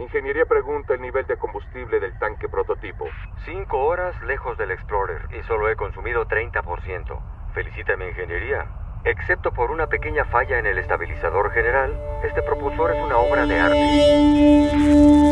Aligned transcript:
Ingeniería 0.00 0.44
pregunta 0.44 0.94
el 0.94 1.00
nivel 1.00 1.24
de 1.26 1.36
combustible 1.36 2.00
del 2.00 2.18
tanque 2.18 2.48
prototipo. 2.48 3.06
Cinco 3.44 3.84
horas 3.84 4.20
lejos 4.26 4.58
del 4.58 4.72
Explorer 4.72 5.28
y 5.30 5.42
solo 5.44 5.68
he 5.70 5.76
consumido 5.76 6.26
30%. 6.26 7.20
Felicítame, 7.54 8.08
ingeniería. 8.08 8.66
Excepto 9.04 9.52
por 9.52 9.70
una 9.70 9.86
pequeña 9.86 10.24
falla 10.24 10.58
en 10.58 10.66
el 10.66 10.78
estabilizador 10.78 11.52
general, 11.52 11.96
este 12.24 12.42
propulsor 12.42 12.90
es 12.92 13.04
una 13.04 13.18
obra 13.18 13.46
de 13.46 13.60
arte. 13.60 14.70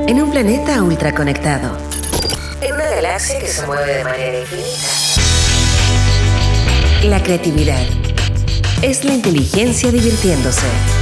En 0.09 0.23
un 0.23 0.31
planeta 0.31 0.81
ultraconectado. 0.81 1.77
En 2.61 2.75
una 2.75 2.89
galaxia 2.89 3.41
que 3.41 3.49
se 3.49 3.67
mueve 3.67 3.95
de 3.95 4.05
manera 4.05 4.39
infinita. 4.39 4.89
La 7.09 7.21
creatividad 7.21 7.83
es 8.83 9.05
la 9.05 9.15
inteligencia 9.15 9.91
divirtiéndose. 9.91 11.02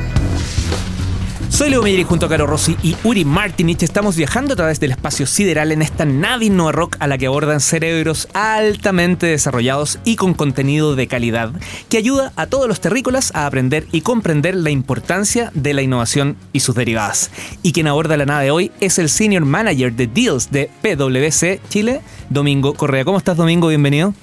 Soy 1.61 1.69
Leo 1.69 1.83
Meyer 1.83 1.99
y 1.99 2.03
junto 2.03 2.25
a 2.25 2.29
Caro 2.29 2.47
Rossi 2.47 2.75
y 2.81 2.95
Uri 3.03 3.23
Martinich 3.23 3.83
estamos 3.83 4.15
viajando 4.15 4.53
a 4.53 4.55
través 4.55 4.79
del 4.79 4.89
espacio 4.89 5.27
sideral 5.27 5.71
en 5.71 5.83
esta 5.83 6.05
nave 6.05 6.45
Innova 6.45 6.71
Rock 6.71 6.95
a 6.99 7.05
la 7.05 7.19
que 7.19 7.27
abordan 7.27 7.59
cerebros 7.59 8.27
altamente 8.33 9.27
desarrollados 9.27 9.99
y 10.03 10.15
con 10.15 10.33
contenido 10.33 10.95
de 10.95 11.05
calidad 11.05 11.51
que 11.87 11.99
ayuda 11.99 12.33
a 12.35 12.47
todos 12.47 12.67
los 12.67 12.81
terrícolas 12.81 13.31
a 13.35 13.45
aprender 13.45 13.85
y 13.91 14.01
comprender 14.01 14.55
la 14.55 14.71
importancia 14.71 15.51
de 15.53 15.75
la 15.75 15.83
innovación 15.83 16.35
y 16.51 16.61
sus 16.61 16.73
derivadas. 16.73 17.29
Y 17.61 17.73
quien 17.73 17.85
aborda 17.85 18.17
la 18.17 18.25
nave 18.25 18.49
hoy 18.49 18.71
es 18.79 18.97
el 18.97 19.07
Senior 19.07 19.45
Manager 19.45 19.93
de 19.93 20.07
Deals 20.07 20.49
de 20.49 20.71
PwC 20.81 21.61
Chile, 21.69 22.01
Domingo 22.31 22.73
Correa. 22.73 23.05
¿Cómo 23.05 23.19
estás 23.19 23.37
Domingo? 23.37 23.67
Bienvenido. 23.67 24.15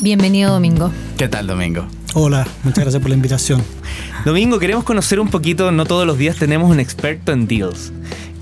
Bienvenido 0.00 0.50
Domingo. 0.50 0.90
¿Qué 1.16 1.28
tal, 1.28 1.46
Domingo? 1.46 1.86
Hola, 2.14 2.46
muchas 2.62 2.84
gracias 2.84 3.00
por 3.00 3.08
la 3.08 3.16
invitación. 3.16 3.62
Domingo, 4.26 4.58
queremos 4.58 4.84
conocer 4.84 5.18
un 5.18 5.28
poquito, 5.28 5.72
no 5.72 5.86
todos 5.86 6.06
los 6.06 6.18
días 6.18 6.36
tenemos 6.36 6.70
un 6.70 6.78
experto 6.78 7.32
en 7.32 7.46
deals. 7.46 7.90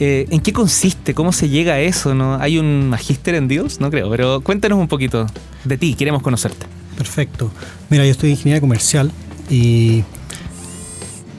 Eh, 0.00 0.26
¿En 0.30 0.40
qué 0.40 0.52
consiste? 0.52 1.14
¿Cómo 1.14 1.32
se 1.32 1.48
llega 1.48 1.74
a 1.74 1.80
eso? 1.80 2.12
¿No? 2.12 2.34
¿Hay 2.40 2.58
un 2.58 2.88
magíster 2.88 3.36
en 3.36 3.46
deals? 3.46 3.78
No 3.78 3.88
creo, 3.88 4.10
pero 4.10 4.40
cuéntanos 4.40 4.76
un 4.76 4.88
poquito 4.88 5.26
de 5.64 5.78
ti, 5.78 5.94
queremos 5.94 6.20
conocerte. 6.20 6.66
Perfecto. 6.96 7.52
Mira, 7.90 8.04
yo 8.04 8.10
estoy 8.10 8.30
en 8.30 8.36
ingeniería 8.36 8.60
comercial 8.60 9.12
y 9.48 10.02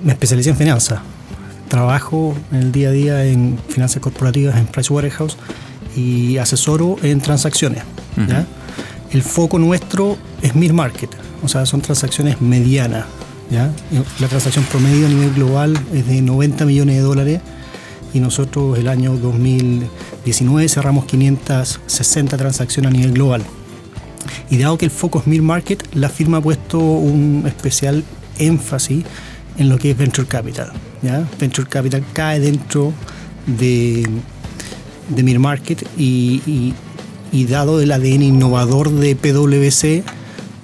me 0.02 0.13
especialicé 0.13 0.52
en 0.52 0.55
finanzas. 0.55 1.02
Trabajo 1.67 2.33
en 2.53 2.59
el 2.59 2.71
día 2.71 2.89
a 2.89 2.91
día 2.91 3.25
en 3.25 3.59
finanzas 3.67 4.02
corporativas 4.02 4.55
en 4.55 4.67
Pricewaterhouse 4.67 5.35
y 5.97 6.37
asesoro 6.37 6.95
en 7.03 7.19
transacciones. 7.19 7.83
¿ya? 8.15 8.47
El 9.11 9.21
foco 9.21 9.59
nuestro 9.59 10.17
es 10.41 10.55
mid 10.55 10.71
market, 10.71 11.09
o 11.44 11.47
sea, 11.47 11.66
son 11.66 11.81
transacciones 11.81 12.42
medianas. 12.42 13.06
¿ya? 13.50 13.72
La 14.20 14.28
transacción 14.28 14.66
promedio 14.66 15.08
a 15.08 15.09
nivel 15.09 15.34
global 15.34 15.78
es 15.94 16.08
de 16.08 16.22
90 16.22 16.66
millones 16.66 16.95
de 16.95 17.02
dólares 17.02 17.42
y 18.14 18.20
nosotros 18.20 18.78
el 18.78 18.88
año 18.88 19.16
2019 19.16 20.70
cerramos 20.70 21.06
560 21.06 22.38
transacciones 22.38 22.92
a 22.92 22.94
nivel 22.94 23.14
global. 23.14 23.44
Y 24.50 24.58
dado 24.58 24.78
que 24.78 24.86
el 24.86 24.92
foco 24.92 25.20
es 25.20 25.28
mid 25.28 25.42
market, 25.42 25.83
la 25.94 26.09
firma 26.09 26.38
ha 26.38 26.42
puesto 26.42 26.80
un 26.80 27.44
especial 27.48 28.03
énfasis 28.38 29.03
en 29.58 29.70
lo 29.70 29.78
que 29.78 29.92
es 29.92 29.98
venture 29.98 30.28
capital. 30.28 30.72
¿ya? 31.02 31.28
Venture 31.39 31.67
capital 31.67 32.03
cae 32.14 32.39
dentro 32.39 32.94
de, 33.48 34.08
de 35.10 35.23
mid 35.23 35.38
market 35.38 35.88
y, 35.98 36.42
y 36.45 36.73
y 37.32 37.45
dado 37.45 37.82
el 37.82 37.92
ADN 37.92 38.23
innovador 38.23 38.92
de 38.92 39.15
PwC, 39.15 40.04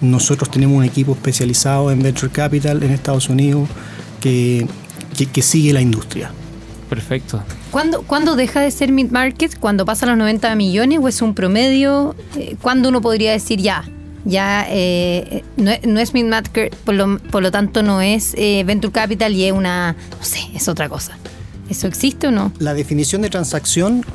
nosotros 0.02 0.50
tenemos 0.52 0.78
un 0.78 0.84
equipo 0.84 1.13
especializado 1.13 1.91
en 1.91 2.02
Venture 2.02 2.31
Capital 2.31 2.84
en 2.84 2.91
Estados 2.91 3.30
Unidos 3.30 3.68
que, 4.19 4.68
que, 5.18 5.25
que 5.25 5.41
sigue 5.41 5.74
la 5.74 5.81
industria. 5.81 6.31
Perfecto. 6.90 7.44
¿Cuándo, 7.72 8.02
¿Cuándo, 8.03 8.36
deja 8.36 8.62
de 8.62 8.72
ser 8.72 8.91
mid-market? 8.91 9.59
¿Cuando 9.59 9.86
pasa 9.86 10.06
los 10.06 10.18
90 10.18 10.56
millones 10.56 11.00
o 11.02 11.07
es 11.07 11.22
un 11.22 11.34
promedio? 11.34 12.16
Eh, 12.36 12.56
¿Cuándo 12.62 12.90
uno 12.90 13.02
podría 13.02 13.31
decir 13.31 13.59
ya? 13.59 13.84
Ya 14.24 14.66
eh, 14.69 15.44
no, 15.57 15.72
no, 15.86 16.00
es 16.00 16.13
mid-market, 16.13 16.75
por 16.75 16.96
lo, 16.96 17.18
por 17.18 17.41
lo, 17.44 17.52
tanto 17.52 17.84
no 17.84 18.02
es 18.02 18.34
eh, 18.38 18.63
Venture 18.66 18.91
Capital 18.91 19.34
y 19.34 19.46
es 19.46 19.53
una, 19.53 19.94
no 20.18 20.24
sé, 20.24 20.40
es 20.53 20.68
otra 20.68 20.90
cosa. 20.90 21.18
¿Eso 21.69 21.88
existe 21.88 22.28
o 22.28 22.31
no? 22.31 22.52
La 22.59 22.74
definición 22.74 23.22
de 23.22 23.30
transacción 23.30 24.06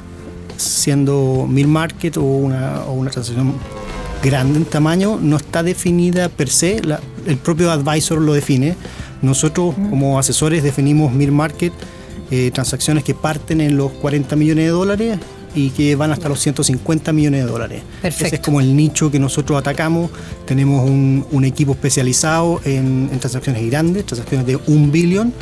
siendo 0.56 1.46
mid 1.48 1.66
market 1.66 2.16
o 2.16 2.22
una, 2.22 2.82
o 2.84 2.92
una 2.92 3.10
transacción 3.10 3.54
grande 4.22 4.58
en 4.58 4.64
tamaño, 4.64 5.18
no 5.20 5.36
está 5.36 5.62
definida 5.62 6.28
per 6.28 6.48
se, 6.48 6.82
la, 6.82 7.00
el 7.26 7.36
propio 7.36 7.70
advisor 7.70 8.20
lo 8.20 8.32
define. 8.32 8.76
Nosotros 9.20 9.74
como 9.90 10.18
asesores 10.18 10.62
definimos 10.62 11.12
mid 11.12 11.28
market, 11.28 11.72
eh, 12.30 12.50
transacciones 12.52 13.04
que 13.04 13.14
parten 13.14 13.60
en 13.60 13.76
los 13.76 13.92
40 13.92 14.34
millones 14.36 14.64
de 14.64 14.70
dólares 14.70 15.18
y 15.54 15.70
que 15.70 15.94
van 15.96 16.10
hasta 16.12 16.28
los 16.28 16.40
150 16.40 17.12
millones 17.12 17.44
de 17.44 17.50
dólares. 17.50 17.82
Perfecto. 18.00 18.26
Ese 18.26 18.36
es 18.36 18.40
como 18.40 18.60
el 18.60 18.74
nicho 18.74 19.10
que 19.10 19.18
nosotros 19.18 19.58
atacamos. 19.58 20.10
Tenemos 20.46 20.88
un, 20.88 21.26
un 21.30 21.44
equipo 21.44 21.72
especializado 21.72 22.60
en, 22.64 23.10
en, 23.12 23.18
transacciones 23.18 23.64
grandes, 23.70 24.06
transacciones 24.06 24.46
de 24.46 24.56
un 24.66 24.90
billón, 24.90 25.34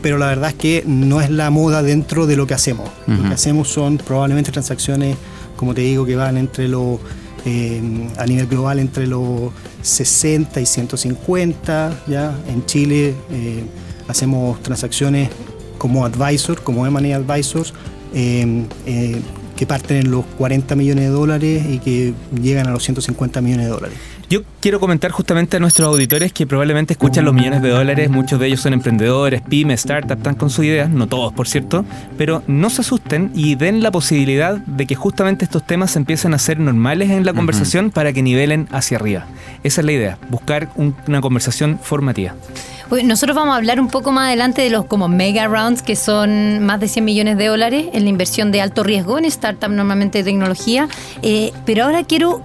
pero 0.00 0.16
la 0.16 0.26
verdad 0.26 0.50
es 0.50 0.54
que 0.54 0.84
no 0.86 1.20
es 1.20 1.30
la 1.30 1.50
moda 1.50 1.82
dentro 1.82 2.26
de 2.26 2.36
lo 2.36 2.46
que 2.46 2.54
hacemos. 2.54 2.88
Uh 3.06 3.10
-huh. 3.10 3.16
Lo 3.16 3.28
que 3.28 3.34
hacemos 3.34 3.68
son 3.68 3.98
probablemente 3.98 4.52
transacciones, 4.52 5.16
como 5.56 5.74
te 5.74 5.80
digo, 5.80 6.06
que 6.06 6.14
van 6.14 6.36
entre 6.36 6.68
los, 6.68 7.00
a 8.16 8.26
nivel 8.26 8.46
global, 8.46 8.78
entre 8.78 9.06
los 9.06 9.52
60 9.82 10.60
y 10.60 10.66
150, 10.66 12.04
¿ya? 12.06 12.36
En 12.48 12.64
Chile 12.66 13.14
eh, 13.30 13.64
hacemos 14.08 14.62
transacciones 14.62 15.30
como 15.78 16.04
advisor, 16.04 16.62
como 16.62 16.86
M&A 16.86 17.16
advisors, 17.16 17.72
eh, 18.14 18.64
que 19.56 19.66
parten 19.66 19.98
en 19.98 20.10
los 20.10 20.24
40 20.36 20.76
millones 20.76 21.04
de 21.04 21.10
dólares 21.10 21.64
y 21.68 21.78
que 21.78 22.14
llegan 22.40 22.68
a 22.68 22.70
los 22.70 22.84
150 22.84 23.40
millones 23.40 23.66
de 23.66 23.72
dólares. 23.72 23.98
Yo 24.30 24.42
quiero 24.60 24.78
comentar 24.78 25.10
justamente 25.10 25.56
a 25.56 25.60
nuestros 25.60 25.88
auditores 25.88 26.34
que 26.34 26.46
probablemente 26.46 26.92
escuchan 26.92 27.24
los 27.24 27.32
millones 27.32 27.62
de 27.62 27.70
dólares, 27.70 28.10
muchos 28.10 28.38
de 28.38 28.48
ellos 28.48 28.60
son 28.60 28.74
emprendedores, 28.74 29.40
pymes, 29.40 29.80
startups, 29.80 30.18
están 30.18 30.34
con 30.34 30.50
sus 30.50 30.66
ideas, 30.66 30.90
no 30.90 31.06
todos 31.06 31.32
por 31.32 31.48
cierto, 31.48 31.86
pero 32.18 32.42
no 32.46 32.68
se 32.68 32.82
asusten 32.82 33.30
y 33.34 33.54
den 33.54 33.82
la 33.82 33.90
posibilidad 33.90 34.58
de 34.58 34.86
que 34.86 34.94
justamente 34.94 35.46
estos 35.46 35.66
temas 35.66 35.96
empiecen 35.96 36.34
a 36.34 36.38
ser 36.38 36.60
normales 36.60 37.08
en 37.08 37.24
la 37.24 37.32
conversación 37.32 37.86
uh 37.86 37.88
-huh. 37.88 37.92
para 37.92 38.12
que 38.12 38.22
nivelen 38.22 38.68
hacia 38.70 38.98
arriba. 38.98 39.24
Esa 39.64 39.80
es 39.80 39.84
la 39.86 39.92
idea, 39.92 40.18
buscar 40.28 40.68
un, 40.76 40.94
una 41.06 41.22
conversación 41.22 41.78
formativa. 41.82 42.34
Nosotros 43.04 43.34
vamos 43.34 43.54
a 43.54 43.56
hablar 43.56 43.80
un 43.80 43.88
poco 43.88 44.12
más 44.12 44.28
adelante 44.28 44.60
de 44.62 44.70
los 44.70 44.84
como 44.86 45.08
mega 45.08 45.46
rounds, 45.46 45.82
que 45.82 45.96
son 45.96 46.64
más 46.64 46.80
de 46.80 46.88
100 46.88 47.04
millones 47.04 47.38
de 47.38 47.46
dólares 47.46 47.86
en 47.92 48.04
la 48.04 48.10
inversión 48.10 48.50
de 48.50 48.60
alto 48.60 48.82
riesgo 48.82 49.18
en 49.18 49.26
startup 49.26 49.70
normalmente 49.70 50.18
de 50.18 50.24
tecnología. 50.24 50.88
Eh, 51.22 51.52
pero 51.66 51.84
ahora 51.84 52.04
quiero 52.04 52.42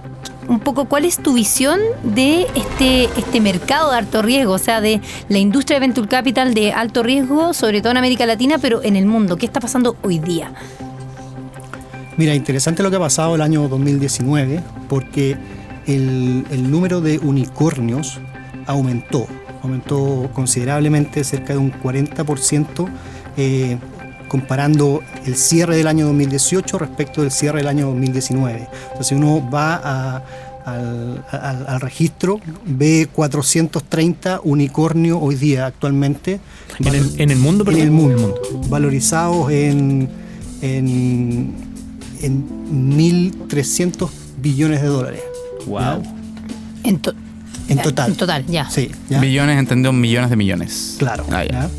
un 0.48 0.60
poco 0.60 0.86
cuál 0.86 1.04
es 1.04 1.18
tu 1.18 1.34
visión 1.34 1.80
de 2.02 2.46
este, 2.54 3.04
este 3.04 3.40
mercado 3.40 3.90
de 3.90 3.98
alto 3.98 4.22
riesgo, 4.22 4.52
o 4.52 4.58
sea, 4.58 4.80
de 4.80 5.00
la 5.28 5.38
industria 5.38 5.76
de 5.76 5.86
venture 5.86 6.08
capital 6.08 6.54
de 6.54 6.72
alto 6.72 7.02
riesgo, 7.02 7.52
sobre 7.54 7.80
todo 7.80 7.92
en 7.92 7.98
América 7.98 8.26
Latina, 8.26 8.58
pero 8.58 8.82
en 8.82 8.96
el 8.96 9.06
mundo. 9.06 9.36
¿Qué 9.36 9.46
está 9.46 9.60
pasando 9.60 9.96
hoy 10.02 10.18
día? 10.18 10.52
Mira, 12.16 12.34
interesante 12.34 12.82
lo 12.82 12.90
que 12.90 12.96
ha 12.96 13.00
pasado 13.00 13.34
el 13.34 13.42
año 13.42 13.68
2019, 13.68 14.60
porque 14.88 15.36
el, 15.86 16.46
el 16.50 16.70
número 16.70 17.00
de 17.00 17.18
unicornios 17.18 18.20
aumentó, 18.66 19.26
aumentó 19.62 20.30
considerablemente, 20.32 21.24
cerca 21.24 21.54
de 21.54 21.58
un 21.58 21.72
40%. 21.72 22.88
Eh, 23.36 23.78
comparando 24.34 25.00
el 25.26 25.36
cierre 25.36 25.76
del 25.76 25.86
año 25.86 26.06
2018 26.06 26.76
respecto 26.76 27.20
del 27.20 27.30
cierre 27.30 27.58
del 27.58 27.68
año 27.68 27.86
2019. 27.86 28.68
Entonces, 28.82 29.06
si 29.06 29.14
uno 29.14 29.48
va 29.48 29.76
a, 29.76 30.24
al, 30.64 31.24
al, 31.30 31.66
al, 31.68 31.80
registro, 31.80 32.40
ve 32.66 33.06
430 33.12 34.40
unicornios 34.42 35.20
hoy 35.22 35.36
día 35.36 35.66
actualmente. 35.66 36.40
¿En 36.80 36.94
el, 36.96 37.20
en 37.20 37.30
el 37.30 37.38
mundo? 37.38 37.64
En 37.70 37.78
el 37.78 37.92
mundo, 37.92 38.34
valorizados 38.66 39.52
en, 39.52 40.08
en, 40.60 41.54
en 42.20 42.90
1.300 43.48 44.08
billones 44.38 44.82
de 44.82 44.88
dólares. 44.88 45.20
¡Wow! 45.66 46.02
En, 46.82 46.98
to 46.98 47.14
en, 47.68 47.78
total. 47.78 48.10
En 48.10 48.16
total, 48.16 48.46
ya. 48.46 48.68
Sí. 48.68 48.90
¿ya? 49.08 49.20
Billones, 49.20 49.60
entendió 49.60 49.92
millones 49.92 50.30
de 50.30 50.34
millones. 50.34 50.96
Claro. 50.98 51.24
Ah, 51.30 51.44
ya. 51.44 51.70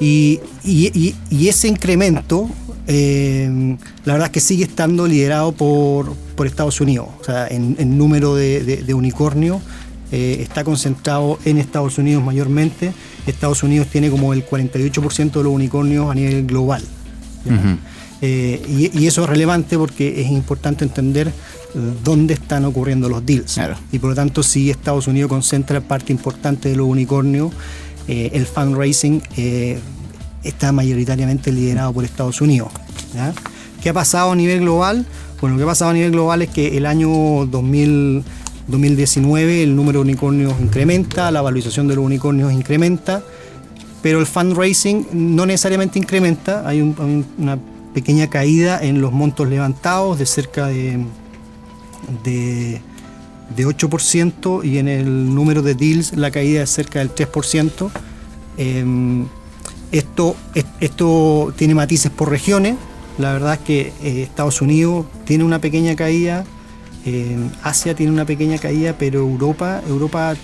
Y, 0.00 0.40
y, 0.64 1.14
y, 1.30 1.48
ese 1.48 1.68
incremento, 1.68 2.48
eh, 2.86 3.76
la 4.04 4.14
verdad 4.14 4.26
es 4.26 4.32
que 4.32 4.40
sigue 4.40 4.64
estando 4.64 5.06
liderado 5.06 5.52
por, 5.52 6.14
por 6.36 6.46
Estados 6.46 6.80
Unidos. 6.80 7.08
O 7.20 7.24
sea, 7.24 7.46
en, 7.46 7.76
en 7.78 7.96
número 7.96 8.34
de, 8.34 8.64
de, 8.64 8.76
de 8.82 8.94
unicornios, 8.94 9.62
eh, 10.12 10.38
está 10.40 10.64
concentrado 10.64 11.38
en 11.44 11.58
Estados 11.58 11.98
Unidos 11.98 12.22
mayormente. 12.24 12.92
Estados 13.26 13.62
Unidos 13.62 13.88
tiene 13.88 14.10
como 14.10 14.32
el 14.32 14.44
48% 14.46 15.32
de 15.32 15.42
los 15.42 15.52
unicornios 15.52 16.10
a 16.10 16.14
nivel 16.14 16.46
global. 16.46 16.82
Eh, 18.20 18.62
y, 18.68 18.98
y 18.98 19.06
eso 19.06 19.24
es 19.24 19.28
relevante 19.28 19.76
porque 19.76 20.20
es 20.22 20.30
importante 20.30 20.84
entender 20.84 21.32
dónde 22.02 22.34
están 22.34 22.64
ocurriendo 22.64 23.08
los 23.08 23.24
deals. 23.26 23.54
Claro. 23.54 23.76
Y 23.92 23.98
por 23.98 24.10
lo 24.10 24.16
tanto, 24.16 24.42
si 24.42 24.70
Estados 24.70 25.08
Unidos 25.08 25.28
concentra 25.28 25.80
parte 25.80 26.12
importante 26.12 26.68
de 26.68 26.76
los 26.76 26.86
unicornios, 26.86 27.52
eh, 28.08 28.30
el 28.34 28.46
fundraising 28.46 29.22
eh, 29.36 29.78
está 30.42 30.72
mayoritariamente 30.72 31.50
liderado 31.52 31.92
por 31.92 32.04
Estados 32.04 32.40
Unidos. 32.40 32.68
¿Qué 33.82 33.90
ha 33.90 33.92
pasado 33.94 34.32
a 34.32 34.36
nivel 34.36 34.60
global? 34.60 35.06
Bueno, 35.40 35.56
lo 35.56 35.60
que 35.60 35.64
ha 35.64 35.68
pasado 35.72 35.90
a 35.90 35.94
nivel 35.94 36.10
global 36.12 36.42
es 36.42 36.48
que 36.50 36.76
el 36.76 36.86
año 36.86 37.08
2000, 37.46 38.24
2019 38.68 39.62
el 39.62 39.76
número 39.76 39.98
de 40.00 40.02
unicornios 40.10 40.54
incrementa, 40.60 41.30
la 41.30 41.42
valorización 41.42 41.86
de 41.88 41.96
los 41.96 42.04
unicornios 42.04 42.52
incrementa, 42.52 43.22
pero 44.02 44.20
el 44.20 44.26
fundraising 44.26 45.06
no 45.12 45.44
necesariamente 45.46 45.98
incrementa, 45.98 46.66
hay, 46.66 46.80
un- 46.80 46.94
hay 46.98 47.04
un- 47.04 47.26
una 47.38 47.58
pequeña 47.94 48.28
caída 48.28 48.82
en 48.82 49.00
los 49.00 49.12
montos 49.12 49.48
levantados 49.48 50.18
de 50.18 50.26
cerca 50.26 50.66
de, 50.66 51.04
de, 52.24 52.80
de 53.54 53.66
8% 53.66 54.62
y 54.64 54.78
en 54.78 54.88
el 54.88 55.34
número 55.34 55.62
de 55.62 55.74
deals 55.74 56.16
la 56.16 56.30
caída 56.30 56.62
es 56.62 56.70
cerca 56.70 56.98
del 57.00 57.10
3%. 57.10 57.90
Em, 58.56 59.26
esto, 59.92 60.36
es- 60.54 60.64
esto 60.80 61.52
tiene 61.56 61.74
matices 61.74 62.10
por 62.10 62.30
regiones. 62.30 62.76
La 63.18 63.32
verdad 63.32 63.54
es 63.54 63.60
que 63.60 63.80
eh, 64.02 64.22
Estados 64.22 64.60
Unidos 64.60 65.06
tiene 65.24 65.44
una 65.44 65.60
pequeña 65.60 65.94
caída, 65.94 66.44
eh, 67.06 67.36
Asia 67.62 67.94
tiene 67.94 68.10
una 68.12 68.24
pequeña 68.24 68.58
caída, 68.58 68.96
pero 68.98 69.20
Europa, 69.20 69.82
Europa 69.88 70.34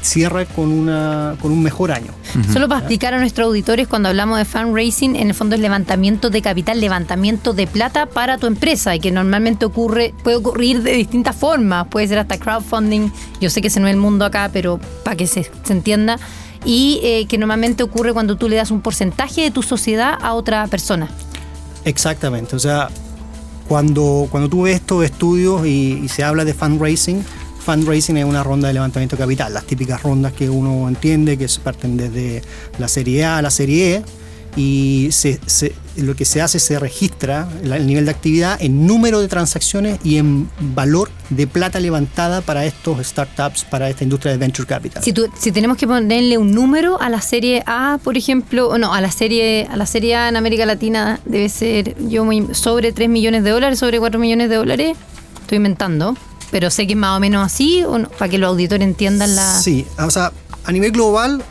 cierra 0.00 0.44
con, 0.44 0.70
una, 0.70 1.36
con 1.40 1.52
un 1.52 1.62
mejor 1.62 1.92
año. 1.92 2.10
Solo 2.52 2.68
para 2.68 2.80
explicar 2.80 3.14
a 3.14 3.18
nuestros 3.18 3.46
auditores, 3.46 3.88
cuando 3.88 4.08
hablamos 4.08 4.38
de 4.38 4.44
fundraising, 4.44 5.16
en 5.16 5.28
el 5.28 5.34
fondo 5.34 5.54
es 5.54 5.60
levantamiento 5.60 6.30
de 6.30 6.42
capital, 6.42 6.80
levantamiento 6.80 7.52
de 7.52 7.66
plata 7.66 8.06
para 8.06 8.38
tu 8.38 8.46
empresa 8.46 8.94
y 8.94 9.00
que 9.00 9.10
normalmente 9.10 9.64
ocurre, 9.64 10.14
puede 10.22 10.36
ocurrir 10.36 10.82
de 10.82 10.92
distintas 10.92 11.36
formas, 11.36 11.86
puede 11.88 12.08
ser 12.08 12.18
hasta 12.18 12.38
crowdfunding, 12.38 13.10
yo 13.40 13.50
sé 13.50 13.60
que 13.60 13.68
ese 13.68 13.80
no 13.80 13.86
es 13.86 13.94
el 13.94 14.00
mundo 14.00 14.24
acá, 14.24 14.50
pero 14.52 14.80
para 15.04 15.16
que 15.16 15.26
se, 15.26 15.50
se 15.62 15.72
entienda, 15.72 16.18
y 16.64 17.00
eh, 17.02 17.26
que 17.28 17.38
normalmente 17.38 17.82
ocurre 17.82 18.12
cuando 18.12 18.36
tú 18.36 18.48
le 18.48 18.56
das 18.56 18.70
un 18.70 18.80
porcentaje 18.80 19.42
de 19.42 19.50
tu 19.50 19.62
sociedad 19.62 20.16
a 20.20 20.34
otra 20.34 20.66
persona. 20.66 21.08
Exactamente, 21.84 22.56
o 22.56 22.58
sea, 22.58 22.88
cuando, 23.68 24.28
cuando 24.30 24.48
tú 24.48 24.62
ves 24.62 24.76
estos 24.76 25.04
estudios 25.04 25.66
y, 25.66 26.00
y 26.04 26.08
se 26.08 26.24
habla 26.24 26.44
de 26.44 26.54
fundraising, 26.54 27.24
fundraising 27.64 28.16
es 28.18 28.24
una 28.24 28.42
ronda 28.42 28.68
de 28.68 28.74
levantamiento 28.74 29.16
de 29.16 29.22
capital, 29.22 29.54
las 29.54 29.64
típicas 29.64 30.02
rondas 30.02 30.32
que 30.32 30.48
uno 30.50 30.88
entiende 30.88 31.36
que 31.38 31.48
parten 31.62 31.96
desde 31.96 32.42
la 32.78 32.88
serie 32.88 33.24
A 33.24 33.38
a 33.38 33.42
la 33.42 33.50
serie 33.50 33.96
E 33.96 34.02
y 34.56 35.08
se- 35.10 35.40
se- 35.46 35.72
lo 35.96 36.14
que 36.14 36.24
se 36.24 36.40
hace 36.40 36.60
se 36.60 36.78
registra 36.78 37.48
el 37.64 37.86
nivel 37.86 38.04
de 38.04 38.10
actividad 38.12 38.56
en 38.60 38.86
número 38.86 39.20
de 39.20 39.26
transacciones 39.28 39.98
y 40.04 40.18
en 40.18 40.48
valor 40.74 41.10
de 41.30 41.46
plata 41.48 41.80
levantada 41.80 42.40
para 42.40 42.64
estos 42.64 43.04
startups, 43.04 43.64
para 43.64 43.88
esta 43.90 44.04
industria 44.04 44.30
de 44.32 44.38
venture 44.38 44.66
capital. 44.66 45.02
Si, 45.02 45.12
tú- 45.12 45.28
si 45.36 45.50
tenemos 45.50 45.76
que 45.76 45.86
ponerle 45.88 46.38
un 46.38 46.52
número 46.52 47.00
a 47.00 47.08
la 47.08 47.20
serie 47.20 47.62
A, 47.66 47.98
por 48.04 48.16
ejemplo, 48.16 48.68
o 48.68 48.78
no, 48.78 48.92
a 48.94 49.00
la 49.00 49.10
serie 49.10 49.66
a 49.70 49.76
la 49.76 49.86
serie 49.86 50.14
A 50.16 50.28
en 50.28 50.36
América 50.36 50.66
Latina 50.66 51.18
debe 51.24 51.48
ser 51.48 51.96
yo 52.08 52.24
muy 52.24 52.46
sobre 52.52 52.92
3 52.92 53.08
millones 53.08 53.42
de 53.42 53.50
dólares, 53.50 53.78
sobre 53.80 53.98
4 53.98 54.20
millones 54.20 54.50
de 54.50 54.56
dólares. 54.56 54.96
Estoy 55.40 55.56
inventando, 55.56 56.16
pero 56.54 56.70
sé 56.70 56.86
que 56.86 56.92
es 56.92 56.96
más 56.98 57.16
o 57.16 57.20
menos 57.20 57.44
así, 57.44 57.82
o 57.82 57.98
no, 57.98 58.08
para 58.10 58.28
que 58.30 58.38
los 58.38 58.46
auditores 58.48 58.86
entiendan 58.86 59.34
la... 59.34 59.58
Sí, 59.60 59.84
o 59.98 60.08
sea, 60.08 60.30
a 60.64 60.70
nivel 60.70 60.92
global 60.92 61.42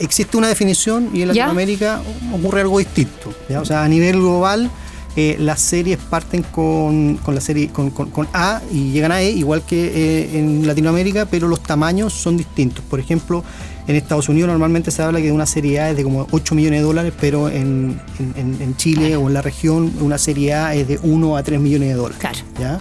existe 0.00 0.36
una 0.36 0.48
definición 0.48 1.10
y 1.14 1.22
en 1.22 1.28
¿Ya? 1.28 1.44
Latinoamérica 1.46 2.02
ocurre 2.34 2.62
algo 2.62 2.80
distinto. 2.80 3.32
¿ya? 3.48 3.60
O 3.60 3.64
sea, 3.64 3.84
a 3.84 3.88
nivel 3.88 4.16
global 4.16 4.68
eh, 5.14 5.36
las 5.38 5.60
series 5.60 5.96
parten 5.96 6.42
con, 6.42 7.18
con 7.18 7.36
la 7.36 7.40
serie 7.40 7.68
con, 7.68 7.90
con- 7.90 8.10
con 8.10 8.26
A 8.32 8.60
y 8.72 8.90
llegan 8.90 9.12
a 9.12 9.22
E, 9.22 9.30
igual 9.30 9.62
que 9.62 9.84
eh, 9.94 10.38
en 10.40 10.66
Latinoamérica, 10.66 11.26
pero 11.26 11.46
los 11.46 11.62
tamaños 11.62 12.12
son 12.12 12.36
distintos. 12.36 12.84
Por 12.90 12.98
ejemplo, 12.98 13.44
en 13.86 13.94
Estados 13.94 14.28
Unidos 14.28 14.48
normalmente 14.50 14.90
se 14.90 15.02
habla 15.04 15.20
que 15.20 15.30
una 15.30 15.46
serie 15.46 15.78
A 15.78 15.90
es 15.90 15.96
de 15.96 16.02
como 16.02 16.26
8 16.32 16.56
millones 16.56 16.80
de 16.80 16.84
dólares, 16.84 17.12
pero 17.20 17.48
en, 17.48 18.00
en- 18.18 18.34
en- 18.36 18.60
en 18.60 18.76
Chile 18.76 19.14
o 19.14 19.28
en 19.28 19.34
la 19.34 19.42
región 19.42 19.92
una 20.00 20.18
serie 20.18 20.52
A 20.54 20.74
es 20.74 20.88
de 20.88 20.98
1 21.00 21.36
a 21.36 21.42
3 21.44 21.60
millones 21.60 21.90
de 21.90 21.94
dólares. 21.94 22.16
Claro. 22.18 22.38
¿ya? 22.58 22.80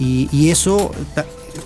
Y, 0.00 0.28
y 0.32 0.50
eso 0.50 0.90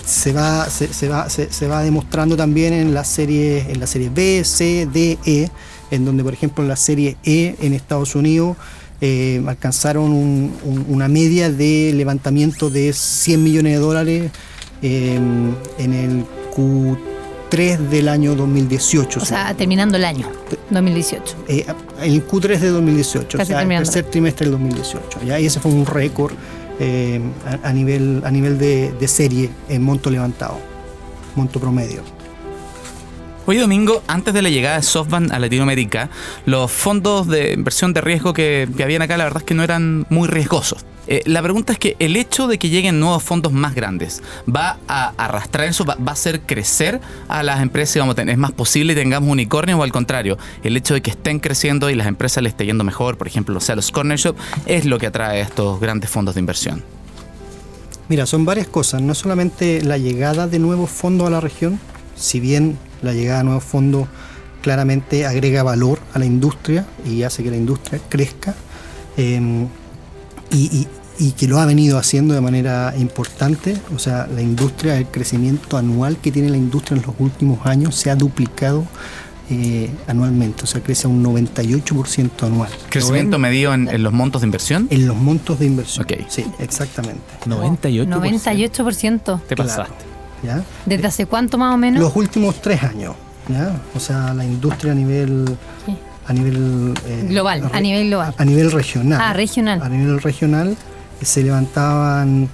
se 0.05 0.33
va, 0.33 0.69
se, 0.69 0.93
se 0.93 1.09
va, 1.09 1.31
se, 1.31 1.51
se 1.53 1.67
va 1.69 1.83
demostrando 1.83 2.37
también 2.37 2.73
en 2.75 2.93
las 2.93 3.09
series, 3.09 3.69
en 3.69 3.81
la 3.81 3.87
serie 3.87 4.11
B, 4.13 4.43
C, 4.45 4.87
D, 4.93 5.19
E, 5.25 5.49
en 5.91 6.05
donde 6.05 6.23
por 6.25 6.33
ejemplo 6.35 6.63
en 6.65 6.69
la 6.69 6.77
serie 6.77 7.17
E 7.25 7.55
en 7.61 7.73
Estados 7.75 8.15
Unidos 8.15 8.57
eh, 9.01 9.43
alcanzaron 9.47 10.11
un- 10.13 10.53
un- 10.65 10.87
una 10.89 11.09
media 11.09 11.51
de 11.51 11.93
levantamiento 11.95 12.71
de 12.71 12.93
100 12.93 13.43
millones 13.43 13.75
de 13.75 13.79
dólares 13.79 14.31
eh, 14.83 15.19
en 15.79 15.93
el 15.93 16.25
Q3 16.57 17.79
del 17.89 18.09
año 18.09 18.35
2018. 18.35 19.21
O 19.21 19.25
sea, 19.25 19.55
terminando 19.55 19.97
el 19.97 20.05
año 20.05 20.29
2018. 20.71 21.37
Eh, 21.49 21.67
el 22.03 22.27
Q3 22.27 22.59
de 22.59 22.69
2018, 22.71 23.39
Casi 23.39 23.53
o 23.53 23.57
sea, 23.57 23.63
el 23.63 23.69
tercer 23.69 24.05
trimestre 24.07 24.47
del 24.47 24.53
2018. 24.53 25.21
¿ya? 25.27 25.39
Y 25.41 25.47
ese 25.47 25.61
fue 25.61 25.71
un 25.71 25.87
récord 25.87 26.33
eh, 26.81 27.21
a, 27.63 27.73
nivel, 27.73 28.23
a 28.25 28.31
nivel 28.31 28.59
de, 28.59 28.93
de 28.99 29.09
serie 29.09 29.51
en 29.69 29.83
monto 29.83 30.11
levantado, 30.11 30.59
monto 31.37 31.61
promedio. 31.61 32.14
Hoy 33.47 33.59
domingo, 33.59 34.03
antes 34.07 34.33
de 34.33 34.41
la 34.41 34.49
llegada 34.49 34.77
de 34.77 34.83
SoftBank 34.83 35.31
a 35.31 35.39
Latinoamérica, 35.39 36.09
los 36.47 36.73
fondos 36.73 37.29
de 37.29 37.53
inversión 37.53 37.93
de 37.93 38.01
riesgo 38.01 38.33
que, 38.33 38.67
que 38.75 38.83
habían 38.83 39.03
acá, 39.03 39.19
la 39.19 39.25
verdad 39.25 39.43
es 39.43 39.45
que 39.45 39.53
no 39.53 39.63
eran 39.63 40.07
muy 40.09 40.29
riesgosos. 40.29 40.87
Eh, 41.09 41.23
la 41.27 41.43
pregunta 41.43 41.75
es 41.75 41.79
que 41.79 41.95
el 41.99 42.17
hecho 42.17 42.47
de 42.47 42.59
que 42.59 42.71
lleguen 42.71 42.99
nuevos 42.99 43.23
fondos 43.23 43.53
más 43.53 43.75
grandes, 43.75 44.23
¿va 44.49 44.79
a 44.89 45.13
arrastrar 45.19 45.69
eso? 45.69 45.85
¿Va, 45.85 45.99
a 46.07 46.11
hacer 46.13 46.41
crecer 46.41 47.03
a 47.29 47.43
las 47.43 47.61
empresas? 47.61 47.99
Vamos 47.99 48.15
a 48.15 48.17
tener, 48.17 48.33
¿Es 48.33 48.39
más 48.39 48.53
posible 48.53 48.95
que 48.95 49.03
tengamos 49.03 49.29
unicornios 49.29 49.79
o 49.79 49.83
al 49.83 49.93
contrario? 49.93 50.39
El 50.63 50.75
hecho 50.79 50.95
de 50.95 51.03
que 51.03 51.11
estén 51.11 51.39
creciendo 51.39 51.91
y 51.91 51.95
las 51.95 52.07
empresas 52.07 52.43
les 52.43 52.55
esté 52.55 52.65
yendo 52.65 52.83
mejor, 52.83 53.19
por 53.19 53.27
ejemplo, 53.27 53.59
o 53.59 53.61
sea, 53.61 53.77
los 53.77 53.91
Corner 53.91 54.17
Shop, 54.17 54.37
es 54.65 54.87
lo 54.87 54.99
que 54.99 55.09
atrae 55.09 55.43
a 55.43 55.45
estos 55.45 55.79
grandes 55.81 56.09
fondos 56.09 56.35
de 56.35 56.41
inversión. 56.41 56.83
Mira, 58.09 58.25
son 58.25 58.47
varias 58.47 58.69
cosas, 58.69 59.03
no 59.03 59.15
solamente 59.15 59.83
la 59.83 59.99
llegada 59.99 60.47
de 60.47 60.59
nuevos 60.59 60.89
fondos 60.89 61.27
a 61.27 61.31
la 61.31 61.41
región, 61.41 61.79
si 62.17 62.41
bien 62.41 62.79
la 63.05 63.13
llegada 63.13 63.39
de 63.39 63.45
nuevos 63.45 63.65
fondos 63.65 64.09
claramente 64.63 65.27
agrega 65.27 65.63
valor 65.63 66.01
a 66.15 66.19
la 66.19 66.25
industria 66.25 66.87
y 67.05 67.23
hace 67.23 67.43
que 67.43 67.51
la 67.51 67.57
industria 67.57 68.01
crezca, 68.09 68.55
eh, 69.17 69.67
y, 70.51 70.57
y- 70.79 70.89
y 71.17 71.31
que 71.33 71.47
lo 71.47 71.61
ha 71.61 71.67
venido 71.67 71.97
haciendo 71.97 72.35
de 72.35 72.41
manera 72.41 72.93
importante, 72.99 73.77
o 73.95 74.01
sea, 74.01 74.27
la 74.35 74.43
industria, 74.43 74.97
el 74.99 75.07
crecimiento 75.07 75.77
anual 75.77 76.17
que 76.17 76.33
tiene 76.33 76.49
la 76.51 76.57
industria 76.57 76.97
en 76.99 77.05
los 77.07 77.15
últimos 77.21 77.65
años 77.67 77.95
se 77.95 78.11
ha 78.11 78.17
duplicado 78.17 78.85
eh, 79.51 79.91
anualmente, 80.09 80.65
o 80.65 80.67
sea, 80.67 80.81
crece 80.83 81.07
a 81.07 81.11
un 81.11 81.23
98% 81.23 82.31
anual. 82.47 82.71
¿Crecimiento 82.89 83.39
medido 83.39 83.75
en, 83.75 83.89
en 83.89 84.03
los 84.03 84.13
montos 84.13 84.41
de 84.41 84.47
inversión? 84.47 84.89
En 84.91 85.07
los 85.07 85.17
montos 85.17 85.59
de 85.61 85.67
inversión. 85.67 86.05
Sí, 86.29 86.45
exactamente. 86.59 87.21
98%. 87.47 88.09
98%. 88.09 89.41
Te 89.47 89.55
Claro. 89.55 89.85
¿Ya? 90.43 90.63
¿Desde 90.87 91.07
hace 91.07 91.27
cuánto 91.27 91.59
más 91.59 91.75
o 91.75 91.77
menos? 91.77 92.01
Los 92.01 92.15
últimos 92.17 92.61
tres 92.61 92.83
años, 92.83 93.15
¿ya? 93.49 93.81
O 93.95 94.01
sea, 94.01 94.35
la 94.35 94.45
industria 94.45 94.93
a 94.93 94.95
nivel... 94.95 95.57
Sí. 95.87 95.97
A 96.27 96.33
nivel... 96.33 96.95
eh, 97.07 97.27
Global, 97.29 97.71
a 97.71 97.81
nivel 97.81 98.09
global. 98.09 98.35
A 98.39 98.45
nivel 98.47 98.73
regional. 98.73 99.21
Ah, 99.23 99.35
regional. 99.35 99.83
A 99.83 99.89
nivel 99.91 100.23
regional 100.23 100.75
eh, 101.21 101.25
se 101.25 101.43
levantaban 101.43 102.49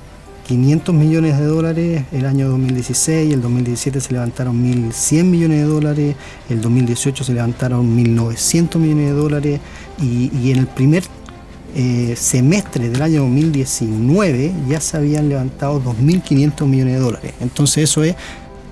500 0.49 0.93
millones 0.93 1.39
de 1.39 1.45
dólares 1.45 2.03
el 2.11 2.27
año 2.27 2.49
2016, 2.49 3.33
el 3.33 3.41
2017 3.41 4.01
se 4.01 4.13
levantaron 4.13 4.57
1.100 4.91 5.23
millones 5.23 5.59
de 5.59 5.65
dólares, 5.65 6.17
el 6.49 6.61
2018 6.61 7.23
se 7.23 7.33
levantaron 7.33 7.97
1.900 7.97 8.77
millones 8.79 9.07
de 9.07 9.13
dólares 9.13 9.61
y, 10.01 10.37
y 10.37 10.51
en 10.51 10.59
el 10.59 10.67
primer 10.67 11.05
eh, 11.75 12.15
semestre 12.17 12.89
del 12.91 13.01
año 13.03 13.23
2019 13.23 14.53
ya 14.69 14.81
se 14.81 14.97
habían 14.97 15.29
levantado 15.29 15.83
2.500 15.83 16.67
millones 16.67 16.95
de 16.95 17.01
dólares. 17.01 17.33
Entonces 17.41 17.85
eso 17.91 18.03
es, 18.05 18.15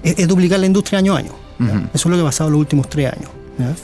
es, 0.02 0.19
es 0.19 0.28
duplicar 0.28 0.61
la 0.61 0.67
industria 0.67 0.99
año 0.99 1.14
a 1.14 1.19
año. 1.19 1.33
Eso 1.59 1.88
es 1.93 2.07
lo 2.07 2.14
que 2.17 2.21
ha 2.23 2.25
pasado 2.25 2.49
en 2.49 2.52
los 2.52 2.61
últimos 2.61 2.88
tres 2.88 3.12
años. 3.12 3.31
¿ya? 3.59 3.75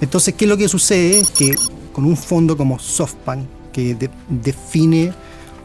Entonces, 0.00 0.34
¿qué 0.34 0.44
es 0.44 0.48
lo 0.48 0.56
que 0.56 0.68
sucede? 0.68 1.24
Que 1.36 1.54
con 1.92 2.04
un 2.04 2.16
fondo 2.16 2.56
como 2.56 2.78
SoftBank, 2.78 3.40
que 3.72 3.94
de- 3.94 4.10
define 4.28 5.12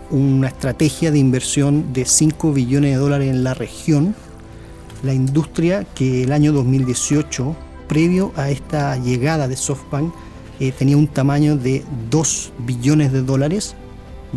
una 0.10 0.48
estrategia 0.48 1.12
de 1.12 1.20
inversión 1.20 1.94
de 1.94 2.06
5 2.06 2.52
billones 2.52 2.92
de 2.92 2.98
dólares 2.98 3.30
en 3.30 3.44
la 3.44 3.54
región, 3.54 4.16
la 5.04 5.14
industria 5.14 5.86
que 5.96 6.24
el 6.24 6.32
año 6.32 6.52
2018, 6.52 7.56
previo 7.88 8.32
a 8.36 8.50
esta 8.50 8.98
llegada 8.98 9.48
de 9.48 9.56
SoftBank, 9.56 10.14
eh, 10.62 10.72
tenía 10.72 10.96
un 10.96 11.08
tamaño 11.08 11.58
de 11.58 11.84
2 12.10 12.54
billones 12.60 13.12
de 13.12 13.22
dólares, 13.24 13.76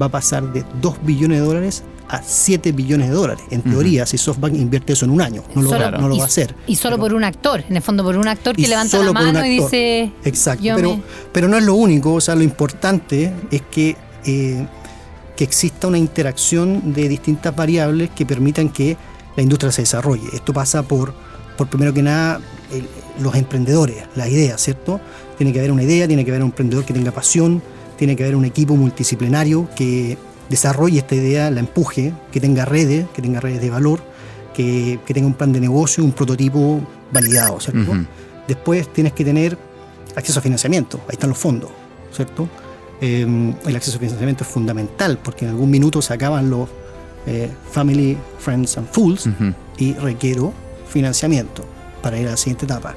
va 0.00 0.06
a 0.06 0.08
pasar 0.08 0.52
de 0.52 0.64
2 0.80 0.96
billones 1.04 1.38
de 1.40 1.46
dólares 1.46 1.84
a 2.08 2.22
7 2.22 2.72
billones 2.72 3.08
de 3.08 3.14
dólares. 3.14 3.44
En 3.50 3.62
teoría, 3.62 4.04
si 4.06 4.18
SoftBank 4.18 4.54
invierte 4.54 4.92
eso 4.94 5.04
en 5.04 5.10
un 5.12 5.20
año, 5.20 5.42
no 5.54 5.62
lo, 5.62 5.70
Solo- 5.70 5.84
va, 5.84 5.90
no 5.92 6.08
lo 6.08 6.14
y- 6.14 6.18
va 6.18 6.24
a 6.24 6.26
hacer. 6.26 6.54
Y 6.66 6.76
solo 6.76 6.96
Pero- 6.96 7.04
por 7.08 7.14
un 7.14 7.24
actor, 7.24 7.62
en 7.68 7.76
el 7.76 7.82
fondo 7.82 8.02
por 8.02 8.16
un 8.16 8.26
actor 8.28 8.56
que 8.56 8.66
levanta 8.68 8.98
la 9.02 9.12
mano 9.12 9.44
y 9.46 9.50
dice... 9.60 10.12
Exacto, 10.24 10.64
pero, 10.76 10.96
me- 10.96 11.02
pero 11.32 11.48
no 11.48 11.56
es 11.58 11.64
lo 11.64 11.74
único, 11.74 12.14
o 12.14 12.20
sea, 12.20 12.34
lo 12.34 12.42
importante 12.42 13.32
es 13.50 13.62
que, 13.70 13.96
eh, 14.26 14.66
que 15.36 15.44
exista 15.44 15.86
una 15.88 15.98
interacción 15.98 16.92
de 16.94 17.08
distintas 17.08 17.54
variables 17.54 18.10
que 18.10 18.24
permitan 18.26 18.68
que 18.68 18.96
la 19.36 19.42
industria 19.42 19.72
se 19.72 19.82
desarrolle. 19.82 20.24
Esto 20.32 20.52
pasa 20.52 20.82
por, 20.82 21.12
por 21.56 21.68
primero 21.68 21.92
que 21.94 22.02
nada, 22.02 22.40
el- 22.72 22.88
los 23.22 23.34
emprendedores, 23.36 24.04
las 24.16 24.28
ideas, 24.28 24.60
¿cierto? 24.60 25.00
Tiene 25.36 25.52
que 25.52 25.58
haber 25.58 25.72
una 25.72 25.82
idea, 25.82 26.06
tiene 26.06 26.24
que 26.24 26.30
haber 26.30 26.42
un 26.42 26.50
emprendedor 26.50 26.84
que 26.84 26.92
tenga 26.92 27.10
pasión, 27.10 27.62
tiene 27.96 28.16
que 28.16 28.24
haber 28.24 28.36
un 28.36 28.44
equipo 28.44 28.76
multidisciplinario 28.76 29.68
que 29.76 30.18
desarrolle 30.48 30.98
esta 30.98 31.14
idea, 31.14 31.50
la 31.50 31.60
empuje, 31.60 32.12
que 32.32 32.40
tenga 32.40 32.64
redes, 32.64 33.06
que 33.14 33.22
tenga 33.22 33.40
redes 33.40 33.60
de 33.60 33.70
valor, 33.70 34.00
que, 34.54 35.00
que 35.06 35.14
tenga 35.14 35.26
un 35.26 35.34
plan 35.34 35.52
de 35.52 35.60
negocio, 35.60 36.04
un 36.04 36.12
prototipo 36.12 36.80
validado, 37.10 37.60
¿cierto? 37.60 37.92
Después 38.46 38.92
tienes 38.92 39.12
que 39.12 39.24
tener 39.24 39.56
acceso 40.14 40.38
a 40.38 40.42
financiamiento, 40.42 41.00
ahí 41.08 41.14
están 41.14 41.30
los 41.30 41.38
fondos, 41.38 41.70
¿cierto? 42.12 42.48
Eh, 43.00 43.26
el 43.66 43.76
acceso 43.76 43.96
a 43.96 44.00
financiamiento 44.00 44.44
es 44.44 44.50
fundamental 44.50 45.18
porque 45.22 45.44
en 45.44 45.50
algún 45.50 45.70
minuto 45.70 46.00
se 46.00 46.14
acaban 46.14 46.50
los 46.50 46.68
eh, 47.26 47.50
Family, 47.70 48.16
Friends 48.38 48.78
and 48.78 48.88
Fools 48.88 49.28
y 49.78 49.94
requiero 49.94 50.52
financiamiento 50.88 51.64
para 52.02 52.18
ir 52.18 52.28
a 52.28 52.32
la 52.32 52.36
siguiente 52.36 52.66
etapa. 52.66 52.94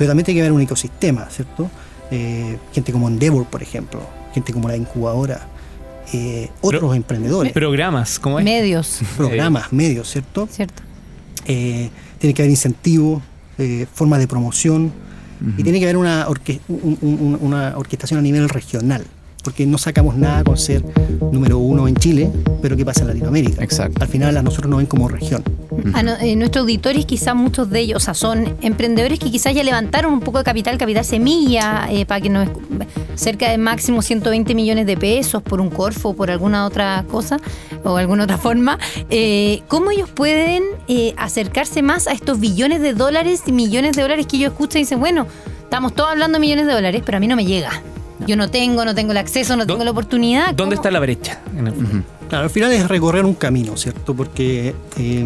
Pero 0.00 0.08
también 0.08 0.24
tiene 0.24 0.38
que 0.38 0.42
haber 0.46 0.52
un 0.52 0.62
ecosistema, 0.62 1.26
¿cierto? 1.28 1.68
Eh, 2.10 2.56
gente 2.72 2.90
como 2.90 3.06
Endeavor, 3.06 3.44
por 3.44 3.62
ejemplo, 3.62 4.00
gente 4.32 4.50
como 4.54 4.66
la 4.66 4.76
incubadora, 4.78 5.46
eh, 6.14 6.48
otros 6.62 6.80
Pero- 6.80 6.94
emprendedores, 6.94 7.52
Programas, 7.52 8.18
¿cómo 8.18 8.38
es? 8.38 8.44
Medios, 8.46 9.00
programas, 9.18 9.70
medios, 9.74 10.10
¿cierto? 10.10 10.48
¿cierto? 10.50 10.82
eh, 11.46 11.90
tiene 12.18 12.32
que 12.32 12.40
haber 12.42 12.50
incentivos, 12.50 13.22
eh, 13.58 13.86
formas 13.92 14.20
de 14.20 14.26
promoción 14.26 14.90
y 15.58 15.62
tiene 15.62 15.78
que 15.78 15.84
haber 15.84 15.98
una, 15.98 16.26
orque- 16.28 16.60
un- 16.68 16.96
un- 17.02 17.38
una 17.42 17.74
orquestación 17.76 18.18
a 18.18 18.22
nivel 18.22 18.48
regional. 18.48 19.04
Porque 19.44 19.64
no 19.66 19.78
sacamos 19.78 20.16
nada 20.16 20.44
con 20.44 20.56
ser 20.58 20.82
número 21.32 21.56
uno 21.58 21.88
en 21.88 21.96
Chile, 21.96 22.30
pero 22.60 22.76
¿qué 22.76 22.84
pasa 22.84 23.02
en 23.02 23.08
Latinoamérica? 23.08 23.62
Exacto. 23.64 24.02
Al 24.02 24.08
final 24.08 24.36
a 24.36 24.42
nosotros 24.42 24.68
nos 24.70 24.78
ven 24.78 24.86
como 24.86 25.08
región. 25.08 25.42
A 25.94 26.02
no- 26.02 26.16
eh, 26.20 26.34
nuestros 26.36 26.62
auditores, 26.62 27.06
quizás 27.06 27.34
muchos 27.36 27.70
de 27.70 27.80
ellos, 27.80 27.96
o 28.02 28.04
sea, 28.04 28.14
son 28.14 28.56
emprendedores 28.60 29.18
que 29.18 29.30
quizás 29.30 29.54
ya 29.54 29.62
levantaron 29.62 30.12
un 30.12 30.20
poco 30.20 30.38
de 30.38 30.44
capital, 30.44 30.76
capital 30.78 31.04
semilla, 31.04 31.86
eh, 31.90 32.04
para 32.06 32.20
que 32.20 32.28
nos 32.28 32.48
cerca 33.14 33.50
de 33.50 33.58
máximo 33.58 34.02
120 34.02 34.54
millones 34.54 34.86
de 34.86 34.96
pesos 34.96 35.42
por 35.42 35.60
un 35.60 35.70
Corfo 35.70 36.10
o 36.10 36.14
por 36.14 36.30
alguna 36.30 36.66
otra 36.66 37.04
cosa 37.10 37.38
o 37.84 37.96
alguna 37.96 38.24
otra 38.24 38.36
forma. 38.38 38.78
Eh, 39.10 39.62
¿Cómo 39.68 39.90
ellos 39.90 40.08
pueden 40.10 40.64
eh, 40.88 41.14
acercarse 41.16 41.82
más 41.82 42.06
a 42.08 42.12
estos 42.12 42.40
billones 42.40 42.80
de 42.80 42.92
dólares 42.94 43.42
y 43.46 43.52
millones 43.52 43.94
de 43.96 44.02
dólares 44.02 44.26
que 44.26 44.36
ellos 44.38 44.52
escuchan 44.52 44.80
y 44.80 44.82
dicen, 44.84 44.98
bueno, 45.00 45.26
estamos 45.62 45.94
todos 45.94 46.10
hablando 46.10 46.36
de 46.36 46.40
millones 46.40 46.66
de 46.66 46.72
dólares, 46.72 47.02
pero 47.04 47.18
a 47.18 47.20
mí 47.20 47.28
no 47.28 47.36
me 47.36 47.44
llega? 47.44 47.70
Yo 48.26 48.36
no 48.36 48.50
tengo, 48.50 48.84
no 48.84 48.94
tengo 48.94 49.12
el 49.12 49.18
acceso, 49.18 49.56
no 49.56 49.66
tengo 49.66 49.80
¿Dó- 49.80 49.84
la 49.84 49.90
oportunidad. 49.92 50.52
¿Dónde 50.54 50.74
está 50.74 50.90
la 50.90 51.00
brecha? 51.00 51.40
En 51.56 51.66
el- 51.68 52.04
Claro, 52.30 52.44
al 52.44 52.50
final 52.50 52.70
es 52.72 52.88
recorrer 52.88 53.24
un 53.24 53.34
camino, 53.34 53.76
¿cierto? 53.76 54.14
Porque 54.14 54.72
eh, 54.96 55.24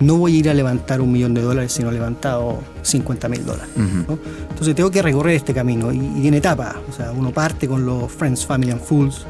no 0.00 0.16
voy 0.16 0.34
a 0.34 0.38
ir 0.40 0.50
a 0.50 0.54
levantar 0.54 1.00
un 1.00 1.12
millón 1.12 1.32
de 1.32 1.40
dólares 1.40 1.72
si 1.72 1.82
no 1.82 1.90
he 1.90 1.92
levantado 1.92 2.58
50 2.82 3.28
mil 3.28 3.46
dólares. 3.46 3.70
¿no? 3.76 4.18
Entonces 4.50 4.74
tengo 4.74 4.90
que 4.90 5.00
recorrer 5.00 5.36
este 5.36 5.54
camino 5.54 5.92
y, 5.92 5.98
y 6.22 6.26
en 6.28 6.34
etapas. 6.34 6.74
O 6.90 6.92
sea, 6.92 7.12
uno 7.12 7.30
parte 7.30 7.68
con 7.68 7.86
los 7.86 8.10
Friends, 8.10 8.44
Family 8.44 8.72
and 8.72 8.80
Fools, 8.82 9.24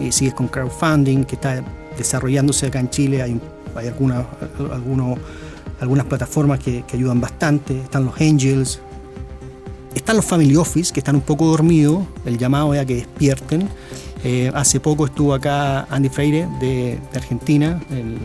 y 0.00 0.10
sigues 0.10 0.34
con 0.34 0.48
crowdfunding, 0.48 1.22
que 1.24 1.36
está 1.36 1.62
desarrollándose 1.96 2.66
acá 2.66 2.80
en 2.80 2.90
Chile. 2.90 3.22
Hay, 3.22 3.40
algunos- 3.86 4.26
algunas 5.80 6.04
plataformas 6.06 6.58
que, 6.58 6.82
que 6.86 6.96
ayudan 6.96 7.20
bastante. 7.20 7.78
Están 7.80 8.04
los 8.06 8.20
Angels. 8.20 8.80
Están 9.94 10.16
los 10.16 10.24
Family 10.24 10.56
Office, 10.56 10.92
que 10.92 10.98
están 11.00 11.14
un 11.14 11.20
poco 11.22 11.46
dormidos. 11.46 12.04
El 12.24 12.38
llamado 12.38 12.74
es 12.74 12.80
a 12.80 12.84
que 12.84 12.96
despierten. 12.96 13.68
Eh, 14.24 14.50
hace 14.54 14.80
poco 14.80 15.06
estuvo 15.06 15.34
acá 15.34 15.86
Andy 15.90 16.08
Freire 16.08 16.46
de, 16.60 16.98
de 17.12 17.18
Argentina, 17.18 17.80
el 17.90 18.18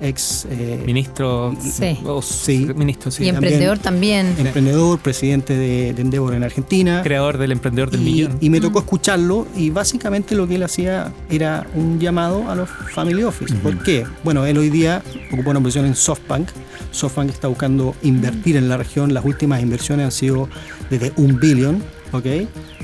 ex 0.00 0.46
eh, 0.50 0.82
Ministro. 0.86 1.56
Sí. 1.60 1.98
Sí. 2.22 2.68
Ministro, 2.76 3.10
sí. 3.10 3.24
y 3.24 3.28
emprendedor 3.28 3.78
también. 3.78 4.34
emprendedor, 4.38 4.98
presidente 4.98 5.56
de, 5.56 5.94
de 5.94 6.02
Endeavor 6.02 6.34
en 6.34 6.44
Argentina. 6.44 7.02
Creador 7.02 7.38
del 7.38 7.52
emprendedor 7.52 7.90
del 7.90 8.02
y, 8.02 8.04
millón. 8.04 8.38
y 8.40 8.50
me 8.50 8.60
tocó 8.60 8.80
escucharlo 8.80 9.46
y 9.56 9.70
básicamente 9.70 10.34
lo 10.34 10.46
que 10.46 10.56
él 10.56 10.62
hacía 10.62 11.12
era 11.30 11.66
un 11.74 11.98
llamado 11.98 12.50
a 12.50 12.54
los 12.54 12.68
Family 12.92 13.22
Office. 13.22 13.54
¿Por 13.56 13.82
qué? 13.82 14.04
Bueno, 14.22 14.44
él 14.46 14.58
hoy 14.58 14.70
día 14.70 15.02
ocupa 15.32 15.50
una 15.50 15.60
posición 15.60 15.86
en 15.86 15.94
SoftBank. 15.94 16.48
SoftBank 16.90 17.30
está 17.30 17.48
buscando 17.48 17.94
invertir 18.02 18.56
en 18.56 18.68
la 18.68 18.76
región. 18.76 19.14
Las 19.14 19.24
últimas 19.24 19.62
inversiones 19.62 20.04
han 20.04 20.12
sido 20.12 20.48
desde 20.90 21.12
un 21.16 21.40
billón, 21.40 21.82
¿ok? 22.12 22.26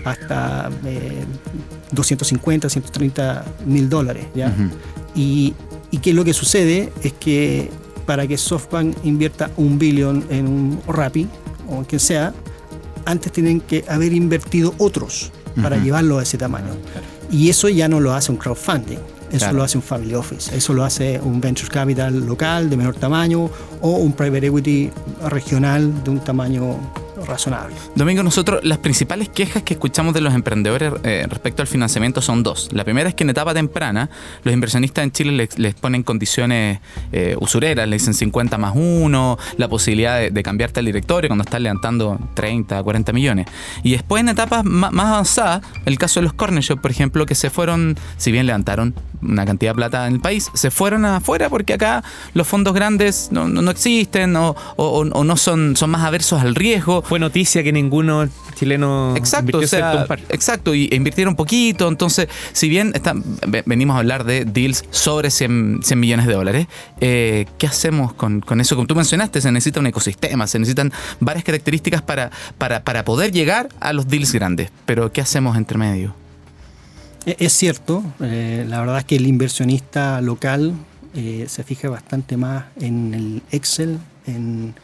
Hasta 0.04 0.70
eh, 0.86 1.24
250, 1.92 2.68
130 2.68 3.44
mil 3.66 3.88
dólares, 3.88 4.26
¿ya? 4.34 4.52
y, 5.14 5.54
y 5.90 5.98
que 5.98 6.12
lo 6.14 6.24
que 6.24 6.32
sucede 6.32 6.92
es 7.02 7.12
que 7.14 7.70
para 8.06 8.26
que 8.26 8.36
SoftBank 8.38 8.96
invierta 9.04 9.50
un 9.56 9.78
billón 9.78 10.24
en 10.30 10.46
un 10.46 10.80
Rappi 10.86 11.28
o 11.68 11.76
en 11.78 11.84
quien 11.84 12.00
sea, 12.00 12.32
antes 13.04 13.32
tienen 13.32 13.60
que 13.60 13.84
haber 13.88 14.12
invertido 14.12 14.74
otros 14.78 15.30
para 15.62 15.76
llevarlo 15.76 16.18
a 16.18 16.22
ese 16.22 16.38
tamaño. 16.38 16.68
Y 17.30 17.48
eso 17.50 17.68
ya 17.68 17.88
no 17.88 18.00
lo 18.00 18.12
hace 18.14 18.30
un 18.32 18.38
crowdfunding, 18.38 18.98
eso 19.30 19.38
Claro. 19.38 19.58
lo 19.58 19.62
hace 19.64 19.78
un 19.78 19.82
family 19.82 20.14
office, 20.14 20.56
eso 20.56 20.72
lo 20.74 20.84
hace 20.84 21.20
un 21.20 21.40
venture 21.40 21.68
capital 21.68 22.26
local 22.26 22.68
de 22.70 22.76
menor 22.76 22.94
tamaño 22.96 23.48
o 23.80 23.90
un 23.96 24.12
private 24.12 24.46
equity 24.48 24.90
regional 25.28 26.02
de 26.02 26.10
un 26.10 26.18
tamaño 26.20 26.76
razonable. 27.30 27.74
Domingo, 27.94 28.22
nosotros 28.22 28.60
las 28.62 28.78
principales 28.78 29.28
quejas 29.30 29.62
que 29.62 29.74
escuchamos 29.74 30.12
de 30.12 30.20
los 30.20 30.34
emprendedores 30.34 30.92
eh, 31.02 31.26
respecto 31.28 31.62
al 31.62 31.68
financiamiento 31.68 32.20
son 32.20 32.42
dos. 32.42 32.68
La 32.72 32.84
primera 32.84 33.08
es 33.08 33.14
que 33.14 33.24
en 33.24 33.30
etapa 33.30 33.54
temprana 33.54 34.10
los 34.44 34.52
inversionistas 34.52 35.04
en 35.04 35.12
Chile 35.12 35.48
les, 35.56 35.74
ponen 35.74 36.02
condiciones 36.02 36.80
eh, 37.12 37.36
usureras, 37.40 37.88
le 37.88 37.96
dicen 37.96 38.12
50 38.14 38.58
más 38.58 38.72
1, 38.76 39.38
la 39.56 39.68
posibilidad 39.68 40.20
de, 40.30 40.42
cambiarte 40.42 40.80
al 40.80 40.86
directorio 40.86 41.28
cuando 41.28 41.44
estás 41.44 41.60
levantando 41.60 42.18
30, 42.34 42.82
40 42.82 43.12
millones. 43.12 43.46
Y 43.82 43.92
después 43.92 44.20
en 44.20 44.28
etapas 44.28 44.64
ma- 44.64 44.90
más 44.90 45.06
avanzadas, 45.06 45.62
el 45.86 45.96
caso 45.98 46.20
de 46.20 46.24
los 46.24 46.32
Corner 46.34 46.60
por 46.82 46.90
ejemplo, 46.90 47.26
que 47.26 47.34
se 47.34 47.48
fueron, 47.48 47.96
si 48.18 48.32
bien 48.32 48.44
levantaron 48.46 48.94
una 49.22 49.44
cantidad 49.46 49.70
de 49.72 49.76
plata 49.76 50.06
en 50.06 50.14
el 50.14 50.20
país, 50.20 50.50
se 50.54 50.70
fueron 50.70 51.04
afuera 51.04 51.48
porque 51.48 51.74
acá 51.74 52.02
los 52.34 52.46
fondos 52.46 52.74
grandes 52.74 53.28
no, 53.30 53.48
no- 53.48 53.70
existen 53.70 54.34
o, 54.36 54.56
o- 54.76 55.04
no 55.04 55.36
son, 55.36 55.76
son 55.76 55.90
más 55.90 56.02
aversos 56.04 56.40
al 56.42 56.54
riesgo. 56.54 57.02
Noticia 57.20 57.62
que 57.62 57.72
ninguno 57.72 58.28
chileno 58.54 59.14
Exacto, 59.16 59.58
o 59.58 59.66
sea, 59.66 60.06
exacto, 60.30 60.74
y 60.74 60.88
invirtieron 60.92 61.36
poquito, 61.36 61.86
entonces, 61.88 62.28
si 62.52 62.68
bien 62.68 62.92
venimos 63.66 63.94
a 63.96 64.00
hablar 64.00 64.24
de 64.24 64.44
deals 64.44 64.84
sobre 64.90 65.30
100, 65.30 65.80
100 65.82 66.00
millones 66.00 66.26
de 66.26 66.32
dólares, 66.34 66.66
eh, 67.00 67.46
¿qué 67.58 67.66
hacemos 67.66 68.12
con, 68.14 68.40
con 68.40 68.60
eso? 68.60 68.74
Como 68.74 68.86
tú 68.88 68.94
mencionaste, 68.94 69.40
se 69.40 69.52
necesita 69.52 69.80
un 69.80 69.86
ecosistema, 69.86 70.46
se 70.46 70.58
necesitan 70.58 70.92
varias 71.20 71.44
características 71.44 72.02
para, 72.02 72.30
para, 72.58 72.82
para 72.82 73.04
poder 73.04 73.30
llegar 73.32 73.68
a 73.78 73.92
los 73.92 74.08
deals 74.08 74.32
grandes, 74.32 74.70
pero 74.86 75.12
¿qué 75.12 75.20
hacemos 75.20 75.56
entre 75.56 75.78
medio? 75.78 76.14
E- 77.26 77.36
Es 77.38 77.52
cierto, 77.52 78.02
eh, 78.20 78.64
la 78.68 78.80
verdad 78.80 78.98
es 78.98 79.04
que 79.04 79.16
el 79.16 79.26
inversionista 79.26 80.20
local 80.20 80.74
eh, 81.14 81.46
se 81.48 81.64
fija 81.64 81.88
bastante 81.88 82.36
más 82.36 82.64
en 82.80 83.14
el 83.14 83.42
Excel, 83.50 83.98
en 84.26 84.74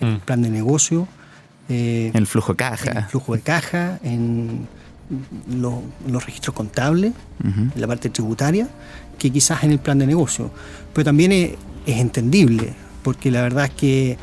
el 0.00 0.06
Mm. 0.08 0.18
plan 0.20 0.42
de 0.42 0.50
negocio, 0.50 1.06
eh, 1.68 2.10
El 2.14 2.26
flujo 2.26 2.54
de 2.54 2.64
en 2.64 2.72
el 2.72 2.78
caja. 2.78 3.08
flujo 3.08 3.34
de 3.34 3.40
caja, 3.40 3.98
en 4.02 4.66
lo- 5.60 5.82
los 6.06 6.24
registros 6.24 6.54
contables, 6.54 7.12
en 7.44 7.72
la 7.76 7.86
parte 7.86 8.08
tributaria, 8.10 8.68
que 9.18 9.30
quizás 9.30 9.62
en 9.64 9.70
el 9.72 9.78
plan 9.78 9.98
de 9.98 10.06
negocio. 10.06 10.50
Pero 10.92 11.04
también 11.04 11.32
es, 11.32 11.50
es 11.86 11.96
entendible, 11.98 12.72
porque 13.02 13.30
la 13.30 13.42
verdad 13.42 13.66
es 13.66 13.70
que 13.72 14.18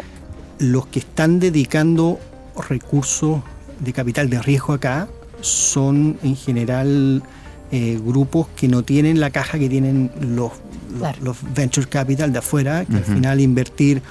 los 0.59 0.87
que 0.87 0.99
están 0.99 1.39
dedicando 1.39 2.19
recursos 2.67 3.41
de 3.79 3.93
capital 3.93 4.29
de 4.29 4.41
riesgo 4.41 4.73
acá 4.73 5.07
son 5.41 6.17
en 6.23 6.35
general 6.35 7.23
eh, 7.71 7.99
grupos 8.03 8.47
que 8.55 8.67
no 8.67 8.83
tienen 8.83 9.19
la 9.19 9.29
caja 9.29 9.57
que 9.59 9.69
tienen 9.69 10.11
los, 10.19 10.51
los, 10.91 10.99
Claro. 10.99 11.17
los 11.23 11.37
venture 11.53 11.87
capital 11.87 12.33
de 12.33 12.39
afuera, 12.39 12.83
que 12.83 12.95
al 12.97 13.03
final 13.05 13.39
invertir 13.39 14.01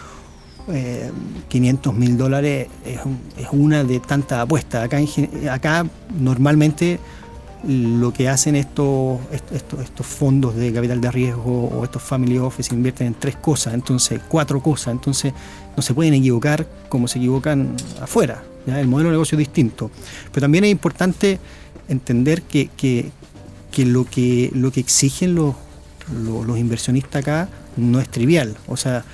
eh, 0.72 1.10
500 1.48 1.94
mil 1.94 2.16
dólares 2.16 2.68
es, 2.84 2.98
es 3.38 3.48
una 3.52 3.84
de 3.84 4.00
tantas 4.00 4.40
apuestas. 4.40 4.84
Acá, 4.84 4.98
acá 5.50 5.86
normalmente 6.18 6.98
lo 7.66 8.12
que 8.12 8.28
hacen 8.28 8.54
estos, 8.54 9.18
est- 9.32 9.52
estos, 9.52 9.80
estos 9.80 10.06
fondos 10.06 10.54
de 10.54 10.72
capital 10.72 11.00
de 11.00 11.10
riesgo 11.10 11.64
o 11.68 11.82
estos 11.84 12.02
family 12.02 12.38
office 12.38 12.72
invierten 12.74 13.08
en 13.08 13.14
tres 13.14 13.34
cosas, 13.36 13.74
entonces 13.74 14.20
cuatro 14.28 14.62
cosas, 14.62 14.92
entonces 14.92 15.32
no 15.76 15.82
se 15.82 15.92
pueden 15.92 16.14
equivocar 16.14 16.66
como 16.88 17.08
se 17.08 17.18
equivocan 17.18 17.74
afuera. 18.00 18.42
El 18.66 18.86
modelo 18.86 19.08
de 19.08 19.14
negocio 19.14 19.36
es 19.36 19.40
distinto. 19.40 19.90
Pero 20.32 20.44
también 20.44 20.64
es 20.64 20.70
importante 20.70 21.38
entender 21.88 22.42
que, 22.42 22.68
lo 23.78 24.04
que 24.04 24.50
lo 24.54 24.70
que 24.70 24.80
exigen 24.80 25.34
los 25.34 25.54
lo- 26.24 26.44
los 26.44 26.58
inversionistas 26.58 27.22
acá 27.22 27.48
no 27.76 28.00
es 28.00 28.08
trivial. 28.08 28.56
O 28.66 28.76
sea, 28.76 29.04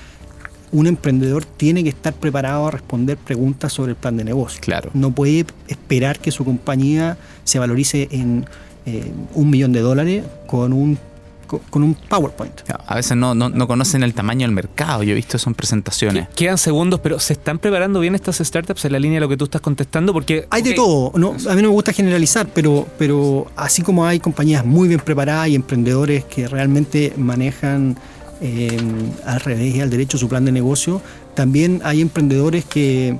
un 0.74 0.86
emprendedor 0.86 1.44
tiene 1.44 1.82
que 1.82 1.88
estar 1.90 2.12
preparado 2.12 2.66
a 2.66 2.70
responder 2.70 3.16
preguntas 3.16 3.72
sobre 3.72 3.90
el 3.92 3.96
plan 3.96 4.16
de 4.16 4.24
negocio. 4.24 4.60
Claro. 4.60 4.90
No 4.92 5.10
puede 5.12 5.46
esperar 5.68 6.18
que 6.18 6.30
su 6.30 6.44
compañía 6.44 7.16
se 7.44 7.58
valorice 7.58 8.08
en 8.10 8.44
eh, 8.86 9.10
un 9.34 9.48
millón 9.50 9.72
de 9.72 9.80
dólares 9.80 10.24
con 10.46 10.72
un, 10.72 10.98
co- 11.46 11.60
con 11.70 11.82
un 11.84 11.94
PowerPoint. 11.94 12.52
A 12.86 12.96
veces 12.96 13.16
no, 13.16 13.34
no, 13.34 13.48
no 13.50 13.66
conocen 13.66 14.02
el 14.02 14.12
tamaño 14.14 14.46
del 14.46 14.54
mercado. 14.54 15.02
Yo 15.04 15.12
he 15.12 15.14
visto 15.14 15.36
eso 15.36 15.48
en 15.48 15.54
presentaciones. 15.54 16.28
Que- 16.30 16.34
Quedan 16.44 16.58
segundos, 16.58 16.98
pero 17.00 17.18
¿se 17.20 17.34
están 17.34 17.58
preparando 17.60 18.00
bien 18.00 18.14
estas 18.16 18.38
startups 18.38 18.84
en 18.84 18.92
la 18.92 18.98
línea 18.98 19.16
de 19.16 19.20
lo 19.20 19.28
que 19.28 19.36
tú 19.36 19.44
estás 19.44 19.60
contestando? 19.62 20.12
Porque 20.12 20.46
Hay 20.50 20.62
de 20.62 20.74
todo. 20.74 21.12
No, 21.16 21.30
a 21.48 21.54
mí 21.54 21.62
no 21.62 21.68
me 21.68 21.74
gusta 21.74 21.92
generalizar, 21.92 22.48
pero, 22.52 22.86
pero 22.98 23.46
así 23.56 23.80
como 23.82 24.04
hay 24.04 24.18
compañías 24.20 24.66
muy 24.66 24.88
bien 24.88 25.00
preparadas 25.00 25.48
y 25.48 25.54
emprendedores 25.54 26.24
que 26.24 26.48
realmente 26.48 27.12
manejan 27.16 27.96
eh, 28.46 28.76
al 29.24 29.40
revés 29.40 29.74
y 29.74 29.80
al 29.80 29.88
derecho 29.88 30.18
su 30.18 30.28
plan 30.28 30.44
de 30.44 30.52
negocio, 30.52 31.00
también 31.34 31.80
hay 31.82 32.02
emprendedores 32.02 32.66
que, 32.66 33.18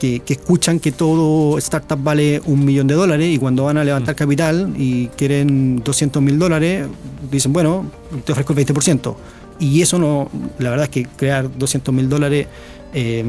que, 0.00 0.18
que 0.20 0.32
escuchan 0.32 0.80
que 0.80 0.90
todo 0.90 1.56
startup 1.58 2.02
vale 2.02 2.42
un 2.46 2.64
millón 2.64 2.88
de 2.88 2.94
dólares 2.94 3.32
y 3.32 3.38
cuando 3.38 3.62
van 3.62 3.78
a 3.78 3.84
levantar 3.84 4.16
capital 4.16 4.74
y 4.76 5.06
quieren 5.16 5.82
200 5.84 6.20
mil 6.20 6.36
dólares, 6.36 6.88
dicen, 7.30 7.52
bueno, 7.52 7.88
te 8.24 8.32
ofrezco 8.32 8.54
el 8.54 8.66
20%. 8.66 9.14
Y 9.60 9.80
eso 9.82 10.00
no, 10.00 10.28
la 10.58 10.70
verdad 10.70 10.84
es 10.86 10.90
que 10.90 11.04
crear 11.16 11.48
200 11.56 11.94
mil 11.94 12.08
dólares 12.08 12.48
eh, 12.92 13.24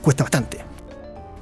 cuesta 0.00 0.24
bastante. 0.24 0.73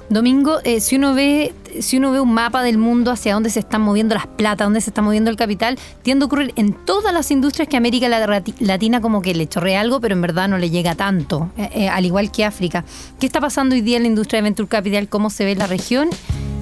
Domingo, 0.09 0.59
eh, 0.63 0.79
si 0.79 0.95
uno 0.97 1.13
ve 1.13 1.53
si 1.79 1.97
uno 1.97 2.11
ve 2.11 2.19
un 2.19 2.31
mapa 2.31 2.61
del 2.61 2.77
mundo 2.77 3.09
hacia 3.09 3.33
dónde 3.33 3.49
se 3.49 3.59
están 3.59 3.81
moviendo 3.81 4.13
las 4.13 4.27
plata, 4.27 4.63
dónde 4.65 4.79
se 4.79 4.91
está 4.91 5.01
moviendo 5.01 5.31
el 5.31 5.37
capital, 5.37 5.79
tiende 6.03 6.23
a 6.23 6.27
ocurrir 6.27 6.53
en 6.55 6.73
todas 6.73 7.11
las 7.13 7.31
industrias 7.31 7.67
que 7.67 7.77
América 7.77 8.07
la- 8.09 8.43
Latina 8.59 9.01
como 9.01 9.23
que 9.23 9.33
le 9.33 9.47
chorrea 9.47 9.81
algo, 9.81 9.99
pero 9.99 10.13
en 10.13 10.21
verdad 10.21 10.47
no 10.47 10.59
le 10.59 10.69
llega 10.69 10.93
tanto, 10.93 11.49
eh, 11.57 11.69
eh, 11.73 11.89
al 11.89 12.05
igual 12.05 12.31
que 12.31 12.45
África. 12.45 12.85
¿Qué 13.19 13.25
está 13.25 13.41
pasando 13.41 13.73
hoy 13.73 13.81
día 13.81 13.97
en 13.97 14.03
la 14.03 14.09
industria 14.09 14.37
de 14.37 14.43
Venture 14.43 14.67
Capital? 14.69 15.07
¿Cómo 15.09 15.31
se 15.31 15.45
ve 15.45 15.55
la 15.55 15.65
región? 15.65 16.09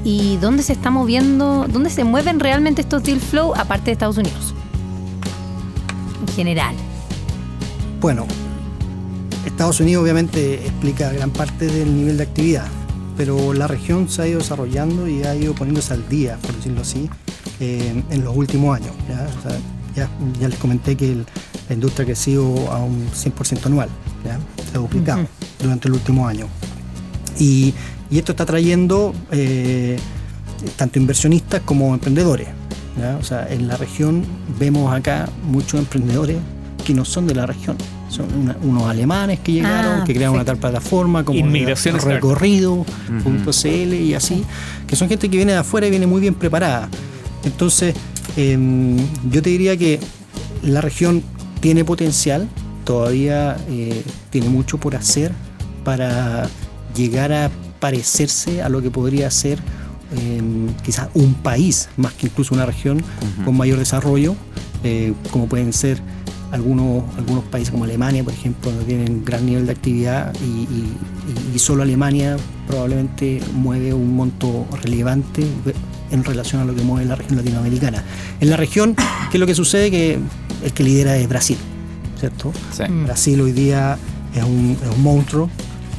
¿Y 0.06 0.38
dónde 0.38 0.64
se 0.64 0.72
está 0.72 0.92
moviendo, 0.92 1.66
dónde 1.68 1.90
se 1.90 2.06
mueven 2.06 2.40
realmente 2.40 2.82
estos 2.82 3.04
deal 3.04 3.20
flow, 3.20 3.54
aparte 3.56 3.88
de 3.88 3.92
Estados 3.92 4.18
Unidos? 4.18 4.54
En 6.26 6.34
general. 6.34 6.74
Bueno, 8.00 8.26
Estados 9.46 9.80
Unidos 9.82 10.04
obviamente 10.04 10.54
explica 10.56 11.12
gran 11.12 11.32
parte 11.32 11.66
del 11.68 11.94
nivel 11.98 12.16
de 12.18 12.24
actividad, 12.24 12.66
pero 13.22 13.54
la 13.54 13.68
región 13.68 14.10
se 14.10 14.24
ha 14.24 14.28
ido 14.28 14.40
desarrollando 14.40 15.08
y 15.08 15.22
ha 15.22 15.36
ido 15.36 15.54
poniéndose 15.54 15.94
al 15.94 16.10
día, 16.10 16.40
por 16.42 16.56
decirlo 16.56 16.82
así, 16.82 17.08
eh, 17.60 18.02
en 18.10 18.24
los 18.24 18.36
últimos 18.36 18.76
años. 18.76 18.94
¿ya? 19.08 19.28
O 19.38 19.42
sea, 19.48 19.60
ya, 19.96 20.10
ya 20.40 20.48
les 20.50 20.58
comenté 20.58 20.96
que 20.98 21.12
el- 21.12 21.26
la 21.70 21.76
industria 21.76 22.02
ha 22.02 22.08
crecido 22.08 22.72
a 22.72 22.80
un 22.80 23.08
100% 23.14 23.68
anual, 23.68 23.90
¿ya? 24.26 24.40
se 24.72 24.76
ha 24.76 24.80
duplicado 24.80 25.28
durante 25.62 25.88
el 25.88 25.94
último 25.94 26.28
año. 26.28 26.48
Y, 27.38 27.76
y 28.10 28.18
esto 28.18 28.32
está 28.32 28.44
trayendo 28.48 29.14
eh, 29.32 30.00
tanto 30.78 30.98
inversionistas 30.98 31.62
como 31.64 31.94
emprendedores. 31.94 32.48
¿ya? 33.00 33.18
O 33.18 33.24
sea, 33.24 33.48
en 33.54 33.68
la 33.68 33.78
región 33.78 34.24
vemos 34.60 34.92
acá 34.92 35.30
muchos 35.44 35.80
emprendedores 35.80 36.38
que 36.84 36.96
no 36.96 37.06
son 37.06 37.28
de 37.28 37.36
la 37.36 37.46
región. 37.46 37.78
Son 38.12 38.26
una- 38.34 38.58
unos 38.62 38.84
alemanes 38.90 39.40
que 39.40 39.54
llegaron, 39.54 40.02
Ah, 40.02 40.04
que 40.06 40.14
crearon 40.14 40.36
una 40.36 40.44
tal 40.44 40.58
perfecto. 40.58 40.80
plataforma 40.80 41.24
como 41.24 41.40
Inmigración 41.40 41.96
el 41.96 42.00
Startup. 42.00 42.30
recorrido.cl 42.30 43.94
y 43.94 44.14
así, 44.14 44.44
que 44.86 44.96
son 44.96 45.08
gente 45.10 45.30
que 45.30 45.38
viene 45.38 45.54
de 45.54 45.60
afuera 45.60 45.88
y 45.88 45.90
viene 45.90 46.08
muy 46.08 46.20
bien 46.22 46.34
preparada. 46.36 46.90
Entonces, 47.46 47.96
em, 48.36 48.98
yo 49.32 49.42
te 49.42 49.50
diría 49.50 49.78
que 49.78 50.00
la 50.64 50.82
región 50.82 51.24
tiene 51.62 51.86
potencial, 51.86 52.48
todavía 52.84 53.56
eh, 53.70 54.04
tiene 54.30 54.50
mucho 54.50 54.78
por 54.78 54.96
hacer 54.96 55.32
para 55.84 56.50
llegar 56.96 57.32
a 57.32 57.50
parecerse 57.80 58.62
a 58.62 58.70
lo 58.70 58.82
que 58.82 58.92
podría 58.92 59.32
ser 59.32 59.60
em, 60.14 60.68
quizás 60.84 61.08
un 61.14 61.34
país, 61.36 61.88
más 61.96 62.12
que 62.14 62.28
incluso 62.28 62.54
una 62.54 62.66
región 62.66 63.02
con 63.46 63.56
mayor 63.56 63.80
desarrollo, 63.80 64.36
eh, 64.84 65.14
como 65.32 65.48
pueden 65.48 65.72
ser 65.72 66.02
algunos, 66.52 67.04
algunos 67.18 67.44
países 67.46 67.72
como 67.72 67.86
Alemania, 67.86 68.24
por 68.24 68.34
ejemplo, 68.34 68.72
donde 68.72 68.86
tienen 68.86 69.24
gran 69.24 69.46
nivel 69.46 69.66
de 69.66 69.72
actividad 69.72 70.34
y, 70.42 70.46
y- 70.46 70.94
y- 71.52 71.56
y 71.56 71.60
solo 71.60 71.84
Alemania 71.84 72.36
probablemente 72.68 73.42
mueve 73.54 73.94
un 73.94 74.16
monto 74.16 74.66
relevante 74.84 75.46
en 76.12 76.24
relación 76.24 76.62
a 76.62 76.66
lo 76.66 76.76
que 76.76 76.84
mueve 76.84 77.06
la 77.08 77.16
región 77.16 77.38
latinoamericana. 77.38 78.04
En 78.40 78.50
la 78.50 78.58
región, 78.58 78.96
¿qué 79.30 79.38
es 79.38 79.40
lo 79.40 79.48
que 79.48 79.56
sucede? 79.56 79.90
Que 79.92 80.20
el 80.64 80.74
que 80.74 80.84
lidera 80.84 81.16
es 81.18 81.28
Brasil, 81.30 81.58
¿cierto? 82.20 82.52
Sí. 82.76 82.84
Mm. 82.84 83.06
Brasil 83.06 83.40
hoy 83.42 83.52
día 83.54 83.98
es 84.36 84.44
un, 84.44 84.78
es 84.84 84.96
un 84.96 85.02
monstruo. 85.04 85.50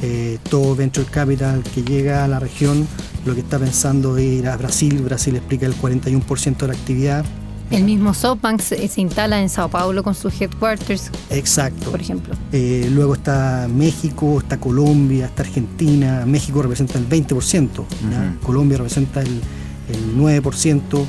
Eh, 0.03 0.37
todo 0.49 0.75
venture 0.75 1.07
capital 1.09 1.63
que 1.73 1.81
llega 1.81 2.25
a 2.25 2.27
la 2.27 2.37
región 2.39 2.85
lo 3.25 3.33
que 3.33 3.39
está 3.39 3.57
pensando 3.57 4.17
es 4.17 4.25
ir 4.25 4.47
a 4.49 4.57
Brasil. 4.57 5.01
Brasil 5.01 5.35
explica 5.37 5.65
el 5.65 5.73
41% 5.75 6.57
de 6.57 6.67
la 6.67 6.73
actividad. 6.73 7.25
El 7.71 7.83
mismo 7.85 8.13
SoftBank 8.13 8.61
se, 8.61 8.87
se 8.87 9.01
instala 9.01 9.41
en 9.41 9.49
Sao 9.49 9.67
Paulo 9.69 10.03
con 10.03 10.13
sus 10.13 10.39
headquarters, 10.39 11.09
Exacto. 11.31 11.89
por 11.89 11.99
ejemplo. 12.01 12.35
Eh, 12.51 12.87
luego 12.93 13.15
está 13.15 13.67
México, 13.73 14.39
está 14.39 14.59
Colombia, 14.59 15.25
está 15.25 15.41
Argentina. 15.43 16.23
México 16.27 16.61
representa 16.61 16.99
el 16.99 17.07
20%, 17.09 17.69
¿ya? 18.11 18.29
Ujú. 18.35 18.39
Colombia 18.45 18.77
representa 18.77 19.21
el, 19.21 19.41
el 19.89 20.15
9%, 20.17 21.05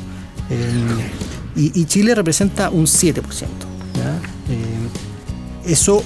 el- 0.51 1.63
y, 1.63 1.79
y 1.81 1.85
Chile 1.85 2.15
representa 2.15 2.71
un 2.71 2.85
7%. 2.87 3.13
¿ya? 3.23 4.11
Eh, 4.53 5.71
eso, 5.71 6.03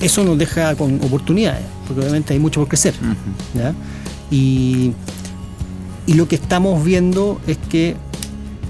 eso 0.00 0.24
nos 0.24 0.36
deja 0.36 0.74
con 0.76 0.96
oportunidades, 1.02 1.64
porque 1.86 2.02
obviamente 2.02 2.34
hay 2.34 2.38
mucho 2.38 2.60
por 2.60 2.68
crecer. 2.68 2.94
Ujú. 3.00 3.58
¿ya? 3.58 3.74
Y, 4.30 4.92
y 6.06 6.14
lo 6.14 6.28
que 6.28 6.34
estamos 6.36 6.84
viendo 6.84 7.40
es 7.46 7.56
que 7.70 7.96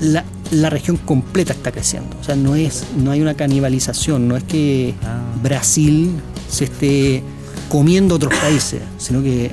la, 0.01 0.25
la 0.51 0.71
región 0.71 0.97
completa 0.99 1.53
está 1.53 1.73
creciendo. 1.73 2.17
O 2.21 2.25
sea, 2.25 2.37
no, 2.37 2.55
es, 2.55 2.85
no 2.97 3.11
hay 3.11 3.21
una 3.21 3.35
canibalización, 3.35 4.29
no 4.29 4.37
es 4.37 4.45
que 4.45 4.95
Ah. 5.03 5.21
Brasil 5.43 6.13
se 6.49 6.65
esté 6.65 7.23
comiendo 7.69 8.15
otros 8.17 8.33
países, 8.41 8.81
sino 8.99 9.23
que 9.23 9.51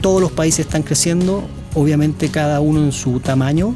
todos 0.00 0.20
los 0.20 0.32
países 0.32 0.66
están 0.66 0.82
creciendo, 0.82 1.44
obviamente 1.74 2.28
cada 2.28 2.60
uno 2.60 2.82
en 2.84 2.92
su 2.92 3.20
tamaño, 3.20 3.74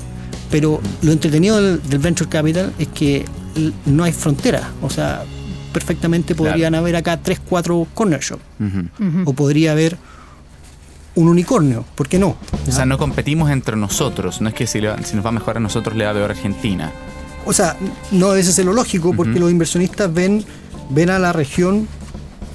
pero 0.50 0.80
lo 1.02 1.12
entretenido 1.12 1.60
del, 1.62 1.82
del 1.82 1.98
Venture 1.98 2.28
Capital 2.28 2.72
es 2.78 2.88
que 2.88 3.24
l- 3.56 3.72
no 3.86 4.04
hay 4.04 4.12
frontera. 4.12 4.70
O 4.82 4.90
sea, 4.90 5.24
perfectamente 5.72 6.34
podrían 6.34 6.74
haber 6.74 6.96
acá 6.96 7.20
3, 7.22 7.40
4 7.48 7.86
corner 7.94 8.20
shop 8.20 8.40
Ujú. 8.60 9.08
Ujú. 9.20 9.30
o 9.30 9.32
podría 9.32 9.72
haber 9.72 9.96
un 11.16 11.28
unicornio, 11.28 11.84
¿por 11.94 12.08
qué 12.08 12.18
no? 12.18 12.36
O 12.68 12.72
sea, 12.72 12.86
no 12.86 12.96
competimos 12.98 13.50
entre 13.50 13.76
nosotros. 13.76 14.40
No 14.40 14.48
es 14.48 14.54
que 14.54 14.66
si, 14.66 14.80
le 14.80 14.88
va- 14.88 15.02
si 15.02 15.16
nos 15.16 15.24
va 15.26 15.32
mejor 15.32 15.56
a 15.56 15.60
nosotros 15.60 15.96
le 15.96 16.04
va 16.06 16.12
peor 16.12 16.30
a 16.30 16.34
Argentina. 16.34 16.92
O 17.44 17.52
sea, 17.52 17.76
no 18.12 18.30
debe 18.30 18.42
ser 18.44 18.64
lo 18.64 18.72
lógico 18.72 19.12
porque 19.14 19.38
los 19.40 19.50
inversionistas 19.50 20.12
ven, 20.12 20.44
ven 20.90 21.10
a 21.10 21.18
la 21.18 21.32
región 21.32 21.88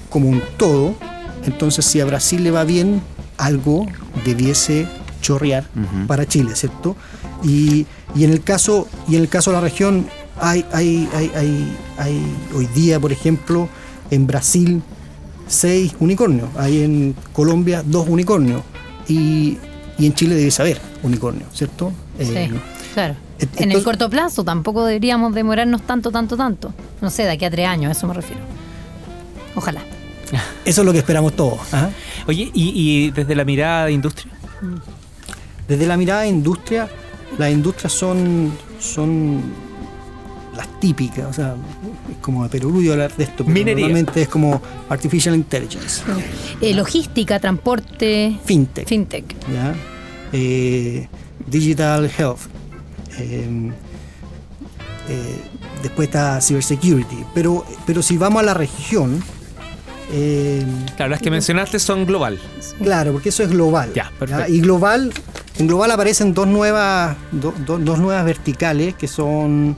como 0.09 0.29
un 0.29 0.41
todo. 0.57 0.95
Entonces, 1.45 1.85
si 1.85 1.99
a 2.01 2.05
Brasil 2.05 2.43
le 2.43 2.51
va 2.51 2.63
bien, 2.63 3.01
algo 3.37 3.85
debiese 4.25 4.87
chorrear 5.21 5.65
para 6.07 6.25
Chile, 6.27 6.55
¿cierto? 6.55 6.95
Y, 7.43 7.85
y 8.15 8.23
en 8.25 8.31
el 8.31 8.41
caso, 8.43 8.87
y 9.07 9.15
en 9.15 9.21
el 9.21 9.29
caso 9.29 9.51
de 9.51 9.55
la 9.57 9.61
región, 9.61 10.07
hay, 10.39 10.65
hay, 10.73 11.07
hay, 11.15 11.31
hay, 11.35 11.77
hay 11.97 12.21
hoy 12.55 12.67
día, 12.75 12.99
por 12.99 13.11
ejemplo, 13.11 13.69
en 14.11 14.27
Brasil 14.27 14.83
seis 15.51 15.95
unicornios, 15.99 16.49
hay 16.57 16.83
en 16.83 17.15
Colombia 17.33 17.83
dos 17.85 18.07
unicornios 18.07 18.61
y, 19.07 19.57
y 19.97 20.05
en 20.05 20.13
Chile 20.13 20.35
debe 20.35 20.51
saber 20.51 20.79
unicornio, 21.03 21.45
¿cierto? 21.53 21.91
Sí, 22.19 22.25
Eh, 22.35 22.51
claro. 22.93 23.15
En 23.57 23.71
el 23.71 23.83
corto 23.83 24.09
plazo 24.09 24.43
tampoco 24.43 24.85
deberíamos 24.85 25.33
demorarnos 25.33 25.81
tanto, 25.81 26.11
tanto, 26.11 26.37
tanto. 26.37 26.73
No 27.01 27.09
sé, 27.09 27.23
de 27.23 27.31
aquí 27.31 27.45
a 27.45 27.49
tres 27.49 27.67
años, 27.67 27.89
a 27.89 27.91
eso 27.93 28.05
me 28.07 28.13
refiero. 28.13 28.41
Ojalá. 29.55 29.81
Eso 30.65 30.81
es 30.81 30.85
lo 30.85 30.93
que 30.93 30.99
esperamos 30.99 31.35
todos. 31.35 31.59
¿ah? 31.73 31.89
Oye, 32.27 32.49
y, 32.53 32.71
y 32.73 33.11
desde 33.11 33.35
la 33.35 33.43
mirada 33.43 33.87
de 33.87 33.91
industria, 33.91 34.31
Desde 35.67 35.85
la 35.87 35.97
mirada 35.97 36.21
de 36.21 36.29
industria, 36.29 36.87
las 37.37 37.51
industrias 37.51 37.91
son, 37.91 38.53
son 38.79 39.41
las 40.55 40.67
típicas, 40.79 41.25
o 41.29 41.33
sea, 41.33 41.55
es 42.11 42.17
como 42.17 42.43
de 42.43 42.49
perogrullo 42.49 42.91
hablar 42.93 43.15
de 43.15 43.23
esto, 43.23 43.37
pero 43.43 43.49
Minería. 43.49 43.85
normalmente 43.87 44.21
es 44.21 44.27
como 44.27 44.61
Artificial 44.89 45.35
Intelligence, 45.35 46.01
Eh, 46.61 46.73
logística, 46.73 47.39
transporte, 47.39 48.37
FinTech, 48.45 48.87
fintech. 48.87 49.25
¿ya? 49.51 49.73
Eh, 50.33 51.07
Digital 51.47 52.09
Health, 52.17 52.39
eh, 53.17 53.71
eh, 55.09 55.39
después 55.81 56.07
está 56.07 56.39
Cybersecurity, 56.41 57.17
pero, 57.33 57.65
pero 57.85 58.01
si 58.01 58.17
vamos 58.17 58.41
a 58.41 58.45
la 58.45 58.53
región, 58.53 59.21
eh, 60.13 60.63
claro, 60.95 61.11
las 61.11 61.21
que 61.21 61.31
mencionaste 61.31 61.79
son 61.79 62.05
global. 62.05 62.39
Claro, 62.83 63.13
porque 63.13 63.29
eso 63.29 63.43
es 63.43 63.49
global. 63.49 63.91
Ya, 63.95 64.11
perfecto. 64.19 64.51
Y 64.51 64.59
global, 64.61 65.11
en 65.57 65.67
global 65.67 65.91
aparecen 65.91 66.33
dos 66.33 66.47
nuevas, 66.47 67.15
do- 67.31 67.53
do- 67.65 67.77
dos 67.79 67.99
nuevas 67.99 68.23
verticales 68.25 68.93
que 68.95 69.07
son. 69.07 69.75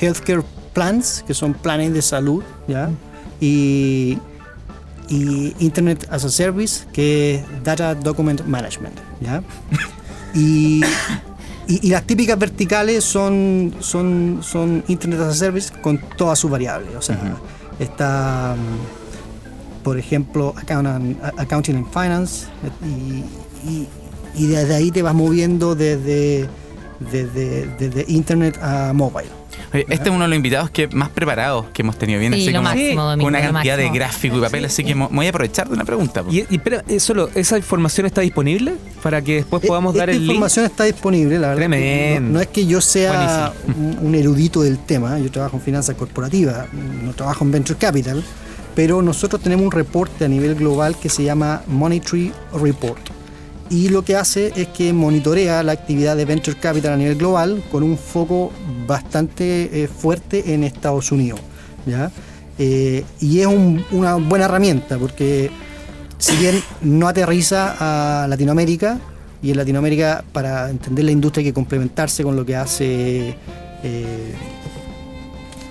Healthcare 0.00 0.42
plans, 0.74 1.24
que 1.26 1.32
son 1.34 1.54
planes 1.54 1.92
de 1.94 2.02
salud, 2.02 2.42
¿ya? 2.68 2.90
Y, 3.40 4.18
y 5.08 5.54
Internet 5.60 6.06
as 6.10 6.24
a 6.24 6.28
Service, 6.30 6.84
que 6.92 7.36
es 7.36 7.42
Data 7.64 7.94
Document 7.94 8.44
Management, 8.46 8.96
¿ya? 9.20 9.42
Y, 10.36 10.82
y, 11.68 11.86
y 11.86 11.90
las 11.90 12.02
típicas 12.02 12.36
verticales 12.36 13.04
son, 13.04 13.72
son, 13.78 14.40
son 14.42 14.82
Internet 14.88 15.20
as 15.20 15.28
a 15.28 15.34
Service 15.34 15.72
con 15.80 15.98
todas 16.16 16.40
sus 16.40 16.50
variables. 16.50 16.92
O 16.96 17.00
sea, 17.02 17.36
está, 17.78 18.56
por 19.84 19.96
ejemplo, 19.96 20.52
Account- 20.56 21.16
Accounting 21.38 21.76
and 21.76 21.86
Finance, 21.92 22.46
y, 22.84 23.68
y- 23.70 23.88
y 24.36 24.46
desde 24.48 24.74
ahí 24.74 24.90
te 24.90 25.02
vas 25.02 25.14
moviendo 25.14 25.76
desde, 25.76 26.48
desde, 27.12 27.68
desde 27.78 28.04
Internet 28.08 28.58
a 28.60 28.92
mobile. 28.92 29.30
Este 29.74 29.94
es 29.94 30.10
uno 30.10 30.22
de 30.22 30.28
los 30.28 30.36
invitados 30.36 30.70
que 30.70 30.86
más 30.88 31.08
preparados 31.08 31.66
que 31.72 31.82
hemos 31.82 31.98
tenido. 31.98 32.20
Viene 32.20 32.36
Sí, 32.36 32.42
así 32.44 32.52
lo 32.52 32.58
como 32.60 32.68
máximo, 32.70 33.02
Domingo, 33.04 33.28
una 33.28 33.46
lo 33.46 33.52
cantidad 33.52 33.76
de 33.76 33.90
gráfico 33.90 34.38
y 34.38 34.40
papel, 34.40 34.64
así 34.66 34.84
que 34.84 34.94
me 34.94 35.06
voy 35.08 35.26
a 35.26 35.28
aprovechar 35.30 35.68
de 35.68 35.74
una 35.74 35.84
pregunta. 35.84 36.22
po. 36.22 36.30
Y, 36.32 36.46
y 36.48 36.56
espera, 36.56 36.84
eh, 36.88 37.00
solo, 37.00 37.28
¿esa 37.34 37.56
información 37.56 38.06
está 38.06 38.20
disponible 38.20 38.74
para 39.02 39.20
que 39.22 39.34
después 39.36 39.66
podamos 39.66 39.94
E- 39.94 39.98
dar 39.98 40.08
Esta 40.10 40.16
el 40.16 40.22
link? 40.22 40.30
información 40.34 40.64
está 40.66 40.84
disponible, 40.84 41.38
la 41.38 41.48
verdad. 41.48 41.56
Tremendo. 41.60 42.20
No, 42.28 42.34
no 42.34 42.40
es 42.40 42.46
que 42.48 42.66
yo 42.66 42.80
sea 42.80 43.52
un, 43.76 43.98
un 44.00 44.14
erudito 44.14 44.62
del 44.62 44.78
tema, 44.78 45.18
yo 45.18 45.30
trabajo 45.30 45.56
en 45.56 45.62
finanzas 45.62 45.96
corporativas, 45.96 46.66
no 47.02 47.12
trabajo 47.12 47.44
en 47.44 47.50
venture 47.52 47.78
capital, 47.78 48.22
pero 48.74 49.02
nosotros 49.02 49.42
tenemos 49.42 49.64
un 49.64 49.72
reporte 49.72 50.24
a 50.24 50.28
nivel 50.28 50.54
global 50.54 50.96
que 50.96 51.08
se 51.08 51.22
llama 51.24 51.62
Monetary 51.66 52.32
Report. 52.60 53.00
Y 53.70 53.88
lo 53.88 54.02
que 54.04 54.14
hace 54.16 54.52
es 54.56 54.68
que 54.68 54.92
monitorea 54.92 55.62
la 55.62 55.72
actividad 55.72 56.16
de 56.16 56.24
venture 56.24 56.56
capital 56.58 56.92
a 56.92 56.96
nivel 56.96 57.16
global 57.16 57.62
con 57.72 57.82
un 57.82 57.96
foco 57.96 58.52
bastante 58.86 59.82
eh, 59.82 59.88
fuerte 59.88 60.52
en 60.54 60.64
Estados 60.64 61.10
Unidos. 61.12 61.40
¿ya? 61.86 62.10
Eh, 62.58 63.04
y 63.20 63.40
es 63.40 63.46
un- 63.46 63.84
una 63.90 64.14
buena 64.16 64.44
herramienta 64.44 64.98
porque 64.98 65.50
si 66.18 66.36
bien 66.36 66.62
no 66.82 67.08
aterriza 67.08 67.74
a 68.22 68.26
Latinoamérica, 68.28 68.98
y 69.42 69.50
en 69.50 69.56
Latinoamérica 69.58 70.24
para 70.32 70.70
entender 70.70 71.04
la 71.04 71.10
industria 71.10 71.40
hay 71.42 71.46
que 71.50 71.52
complementarse 71.54 72.22
con 72.22 72.34
lo 72.36 72.46
que 72.46 72.56
hace 72.56 73.34
eh, 73.82 74.34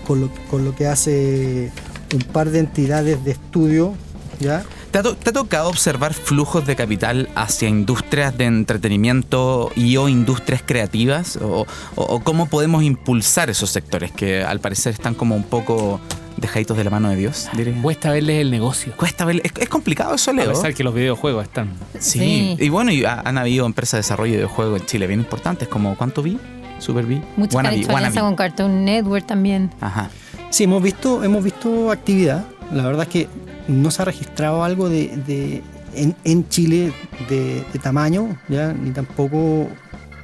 con, 0.06 0.22
lo, 0.22 0.30
con 0.52 0.64
lo 0.66 0.76
que 0.76 0.86
hace 0.86 1.72
un 2.14 2.22
par 2.22 2.52
de 2.52 2.60
entidades 2.60 3.24
de 3.26 3.32
estudio, 3.32 3.96
¿ya? 4.40 4.64
¿Te 4.94 5.00
ha, 5.00 5.04
to- 5.04 5.16
te 5.16 5.32
ha 5.32 5.34
tocado 5.34 5.70
observar 5.70 6.14
flujos 6.14 6.68
de 6.68 6.76
capital 6.76 7.28
hacia 7.36 7.68
industrias 7.68 8.38
de 8.38 8.46
entretenimiento 8.46 9.72
y 9.76 9.98
o 9.98 10.08
industrias 10.08 10.62
creativas? 10.64 11.36
¿O, 11.38 11.66
o- 11.96 12.04
o 12.04 12.20
cómo 12.20 12.46
podemos 12.46 12.84
impulsar 12.84 13.50
esos 13.50 13.72
sectores 13.72 14.12
que 14.12 14.44
al 14.44 14.60
parecer 14.60 14.94
están 14.94 15.16
como 15.16 15.36
un 15.36 15.42
poco 15.46 16.00
dejaditos 16.38 16.78
de 16.78 16.84
la 16.84 16.92
mano 16.92 17.10
de 17.10 17.16
Dios? 17.16 17.50
diría? 17.54 17.82
Cuesta 17.82 18.12
verles 18.12 18.40
el 18.42 18.52
negocio. 18.52 18.94
Cuesta 18.96 19.26
ver, 19.26 19.42
es, 19.44 19.52
es 19.60 19.68
complicado 19.68 20.14
eso, 20.14 20.30
A 20.30 20.36
Leo. 20.36 20.50
pesar 20.52 20.76
que 20.76 20.84
los 20.84 20.94
videojuegos 20.94 21.44
están. 21.46 21.72
Sí. 22.00 22.20
Sí. 22.20 22.58
y 22.60 22.70
bueno, 22.70 22.92
y 22.92 23.04
ha- 23.04 23.22
han 23.26 23.40
habido 23.40 23.66
empresas 23.66 23.94
de 23.94 24.00
desarrollo 24.00 24.34
de 24.34 24.38
videojuegos 24.38 24.80
en 24.82 24.86
Chile 24.86 25.08
bien 25.08 25.22
importantes, 25.22 25.68
como 25.68 25.98
¿cuánto 25.98 26.22
vi? 26.22 26.38
Super 26.78 27.06
vi. 27.08 27.20
Hecho 27.42 27.58
alianza 27.60 28.22
con 28.22 28.36
Cartoon 28.36 28.86
Network 28.86 29.26
también. 29.26 29.72
Ajá. 29.82 30.12
Sí, 30.52 30.66
hemos 30.66 30.84
visto, 30.84 31.24
hemos 31.24 31.44
visto 31.44 31.92
actividad. 31.92 32.46
La 32.72 32.84
verdad 32.84 33.04
es 33.04 33.10
que 33.10 33.28
no 33.68 33.92
se 33.92 34.02
ha 34.02 34.06
registrado 34.06 34.64
algo 34.64 34.90
de, 34.90 35.16
de- 35.28 35.62
en, 35.96 36.16
en 36.24 36.48
Chile 36.50 36.92
de, 37.30 37.64
de 37.72 37.80
tamaño, 37.80 38.38
¿ya? 38.50 38.74
ni 38.74 38.92
tampoco 38.92 39.68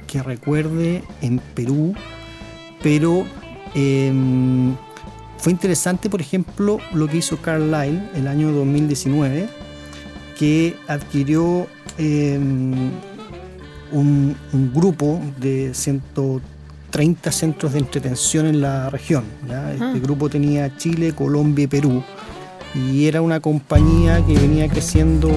que 0.06 0.22
recuerde 0.22 1.02
en 1.22 1.38
Perú, 1.54 1.94
pero 2.82 3.24
em, 3.74 4.74
fue 5.38 5.52
interesante, 5.52 6.10
por 6.10 6.20
ejemplo, 6.20 6.78
lo 6.92 7.06
que 7.06 7.18
hizo 7.18 7.36
Carlyle 7.40 8.02
el 8.14 8.26
año 8.26 8.50
2019, 8.52 9.48
que 10.38 10.74
adquirió 10.88 11.68
em, 11.98 12.90
un, 13.92 14.36
un 14.52 14.72
grupo 14.74 15.20
de 15.38 15.72
130 15.74 17.30
centros 17.32 17.72
de 17.72 17.78
entretención 17.78 18.46
en 18.46 18.60
la 18.60 18.90
región. 18.90 19.24
¿ya? 19.48 19.72
Este 19.72 19.84
Ah. 19.84 19.94
grupo 20.02 20.28
tenía 20.28 20.76
Chile, 20.76 21.12
Colombia 21.12 21.64
y 21.64 21.68
Perú. 21.68 22.02
Y 22.74 23.06
era 23.06 23.20
una 23.22 23.40
compañía 23.40 24.24
que 24.26 24.34
venía 24.34 24.68
creciendo 24.68 25.28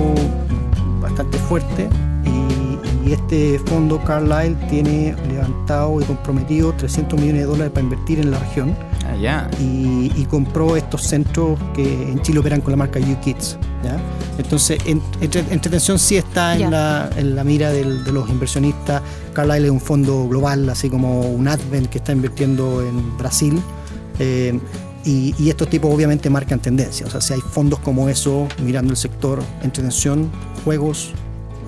bastante 1.02 1.38
fuerte. 1.38 1.90
Y, 2.26 3.10
y 3.10 3.14
este 3.14 3.60
fondo 3.66 4.02
Carlyle 4.04 4.56
tiene 4.70 5.16
levantado 5.28 6.00
y 6.00 6.06
comprometido 6.06 6.74
300 6.74 7.20
millones 7.20 7.42
de 7.42 7.48
dólares 7.48 7.72
para 7.74 7.84
invertir 7.84 8.20
en 8.20 8.32
la 8.32 8.40
región 8.40 8.76
Allá. 9.12 9.50
y, 9.60 10.12
y 10.16 10.26
compró 10.30 10.78
estos 10.78 11.02
centros 11.04 11.60
que 11.76 11.84
en 12.12 12.22
Chile 12.22 12.40
operan 12.40 12.62
con 12.62 12.72
la 12.72 12.78
marca 12.78 13.00
UKids. 13.00 13.58
¿ya? 13.84 13.98
Entonces, 14.38 14.80
en- 14.86 15.02
entre- 15.20 15.44
entretención 15.52 16.00
sí 16.00 16.16
está 16.18 16.56
en 16.56 16.72
la, 16.72 17.10
en 17.18 17.36
la 17.36 17.44
mira 17.44 17.72
del- 17.72 18.04
de 18.06 18.12
los 18.12 18.30
inversionistas. 18.30 19.02
Carlyle 19.34 19.66
es 19.66 19.72
un 19.72 19.82
fondo 19.82 20.28
global, 20.30 20.70
así 20.70 20.90
como 20.90 21.22
un 21.22 21.48
Advent 21.48 21.88
que 21.90 21.98
está 21.98 22.14
invirtiendo 22.14 22.82
en 22.82 23.18
Brasil. 23.18 23.60
Eh, 24.20 24.58
y, 25.06 25.34
y 25.38 25.50
estos 25.50 25.70
tipos 25.70 25.94
obviamente 25.94 26.30
marcan 26.30 26.60
tendencia. 26.60 27.06
O 27.06 27.10
sea, 27.10 27.22
si 27.22 27.34
hay 27.34 27.42
fondos 27.42 27.80
como 27.80 28.10
eso 28.10 28.48
mirando 28.64 28.92
el 28.92 28.98
sector 28.98 29.44
entretención, 29.64 30.30
juegos, 30.64 31.12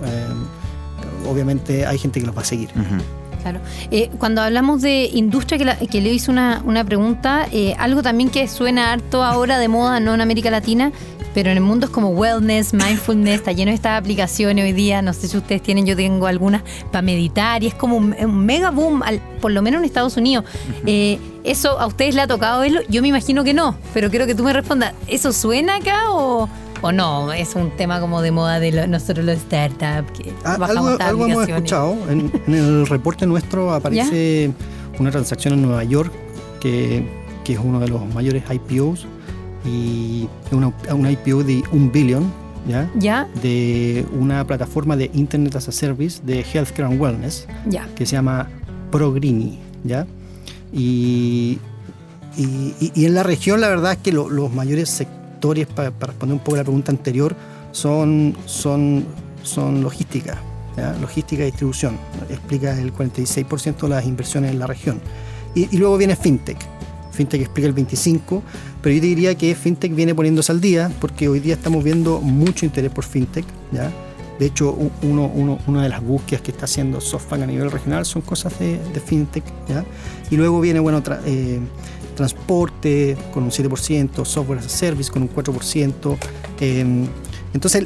eh, 0.06 1.30
obviamente 1.30 1.86
hay 1.86 1.98
gente 1.98 2.20
que 2.20 2.26
los 2.26 2.36
va 2.38 2.42
a 2.42 2.46
seguir. 2.46 2.70
Claro. 3.42 3.60
Eh, 3.92 4.10
cuando 4.18 4.42
hablamos 4.42 4.82
de 4.82 5.10
industria, 5.14 5.58
que, 5.60 5.66
la- 5.66 5.78
que 5.78 6.02
le 6.02 6.12
hizo 6.12 6.32
una, 6.32 6.64
una 6.66 6.84
pregunta, 6.84 7.48
eh, 7.52 7.76
algo 7.78 8.02
también 8.02 8.30
que 8.30 8.48
suena 8.48 8.92
harto 8.92 9.24
ahora 9.24 9.60
de 9.60 9.68
moda, 9.68 10.00
no 10.00 10.14
en 10.16 10.22
América 10.22 10.50
Latina, 10.50 10.92
pero 11.36 11.52
en 11.52 11.58
el 11.58 11.64
mundo 11.64 11.86
es 11.86 11.92
como 11.92 12.10
wellness, 12.10 12.74
mindfulness, 12.74 13.36
está 13.36 13.52
lleno 13.52 13.70
de 13.70 13.76
estas 13.76 14.00
aplicaciones 14.00 14.64
hoy 14.66 14.72
día, 14.74 15.02
no 15.04 15.14
sé 15.14 15.28
si 15.28 15.38
ustedes 15.38 15.62
tienen, 15.62 15.86
yo 15.86 15.96
tengo 15.96 16.26
algunas 16.26 16.64
para 16.92 17.02
meditar 17.04 17.62
y 17.62 17.68
es 17.68 17.76
como 17.76 17.98
un, 17.98 18.16
un 18.20 18.46
mega 18.46 18.72
boom, 18.72 19.04
al- 19.04 19.22
por 19.42 19.52
lo 19.52 19.62
menos 19.62 19.80
en 19.80 19.86
Estados 19.86 20.18
Unidos. 20.18 20.46
Eh, 20.88 21.20
¿Eso 21.46 21.80
a 21.80 21.86
ustedes 21.88 22.16
le 22.16 22.22
ha 22.22 22.28
tocado 22.28 22.62
verlo? 22.62 22.82
Yo 22.90 23.02
me 23.02 23.08
imagino 23.10 23.44
que 23.44 23.54
no, 23.54 23.76
pero 23.94 24.10
quiero 24.10 24.26
que 24.26 24.36
tú 24.36 24.44
me 24.44 24.52
respondas, 24.54 24.94
¿eso 25.08 25.32
suena 25.32 25.76
acá 25.76 26.12
o, 26.12 26.50
o 26.82 26.92
no? 26.92 27.32
Es 27.34 27.56
un 27.56 27.70
tema 27.78 28.00
como 28.00 28.22
de 28.22 28.32
moda 28.32 28.60
de 28.60 28.72
lo- 28.72 28.88
nosotros 28.88 29.26
los 29.26 29.38
startups, 29.40 30.12
que 30.20 30.34
Ah, 30.44 30.58
bajamos 30.58 31.00
algo, 31.00 31.28
hemos 31.28 31.48
escuchado. 31.48 31.96
En, 32.10 32.32
en 32.48 32.54
el 32.54 32.88
reporte 32.88 33.26
nuestro 33.28 33.74
aparece 33.74 34.52
una 35.00 35.12
transacción 35.12 35.54
en 35.54 35.62
Nueva 35.62 35.84
York 35.84 36.12
que, 36.60 37.08
que 37.44 37.54
es 37.54 37.60
uno 37.64 37.80
de 37.80 37.88
los 37.90 38.04
mayores 38.14 38.44
IPOs 38.52 39.06
y 39.66 40.28
es 40.48 40.54
una, 40.54 40.72
una 40.94 41.12
IPO 41.12 41.44
de 41.44 41.64
un 41.72 41.92
billón, 41.92 42.32
¿ya? 42.68 42.90
¿Ya? 42.96 43.28
De 43.42 44.06
una 44.18 44.46
plataforma 44.48 44.96
de 44.96 45.12
Internet 45.14 45.56
as 45.56 45.68
a 45.68 45.72
Service 45.72 46.22
de 46.24 46.42
Healthcare 46.54 46.86
and 46.88 47.00
Wellness 47.00 47.48
Ya. 47.68 47.88
que 47.96 48.06
se 48.06 48.14
llama 48.14 48.48
Progrini, 48.92 49.60
¿ya? 49.84 50.06
Y, 50.74 51.60
y, 52.38 53.06
en 53.06 53.14
la 53.14 53.24
región 53.24 53.62
la 53.62 53.70
verdad 53.70 53.94
es 53.94 53.98
que 54.00 54.12
lo- 54.12 54.30
los 54.30 54.52
mayores 54.54 54.90
sectores, 54.90 55.68
pa- 55.68 55.92
para 55.92 56.12
responder 56.12 56.34
un 56.34 56.40
poco 56.40 56.56
a 56.56 56.58
la 56.60 56.64
pregunta 56.64 56.92
anterior, 56.92 57.36
son, 57.72 58.36
son, 58.46 59.06
son 59.44 59.82
logística, 59.84 60.38
logística 61.02 61.44
y 61.44 61.48
distribución. 61.48 61.98
Explica 62.30 62.78
el 62.80 62.94
46% 62.94 63.78
de 63.82 63.90
las 63.90 64.06
inversiones 64.06 64.52
en 64.52 64.60
la 64.60 64.68
región. 64.68 65.00
Y, 65.54 65.78
luego 65.78 65.98
viene 65.98 66.16
FinTech. 66.16 66.58
FinTech 67.12 67.42
explica 67.42 67.68
el 67.70 67.76
25%, 67.76 68.42
pero 68.82 68.94
yo 68.96 69.02
diría 69.02 69.36
que 69.36 69.56
FinTech 69.56 69.96
viene 69.96 70.14
poniéndose 70.14 70.52
al 70.52 70.60
día 70.60 70.92
porque 71.00 71.30
hoy 71.30 71.40
día 71.40 71.54
estamos 71.54 71.82
viendo 71.84 72.20
mucho 72.20 72.66
interés 72.66 72.92
por 72.92 73.06
FinTech, 73.06 73.46
¿ya? 73.72 73.90
De 74.40 74.48
hecho, 74.48 74.76
uno, 75.02 75.26
uno- 75.34 75.60
una 75.68 75.84
de 75.84 75.90
las 75.90 76.04
búsquedas 76.04 76.42
que 76.42 76.52
está 76.52 76.66
haciendo 76.66 77.00
SoftBank 77.00 77.44
a 77.44 77.48
nivel 77.48 77.72
regional 77.72 78.06
son 78.06 78.22
cosas 78.22 78.58
de, 78.60 78.80
fintech. 79.06 79.44
¿ya? 79.70 79.86
Y 80.30 80.36
luego 80.38 80.60
viene 80.60 80.80
bueno, 80.80 81.02
eh, 81.26 81.60
transporte 82.16 83.18
con 83.34 83.44
un 83.44 83.52
7%, 83.52 84.26
software 84.26 84.60
as 84.60 84.66
a 84.66 84.70
service 84.70 85.12
con 85.12 85.22
un 85.22 85.30
4%. 85.30 86.18
eh, 86.60 87.06
entonces, 87.54 87.86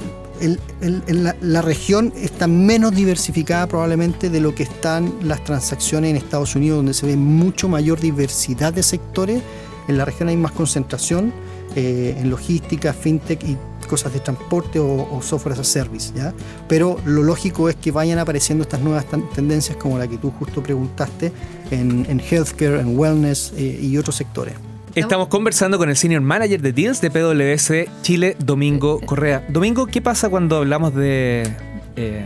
la 1.41 1.61
región 1.61 2.13
está 2.15 2.47
menos 2.47 2.95
diversificada 2.95 3.67
probablemente 3.67 4.29
de 4.29 4.39
lo 4.39 4.55
que 4.55 4.63
están 4.63 5.13
las 5.23 5.43
transacciones 5.43 6.11
en 6.11 6.15
Estados 6.17 6.55
Unidos, 6.55 6.77
donde 6.77 6.93
se 6.93 7.05
ve 7.05 7.15
mucho 7.15 7.67
mayor 7.67 7.99
diversidad 7.99 8.73
de 8.73 8.83
sectores. 8.83 9.41
En 9.87 9.97
la 9.97 10.05
región 10.05 10.29
hay 10.29 10.37
más 10.37 10.51
concentración 10.51 11.31
eh, 11.75 12.15
en 12.19 12.29
logística, 12.29 12.93
fintech 12.93 13.43
y 13.43 13.57
cosas 13.89 14.13
de 14.13 14.19
transporte 14.19 14.79
o, 14.79 15.07
o 15.11 15.21
software 15.21 15.53
as 15.53 15.59
a 15.59 15.63
service, 15.63 16.13
¿ya? 16.15 16.33
Pero 16.67 16.97
lo 17.05 17.23
lógico 17.23 17.67
es 17.69 17.75
que 17.75 17.91
vayan 17.91 18.19
apareciendo 18.19 18.63
estas 18.63 18.79
nuevas 18.81 19.05
tendencias 19.35 19.75
como 19.77 19.97
la 19.97 20.07
que 20.07 20.17
tú 20.17 20.31
justo 20.39 20.61
preguntaste 20.63 21.31
en, 21.71 22.05
en 22.07 22.19
healthcare, 22.21 22.79
en 22.79 22.97
wellness 22.97 23.51
eh, 23.57 23.79
y 23.81 23.97
otros 23.97 24.15
sectores. 24.15 24.53
Estamos 24.95 25.27
conversando 25.27 25.77
con 25.77 25.89
el 25.89 25.95
Senior 25.95 26.21
Manager 26.21 26.61
de 26.61 26.73
Deals 26.73 26.99
de 27.01 27.11
PwC 27.11 27.89
Chile, 28.01 28.35
Domingo 28.39 28.99
Correa. 29.01 29.45
Domingo, 29.49 29.85
¿qué 29.87 30.01
pasa 30.01 30.29
cuando 30.29 30.57
hablamos 30.57 30.93
de 30.95 31.47
eh, 31.95 32.25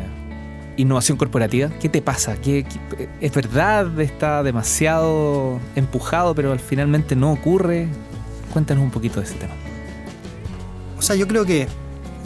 innovación 0.77 1.17
corporativa? 1.17 1.69
¿Qué 1.81 1.89
te 1.89 2.01
pasa? 2.01 2.35
¿Qué, 2.37 2.63
qué- 2.65 3.09
es 3.21 3.33
verdad? 3.33 3.99
¿Está 3.99 4.43
demasiado 4.43 5.59
empujado, 5.75 6.33
pero 6.35 6.51
al 6.51 6.59
finalmente 6.59 7.15
no 7.15 7.31
ocurre? 7.33 7.87
Cuéntanos 8.53 8.83
un 8.83 8.91
poquito 8.91 9.19
de 9.19 9.25
ese 9.25 9.35
tema. 9.35 9.53
Sea, 11.03 11.17
yo 11.17 11.27
creo 11.27 11.45
que 11.45 11.67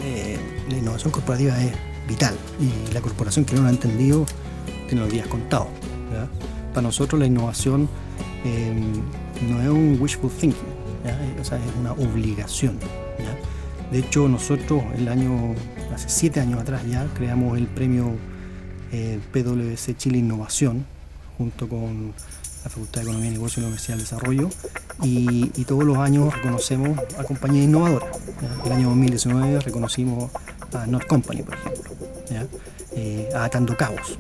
eh, 0.04 0.38
la 0.70 0.78
innovación 0.78 1.12
corporativa 1.12 1.60
es 1.64 1.72
vital 2.08 2.36
y 2.60 2.94
la 2.94 3.02
corporación 3.02 3.44
que 3.44 3.56
no 3.56 3.62
lo 3.64 3.70
ha 3.70 3.72
entendido 3.72 4.24
tiene 4.88 5.02
los 5.02 5.12
días 5.12 5.26
contados. 5.26 5.66
Para 6.70 6.84
nosotros 6.84 7.20
la 7.20 7.26
innovación 7.26 7.90
eh, 8.46 8.80
no 9.50 9.62
es 9.64 9.70
un 9.70 9.98
wishful 10.00 10.30
thinking, 10.30 10.62
o 11.42 11.44
sea, 11.44 11.58
es 11.58 11.72
una 11.80 11.94
obligación. 11.94 12.78
De 13.92 13.98
hecho, 13.98 14.28
nosotros 14.28 14.84
el 14.96 15.08
año, 15.08 15.56
hace 15.92 16.08
siete 16.10 16.40
años 16.40 16.62
atrás 16.62 16.84
ya, 16.88 17.08
creamos 17.16 17.58
el 17.58 17.66
premio 17.66 18.12
eh, 18.92 19.20
PwC 19.34 19.98
Chile 19.98 20.20
Innovación 20.20 20.86
junto 21.40 21.68
con 21.68 22.14
la 22.68 22.72
Facultad 22.72 23.02
de 23.02 23.08
Economía 23.08 23.30
y 23.30 23.34
Negocio 23.34 23.62
y 23.62 23.64
Universidad 23.64 23.96
del 23.96 24.04
Desarrollo 24.04 24.50
y, 25.02 25.64
todos 25.64 25.86
los 25.86 25.98
años 25.98 26.34
reconocemos 26.34 27.00
a 27.18 27.24
compañías 27.24 27.66
innovadoras. 27.66 28.10
¿ya? 28.42 28.66
El 28.66 28.72
año 28.74 28.90
2019 28.90 29.62
reconocimos 29.62 30.32
a 30.74 30.86
Not 30.86 31.06
Company, 31.08 31.44
por 31.44 31.56
ejemplo. 31.56 31.92
Eh, 32.94 33.30
a 33.34 33.46
Atando 33.46 33.78
Cabos, 33.78 34.18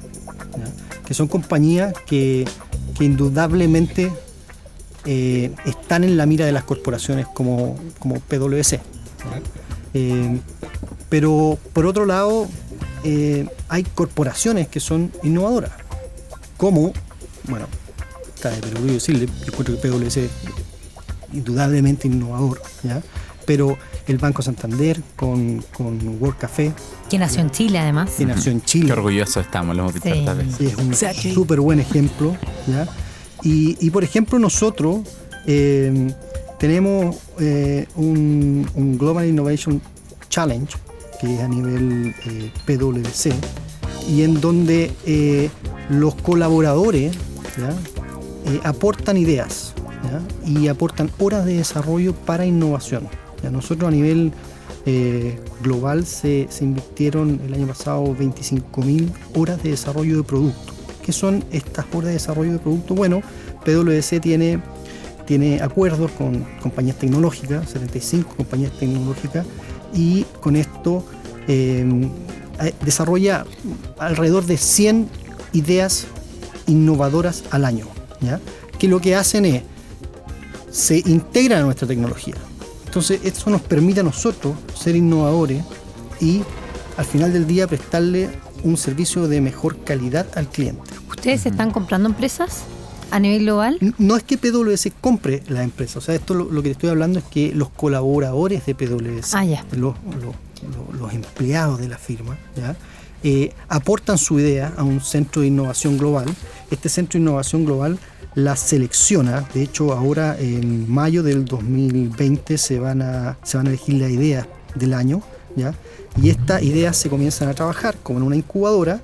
que 1.05 1.13
son 1.13 1.27
compañías 1.27 1.93
que, 2.05 2.45
indudablemente 2.99 4.11
eh, 5.05 5.51
están 5.65 6.03
en 6.03 6.17
la 6.17 6.25
mira 6.25 6.45
de 6.45 6.51
las 6.51 6.63
corporaciones 6.63 7.27
como, 7.27 7.77
como 7.99 8.19
PwC. 8.19 8.79
Eh, 9.93 10.39
pero 11.09 11.57
por 11.73 11.85
otro 11.85 12.05
lado, 12.05 12.47
hay 13.67 13.83
corporaciones 13.83 14.67
que 14.67 14.79
son 14.79 15.11
innovadoras, 15.23 15.71
como, 16.57 16.93
bueno, 17.47 17.67
está 18.37 18.49
de 18.51 18.61
perogrullo 18.61 18.93
decirle, 18.93 19.25
yo 19.25 19.47
encuentro 19.47 19.79
que 19.81 19.87
PwC 19.89 20.25
es 20.25 20.31
indudablemente 21.33 22.07
innovador, 22.07 22.61
¿ya? 22.83 23.01
pero 23.45 23.77
el 24.07 24.17
Banco 24.17 24.41
Santander 24.41 25.01
con, 25.15 25.63
con 25.75 26.17
World 26.19 26.37
Café, 26.37 26.71
Que 27.09 27.17
nació 27.17 27.41
en 27.41 27.51
Chile, 27.51 27.79
además. 27.79 28.11
que 28.17 28.25
nació 28.25 28.51
en 28.51 28.61
Chile, 28.61 28.87
Qué 28.87 28.93
orgullosos 28.93 29.45
estamos, 29.45 29.75
lo 29.75 29.83
hemos 29.83 29.93
visto 29.93 30.09
Sí. 30.09 30.15
tantas 30.25 30.37
veces. 30.37 30.73
es 30.73 30.77
un 30.77 31.33
súper 31.33 31.59
buen 31.61 31.79
ejemplo. 31.79 32.35
¿ya? 32.67 32.87
Y, 33.43 33.77
y, 33.85 33.89
por 33.91 34.03
ejemplo, 34.03 34.37
nosotros 34.39 34.99
eh, 35.45 36.11
tenemos 36.59 37.15
eh, 37.39 37.87
un, 37.95 38.69
un 38.75 38.97
Global 38.97 39.25
Innovation 39.27 39.81
Challenge, 40.29 40.73
que 41.21 41.35
es 41.35 41.41
a 41.41 41.47
nivel 41.47 42.13
eh, 42.25 42.51
PwC, 42.65 43.33
y 44.09 44.23
en 44.23 44.39
donde 44.41 44.91
eh, 45.05 45.49
los 45.89 46.15
colaboradores 46.15 47.15
¿ya? 47.57 47.73
Eh, 48.47 48.59
aportan 48.63 49.17
ideas 49.17 49.73
y 50.45 50.67
aportan 50.67 51.11
horas 51.19 51.45
de 51.45 51.57
desarrollo 51.57 52.13
para 52.13 52.45
innovación. 52.45 53.07
¿ya? 53.43 53.49
Nosotros 53.49 53.87
a 53.87 53.91
nivel 53.91 54.31
eh, 54.85 55.37
global 55.61 56.05
se, 56.05 56.47
se 56.49 56.63
invirtieron 56.63 57.41
el 57.45 57.53
año 57.53 57.67
pasado 57.67 58.05
25.000 58.15 59.09
horas 59.35 59.61
de 59.61 59.71
desarrollo 59.71 60.17
de 60.17 60.23
producto. 60.23 60.73
¿Qué 61.03 61.11
son 61.11 61.43
estas 61.51 61.85
horas 61.93 62.07
de 62.07 62.13
desarrollo 62.13 62.53
de 62.53 62.59
producto? 62.59 62.95
Bueno, 62.95 63.21
PwC 63.65 64.19
tiene, 64.21 64.61
tiene 65.25 65.61
acuerdos 65.61 66.11
con 66.11 66.45
compañías 66.61 66.97
tecnológicas, 66.97 67.69
75 67.69 68.35
compañías 68.35 68.71
tecnológicas, 68.79 69.45
y 69.93 70.23
con 70.41 70.55
esto 70.55 71.05
eh, 71.47 72.09
eh, 72.61 72.73
desarrolla 72.83 73.45
alrededor 73.99 74.45
de 74.45 74.57
100 74.57 75.09
ideas 75.53 76.07
innovadoras 76.65 77.43
al 77.51 77.65
año, 77.65 77.87
¿ya? 78.21 78.39
que 78.77 78.87
lo 78.87 78.99
que 78.99 79.15
hacen 79.15 79.45
es, 79.45 79.63
se 80.71 80.97
integran 81.05 81.61
a 81.61 81.63
nuestra 81.65 81.87
tecnología. 81.87 82.35
Entonces, 82.85 83.19
eso 83.23 83.49
nos 83.49 83.61
permite 83.61 83.99
a 83.99 84.03
nosotros 84.03 84.55
ser 84.75 84.95
innovadores 84.95 85.63
y 86.19 86.41
al 86.97 87.05
final 87.05 87.33
del 87.33 87.45
día 87.47 87.67
prestarle 87.67 88.29
un 88.63 88.77
servicio 88.77 89.27
de 89.27 89.41
mejor 89.41 89.83
calidad 89.83 90.27
al 90.35 90.47
cliente. 90.49 90.81
¿Ustedes 91.09 91.45
están 91.45 91.71
comprando 91.71 92.09
empresas 92.09 92.63
a 93.11 93.19
nivel 93.19 93.41
global? 93.43 93.77
No 93.97 94.15
es 94.17 94.23
que 94.23 94.37
PwC 94.37 94.91
compre 94.99 95.43
la 95.47 95.63
empresa, 95.63 95.99
o 95.99 96.01
sea, 96.01 96.15
esto 96.15 96.33
lo, 96.33 96.45
lo 96.51 96.61
que 96.63 96.69
te 96.69 96.73
estoy 96.73 96.89
hablando 96.89 97.19
es 97.19 97.25
que 97.25 97.51
los 97.53 97.69
colaboradores 97.69 98.65
de 98.65 98.75
PwC, 98.75 99.21
Ah, 99.33 99.45
los, 99.71 99.95
los- 100.05 100.23
los- 100.23 100.99
los 100.99 101.13
empleados 101.13 101.79
de 101.79 101.87
la 101.87 101.97
firma, 101.99 102.35
¿ya? 102.55 102.75
Eh, 103.23 103.53
aportan 103.69 104.17
su 104.17 104.39
idea 104.39 104.73
a 104.77 104.83
un 104.83 105.01
centro 105.01 105.41
de 105.43 105.49
innovación 105.49 105.97
global. 105.97 106.25
Este 106.71 106.89
centro 106.89 107.17
de 107.17 107.23
innovación 107.23 107.65
global 107.65 107.97
la 108.35 108.55
selecciona, 108.55 109.47
de 109.53 109.63
hecho 109.63 109.93
ahora 109.93 110.37
en 110.39 110.89
mayo 110.91 111.23
del 111.23 111.45
2020 111.45 112.57
se 112.57 112.77
van 112.79 113.01
a, 113.01 113.37
se 113.43 113.57
van 113.57 113.65
a 113.67 113.69
elegir 113.69 113.95
las 113.95 114.11
ideas 114.11 114.45
del 114.75 114.93
año, 114.93 115.23
¿ya? 115.55 115.73
y 116.21 116.29
estas 116.29 116.61
ideas 116.61 116.95
se 116.97 117.09
comienzan 117.09 117.49
a 117.49 117.53
trabajar 117.55 117.95
como 118.03 118.19
en 118.19 118.25
una 118.25 118.35
incubadora 118.35 119.01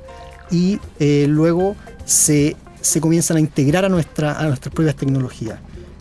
y 0.51 0.79
eh, 0.99 1.25
luego 1.27 1.75
se, 2.05 2.55
se 2.81 3.01
comienzan 3.01 3.37
a 3.37 3.39
integrar 3.39 3.85
a, 3.85 3.89
nuestra, 3.89 4.37
a 4.37 4.43
nuestras 4.45 4.73
propias 4.73 4.95
tecnologías. 4.95 5.57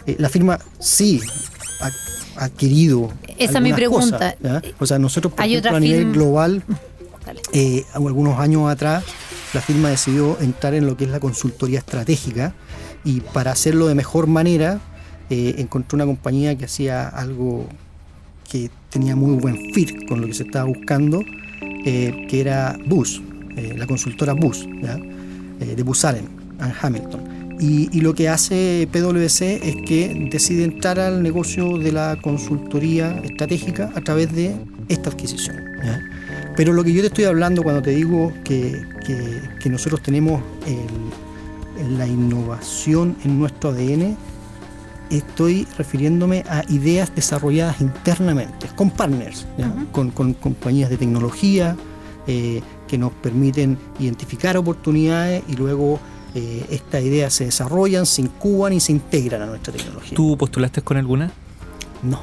Eh, 0.06 0.16
la 0.18 0.28
firma 0.28 0.58
sí 0.78 1.20
ha, 2.36 2.48
querido. 2.50 3.10
Esa 3.38 3.58
es 3.58 3.62
mi 3.62 3.72
pregunta. 3.72 4.34
O 4.78 4.84
sea, 4.86 4.98
nosotros, 4.98 5.32
por 5.32 5.42
Hay 5.42 5.52
ejemplo, 5.52 5.70
otra 5.70 5.76
a 5.78 5.80
nivel 5.80 5.98
firma- 6.00 6.12
global, 6.12 6.62
eh, 7.52 7.84
algunos 7.94 8.38
años 8.38 8.70
atrás, 8.70 9.04
la 9.52 9.60
firma 9.60 9.90
decidió 9.90 10.40
entrar 10.40 10.74
en 10.74 10.86
lo 10.86 10.96
que 10.96 11.04
es 11.04 11.10
la 11.10 11.20
consultoría 11.20 11.78
estratégica 11.78 12.54
y 13.04 13.20
para 13.20 13.52
hacerlo 13.52 13.86
de 13.86 13.94
mejor 13.94 14.26
manera, 14.26 14.80
eh, 15.30 15.56
encontró 15.58 15.96
una 15.96 16.06
compañía 16.06 16.56
que 16.56 16.64
hacía 16.64 17.08
algo 17.08 17.66
que 18.50 18.70
tenía 18.90 19.16
muy 19.16 19.36
buen 19.36 19.56
fit 19.72 20.06
con 20.08 20.20
lo 20.20 20.26
que 20.26 20.34
se 20.34 20.44
estaba 20.44 20.66
buscando, 20.66 21.22
eh, 21.84 22.26
que 22.28 22.40
era 22.40 22.78
Bus, 22.86 23.22
eh, 23.56 23.74
la 23.76 23.86
consultora 23.86 24.34
Bus, 24.34 24.66
de 25.58 25.82
Bus 25.82 26.04
Allen 26.04 26.28
and 26.58 26.74
Hamilton. 26.80 27.42
Y, 27.60 28.00
lo 28.00 28.12
que 28.12 28.28
hace 28.28 28.88
PwC 28.90 29.60
es 29.62 29.76
que 29.86 30.28
decide 30.32 30.64
entrar 30.64 30.98
al 30.98 31.22
negocio 31.22 31.78
de 31.78 31.92
la 31.92 32.18
consultoría 32.20 33.20
estratégica 33.22 33.92
a 33.94 34.00
través 34.00 34.32
de 34.32 34.56
esta 34.88 35.10
adquisición. 35.10 35.56
Pero 36.56 36.72
lo 36.72 36.84
que 36.84 36.92
yo 36.92 37.00
te 37.00 37.06
estoy 37.08 37.24
hablando 37.24 37.62
cuando 37.62 37.82
te 37.82 37.90
digo 37.92 38.32
que, 38.44 38.82
que- 39.06 39.40
que 39.58 39.70
nosotros 39.70 40.02
tenemos 40.02 40.42
el- 40.66 41.98
la 41.98 42.06
innovación 42.06 43.16
en 43.24 43.38
nuestro 43.38 43.70
ADN, 43.70 44.16
estoy 45.10 45.66
refiriéndome 45.76 46.44
a 46.48 46.62
ideas 46.68 47.14
desarrolladas 47.14 47.80
internamente, 47.80 48.68
con 48.76 48.90
partners, 48.90 49.46
¿ya? 49.58 49.72
con, 49.92 50.10
con 50.10 50.34
compañías 50.34 50.90
de 50.90 50.96
tecnología 50.96 51.76
eh, 52.26 52.62
que 52.86 52.98
nos 52.98 53.12
permiten 53.12 53.76
identificar 53.98 54.56
oportunidades 54.56 55.42
y 55.48 55.54
luego 55.56 55.98
eh, 56.34 56.64
estas 56.70 57.02
ideas 57.02 57.32
se 57.34 57.46
desarrollan, 57.46 58.06
se 58.06 58.22
incuban 58.22 58.72
y 58.74 58.80
se 58.80 58.92
integran 58.92 59.42
a 59.42 59.46
nuestra 59.46 59.72
tecnología. 59.72 60.14
¿Tú 60.16 60.36
postulaste 60.38 60.82
con 60.82 60.96
alguna? 60.96 61.30
No, 62.02 62.20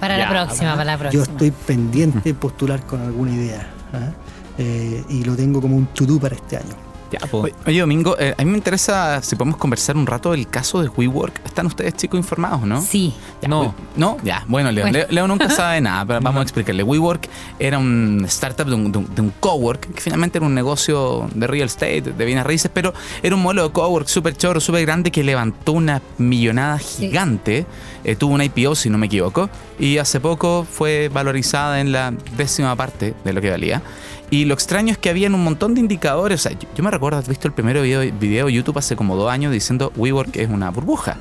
Para 0.00 0.16
la 0.18 0.28
próxima, 0.28 0.72
para 0.72 0.84
la 0.84 0.92
yo 0.94 0.98
próxima. 0.98 1.24
estoy 1.24 1.50
pendiente 1.50 2.20
de 2.20 2.34
postular 2.34 2.80
con 2.86 3.00
alguna 3.02 3.32
idea 3.32 3.68
¿ah? 3.92 4.10
Eh, 4.58 5.04
y 5.08 5.24
lo 5.24 5.36
tengo 5.36 5.60
como 5.60 5.76
un 5.76 5.86
to-do 5.86 6.18
para 6.18 6.34
este 6.34 6.56
año. 6.56 6.87
Ya, 7.10 7.20
po. 7.20 7.46
Oye, 7.66 7.80
Domingo, 7.80 8.16
eh, 8.18 8.34
a 8.36 8.44
mí 8.44 8.50
me 8.50 8.58
interesa 8.58 9.22
si 9.22 9.34
podemos 9.34 9.56
conversar 9.58 9.96
un 9.96 10.06
rato 10.06 10.32
del 10.32 10.46
caso 10.46 10.82
de 10.82 10.88
WeWork. 10.88 11.40
¿Están 11.46 11.66
ustedes 11.66 11.94
chicos 11.94 12.18
informados, 12.18 12.62
no? 12.62 12.82
Sí. 12.82 13.14
no. 13.46 13.74
¿No? 13.96 14.18
Ya, 14.22 14.44
bueno, 14.46 14.70
Leo, 14.70 14.84
Bueno. 14.84 14.98
Leo, 14.98 15.06
Leo 15.08 15.26
nunca 15.26 15.48
sabe 15.50 15.80
nada, 15.80 16.04
pero 16.04 16.20
vamos 16.20 16.40
a 16.40 16.42
explicarle. 16.42 16.82
WeWork 16.82 17.26
era 17.58 17.78
un 17.78 18.24
startup 18.28 18.66
de 18.66 18.74
un, 18.74 18.92
de 18.92 18.98
un- 18.98 19.14
de 19.14 19.22
un 19.22 19.32
cowork, 19.40 19.94
que 19.94 20.00
finalmente 20.02 20.36
era 20.38 20.46
un 20.46 20.54
negocio 20.54 21.28
de 21.34 21.46
real 21.46 21.66
estate, 21.66 22.02
de 22.02 22.24
bienes 22.26 22.44
raíces, 22.44 22.70
pero 22.74 22.92
era 23.22 23.34
un 23.34 23.42
modelo 23.42 23.64
de 23.68 23.72
cowork 23.72 24.06
súper 24.06 24.36
choro, 24.36 24.60
súper 24.60 24.84
grande 24.84 25.10
que 25.10 25.24
levantó 25.24 25.72
una 25.72 26.02
millonada 26.18 26.76
gigante. 26.78 27.64
Eh, 28.04 28.16
tuvo 28.16 28.34
un 28.34 28.42
IPO, 28.42 28.74
si 28.74 28.90
no 28.90 28.98
me 28.98 29.06
equivoco, 29.06 29.48
y 29.78 29.98
hace 29.98 30.20
poco 30.20 30.66
fue 30.70 31.08
valorizada 31.12 31.80
en 31.80 31.90
la 31.92 32.12
décima 32.36 32.76
parte 32.76 33.14
de 33.24 33.32
lo 33.32 33.40
que 33.40 33.50
valía. 33.50 33.82
Y 34.30 34.44
lo 34.44 34.54
extraño 34.54 34.92
es 34.92 34.98
que 34.98 35.08
habían 35.08 35.34
un 35.34 35.42
montón 35.42 35.74
de 35.74 35.80
indicadores. 35.80 36.40
O 36.40 36.48
sea, 36.48 36.58
yo, 36.74 36.84
me 36.84 36.90
recuerdo, 36.90 37.18
has 37.18 37.28
visto 37.28 37.48
el 37.48 37.54
primer 37.54 37.80
video, 37.80 38.00
video 38.18 38.46
de 38.46 38.52
YouTube 38.52 38.78
hace 38.78 38.94
como 38.94 39.16
dos 39.16 39.30
años 39.30 39.52
diciendo 39.52 39.92
WeWork 39.96 40.36
es 40.36 40.50
una 40.50 40.70
burbuja. 40.70 41.16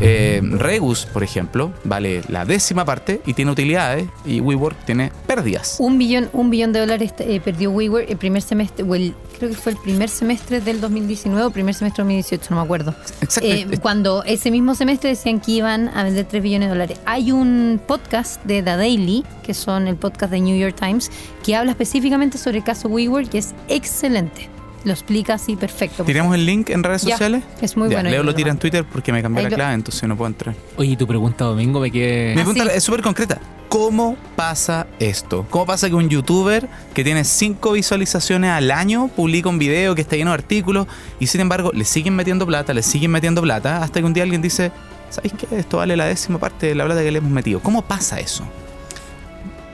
Eh, 0.00 0.40
Regus, 0.42 1.06
por 1.06 1.22
ejemplo, 1.22 1.72
vale 1.84 2.22
la 2.28 2.44
décima 2.44 2.84
parte 2.84 3.20
y 3.26 3.34
tiene 3.34 3.50
utilidades 3.50 4.08
y 4.24 4.40
WeWork 4.40 4.84
tiene 4.84 5.12
pérdidas. 5.26 5.76
Un 5.80 5.98
billón, 5.98 6.30
un 6.32 6.50
billón 6.50 6.72
de 6.72 6.80
dólares 6.80 7.12
eh, 7.18 7.40
perdió 7.40 7.70
WeWork 7.70 8.08
el 8.08 8.16
primer 8.16 8.42
semestre, 8.42 8.84
o 8.84 8.94
el, 8.94 9.14
creo 9.38 9.50
que 9.50 9.56
fue 9.56 9.72
el 9.72 9.78
primer 9.78 10.08
semestre 10.08 10.60
del 10.60 10.80
2019 10.80 11.46
o 11.46 11.50
primer 11.50 11.74
semestre 11.74 12.04
del 12.04 12.08
2018, 12.14 12.46
no 12.50 12.56
me 12.56 12.62
acuerdo. 12.62 12.94
Exacto. 13.20 13.48
Eh, 13.48 13.66
cuando 13.80 14.22
ese 14.24 14.50
mismo 14.50 14.74
semestre 14.74 15.10
decían 15.10 15.40
que 15.40 15.52
iban 15.52 15.88
a 15.88 16.04
vender 16.04 16.26
3 16.26 16.42
billones 16.42 16.68
de 16.68 16.74
dólares. 16.74 17.00
Hay 17.04 17.32
un 17.32 17.80
podcast 17.86 18.42
de 18.44 18.62
The 18.62 18.76
Daily, 18.76 19.24
que 19.42 19.54
son 19.54 19.88
el 19.88 19.96
podcast 19.96 20.30
de 20.30 20.40
New 20.40 20.56
York 20.56 20.76
Times, 20.78 21.10
que 21.44 21.56
habla 21.56 21.72
específicamente 21.72 22.38
sobre 22.38 22.58
el 22.58 22.64
caso 22.64 22.88
WeWork, 22.88 23.30
que 23.30 23.38
es 23.38 23.54
excelente. 23.68 24.57
Lo 24.88 24.94
explica 24.94 25.34
así 25.34 25.54
perfecto. 25.54 26.02
¿Tiramos 26.02 26.34
el 26.34 26.46
link 26.46 26.70
en 26.70 26.82
redes 26.82 27.02
Ya, 27.02 27.10
sociales? 27.10 27.44
es 27.60 27.76
muy 27.76 27.90
Ya, 27.90 27.96
bueno. 27.96 28.08
Leo 28.08 28.22
lo 28.22 28.34
tira 28.34 28.50
en. 28.50 28.58
Twitter 28.58 28.86
porque 28.90 29.12
me 29.12 29.20
cambié 29.20 29.40
Ahí 29.40 29.44
la 29.44 29.50
lo- 29.50 29.56
clave, 29.56 29.74
entonces 29.74 30.08
no 30.08 30.16
puedo 30.16 30.28
entrar. 30.28 30.54
Oye, 30.78 30.96
tu 30.96 31.06
pregunta, 31.06 31.44
Domingo, 31.44 31.78
me 31.78 31.90
que... 31.90 32.32
Mi 32.34 32.42
pregunta 32.42 32.64
sí. 32.64 32.70
es 32.74 32.82
súper 32.84 33.02
concreta. 33.02 33.38
¿Cómo 33.68 34.16
pasa 34.34 34.86
esto? 34.98 35.46
¿Cómo 35.50 35.66
pasa 35.66 35.90
que 35.90 35.94
un 35.94 36.08
youtuber 36.08 36.66
que 36.94 37.04
tiene 37.04 37.24
cinco 37.24 37.72
visualizaciones 37.72 38.50
al 38.50 38.70
año 38.70 39.08
publica 39.08 39.50
un 39.50 39.58
video 39.58 39.94
que 39.94 40.00
está 40.00 40.16
lleno 40.16 40.30
de 40.30 40.36
artículos 40.36 40.86
y 41.20 41.26
sin 41.26 41.42
embargo 41.42 41.70
le 41.74 41.84
siguen 41.84 42.16
metiendo 42.16 42.46
plata, 42.46 42.72
le 42.72 42.82
siguen 42.82 43.10
metiendo 43.10 43.42
plata 43.42 43.82
hasta 43.82 44.00
que 44.00 44.06
un 44.06 44.14
día 44.14 44.22
alguien 44.22 44.40
dice, 44.40 44.72
¿sabéis 45.10 45.34
qué? 45.34 45.54
Esto 45.58 45.76
vale 45.76 45.98
la 45.98 46.06
décima 46.06 46.38
parte 46.38 46.68
de 46.68 46.74
la 46.74 46.86
plata 46.86 47.02
que 47.02 47.10
le 47.12 47.18
hemos 47.18 47.30
metido. 47.30 47.60
¿Cómo 47.60 47.82
pasa 47.82 48.18
eso? 48.20 48.42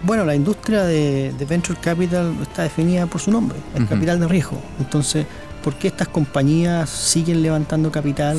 Bueno, 0.05 0.25
la 0.27 0.35
industria 0.35 0.85
de, 0.85 1.33
de 1.33 1.45
venture 1.47 1.79
capital 1.81 2.37
está 2.43 2.65
definida 2.65 3.07
por 3.07 3.21
su 3.23 3.31
nombre, 3.31 3.59
el 3.75 3.89
capital 3.89 4.21
de 4.21 4.29
riesgo. 4.29 4.61
Entonces, 4.79 5.27
¿por 5.63 5.75
qué 5.77 5.89
estas 5.89 6.09
compañías 6.09 6.91
siguen 6.91 7.43
levantando 7.43 7.91
capital 7.91 8.39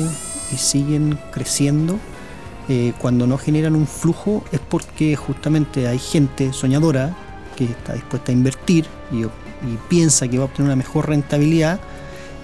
y 0.52 0.56
siguen 0.56 1.18
creciendo 1.32 1.98
eh, 2.68 2.92
cuando 2.98 3.26
no 3.26 3.36
generan 3.36 3.74
un 3.74 3.88
flujo? 3.88 4.44
Es 4.52 4.60
porque 4.60 5.16
justamente 5.16 5.88
hay 5.88 5.98
gente 5.98 6.52
soñadora 6.52 7.16
que 7.56 7.64
está 7.64 7.94
dispuesta 7.94 8.30
a 8.30 8.34
invertir 8.34 8.86
y, 9.10 9.24
y 9.24 9.78
piensa 9.88 10.28
que 10.28 10.38
va 10.38 10.44
a 10.44 10.46
obtener 10.46 10.66
una 10.66 10.76
mejor 10.76 11.08
rentabilidad 11.08 11.80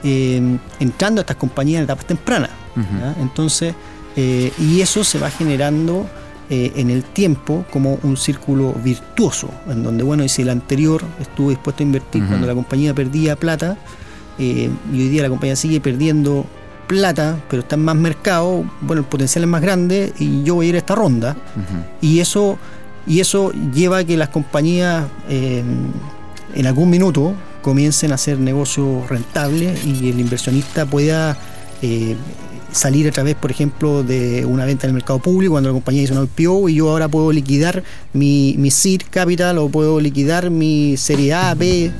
eh, 0.02 0.58
entrando 0.80 1.20
a 1.20 1.22
estas 1.22 1.36
compañías 1.36 1.78
en 1.78 1.84
etapas 1.84 2.06
tempranas. 2.06 2.50
Entonces, 3.20 3.74
eh, 4.16 4.52
y 4.58 4.80
eso 4.80 5.04
se 5.04 5.18
va 5.18 5.30
generando 5.30 6.06
eh, 6.50 6.72
en 6.76 6.90
el 6.90 7.04
tiempo 7.04 7.64
como 7.72 7.98
un 8.02 8.16
círculo 8.16 8.72
virtuoso, 8.72 9.48
en 9.68 9.82
donde, 9.82 10.02
bueno, 10.02 10.24
y 10.24 10.28
si 10.28 10.42
el 10.42 10.50
anterior 10.50 11.02
estuvo 11.20 11.50
dispuesto 11.50 11.82
a 11.82 11.86
invertir 11.86 12.26
cuando 12.26 12.46
la 12.46 12.54
compañía 12.54 12.94
perdía 12.94 13.36
plata, 13.36 13.76
eh, 14.38 14.70
y 14.92 15.00
hoy 15.00 15.08
día 15.08 15.22
la 15.22 15.28
compañía 15.28 15.56
sigue 15.56 15.80
perdiendo 15.80 16.46
plata, 16.86 17.38
pero 17.48 17.62
está 17.62 17.76
en 17.76 17.84
más 17.84 17.96
mercado, 17.96 18.64
bueno, 18.80 19.00
el 19.00 19.08
potencial 19.08 19.44
es 19.44 19.50
más 19.50 19.62
grande 19.62 20.12
y 20.18 20.42
yo 20.42 20.56
voy 20.56 20.66
a 20.66 20.68
ir 20.70 20.74
a 20.74 20.78
esta 20.78 20.94
ronda. 20.94 21.36
Y 22.00 22.20
eso, 22.20 22.58
y 23.06 23.20
eso 23.20 23.52
lleva 23.72 23.98
a 23.98 24.04
que 24.04 24.16
las 24.16 24.28
compañías 24.28 25.06
eh, 25.28 25.62
en 26.54 26.66
algún 26.66 26.90
minuto 26.90 27.34
comiencen 27.62 28.12
a 28.12 28.16
hacer 28.16 28.38
negocios 28.38 29.08
rentables 29.08 29.84
y 29.86 30.10
el 30.10 30.20
inversionista 30.20 30.84
pueda 30.84 31.36
eh, 31.82 32.16
salir 32.72 33.06
a 33.08 33.10
través, 33.10 33.34
por 33.34 33.50
ejemplo, 33.50 34.02
de 34.02 34.44
una 34.44 34.64
venta 34.64 34.86
en 34.86 34.90
el 34.90 34.94
mercado 34.94 35.18
público 35.18 35.52
cuando 35.52 35.68
la 35.68 35.74
compañía 35.74 36.02
hizo 36.02 36.14
una 36.14 36.24
IPO 36.24 36.68
y 36.68 36.76
yo 36.76 36.90
ahora 36.90 37.08
puedo 37.08 37.30
liquidar 37.30 37.82
mi, 38.12 38.54
mi 38.58 38.70
seed 38.70 39.02
capital 39.10 39.58
o 39.58 39.68
puedo 39.68 40.00
liquidar 40.00 40.50
mi 40.50 40.96
serie 40.96 41.34
A, 41.34 41.54
B, 41.54 41.90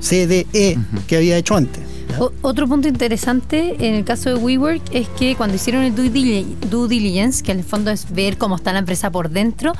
C, 0.00 0.26
D, 0.26 0.46
E 0.52 0.76
que 1.06 1.16
había 1.16 1.36
hecho 1.36 1.56
antes. 1.56 1.82
otro 2.42 2.68
punto 2.68 2.88
interesante 2.88 3.76
en 3.78 3.94
el 3.94 4.04
caso 4.04 4.28
de 4.30 4.36
WeWork 4.36 4.82
es 4.92 5.08
que 5.08 5.34
cuando 5.36 5.56
hicieron 5.56 5.82
el 5.82 5.94
due 5.94 6.10
diligence, 6.88 7.42
que 7.42 7.52
en 7.52 7.58
el 7.58 7.64
fondo 7.64 7.90
es 7.90 8.12
ver 8.12 8.36
cómo 8.36 8.56
está 8.56 8.72
la 8.72 8.80
empresa 8.80 9.10
por 9.10 9.30
dentro, 9.30 9.72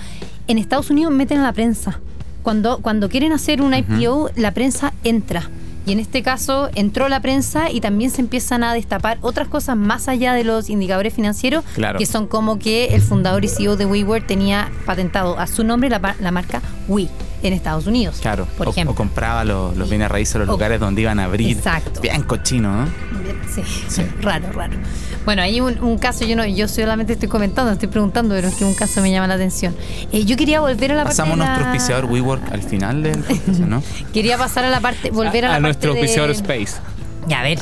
en 0.47 0.59
Estados 0.59 0.91
Unidos 0.91 1.13
meten 1.13 1.39
a 1.39 1.43
la 1.43 1.53
prensa. 1.53 2.01
Cuando, 2.43 2.79
cuando 2.79 3.11
quieren 3.11 3.33
hacer 3.33 3.61
un 3.61 3.75
IPO, 3.75 4.31
la 4.37 4.55
prensa 4.55 4.95
entra. 5.05 5.51
Y 5.89 5.93
en 5.93 6.01
este 6.01 6.23
caso 6.23 6.69
entró 6.75 7.09
la 7.09 7.21
prensa 7.23 7.71
y 7.71 7.81
también 7.81 8.11
se 8.11 8.21
empiezan 8.21 8.63
a 8.63 8.75
destapar 8.75 9.17
otras 9.23 9.49
cosas 9.49 9.75
más 9.75 10.07
allá 10.07 10.35
de 10.35 10.45
los 10.45 10.69
indicadores 10.69 11.15
financieros, 11.15 11.65
Claro. 11.75 11.99
que 11.99 12.05
son 12.05 12.27
como 12.27 12.59
que 12.59 12.95
el 12.95 13.01
fundador 13.01 13.43
y 13.45 13.49
CEO 13.49 13.77
de 13.77 13.87
WeWork 13.87 14.27
tenía 14.27 14.71
patentado 14.85 15.39
a 15.39 15.47
su 15.47 15.65
nombre 15.65 15.89
la, 15.89 16.15
la 16.21 16.31
marca 16.31 16.61
We 16.89 17.09
en 17.43 17.53
Estados 17.55 17.87
Unidos. 17.87 18.19
Claro. 18.21 18.47
por 18.59 18.69
o, 18.69 18.71
ejemplo. 18.71 18.93
o 18.93 18.95
compraba 18.97 19.45
los, 19.47 19.77
los 19.79 19.89
bienes 19.89 20.11
raíces 20.11 20.37
los 20.37 20.49
O- 20.49 20.53
lugares 20.53 20.79
donde 20.79 21.01
iban 21.01 21.21
a 21.21 21.25
abrir. 21.25 21.57
Exacto. 21.57 22.01
Bien 22.03 22.23
cochino, 22.23 22.85
¿no? 22.85 22.87
Sí, 23.55 23.63
Sí. 23.89 24.03
raro, 24.21 24.53
raro. 24.53 24.75
Bueno, 25.29 25.43
hay 25.43 25.61
un, 25.61 25.79
un 25.85 25.99
caso, 25.99 26.25
yo 26.25 26.37
no, 26.37 26.47
yo 26.47 26.69
solamente 26.69 27.13
estoy 27.13 27.29
comentando, 27.29 27.71
estoy 27.71 27.89
preguntando, 27.89 28.35
pero 28.35 28.49
es 28.49 28.55
que 28.55 28.65
un 28.65 28.73
caso 28.73 29.03
me 29.03 29.11
llama 29.11 29.27
la 29.27 29.35
atención. 29.35 29.77
Eh, 30.11 30.25
yo 30.25 30.39
quería 30.39 30.61
volver 30.61 30.93
a 30.93 30.95
la 30.95 31.05
Pasamos 31.05 31.37
parte 31.37 31.43
de 31.43 31.47
nuestro 31.49 31.65
la- 31.67 31.71
auspiciador 31.71 32.05
WeWork 32.11 32.51
al 32.51 32.63
final 32.63 33.03
del 33.03 33.19
podcast, 33.23 33.59
¿no? 33.61 33.83
Quería 34.15 34.39
pasar 34.39 34.65
a 34.65 34.71
la 34.71 34.81
parte, 34.81 35.11
volver 35.11 35.45
a, 35.45 35.49
la 35.49 35.53
parte 35.57 35.63
nuestro 35.65 35.93
de- 35.93 36.01
auspiciador 36.01 36.31
Space. 36.31 36.81
Ya, 37.27 37.41
a 37.41 37.43
ver. 37.43 37.59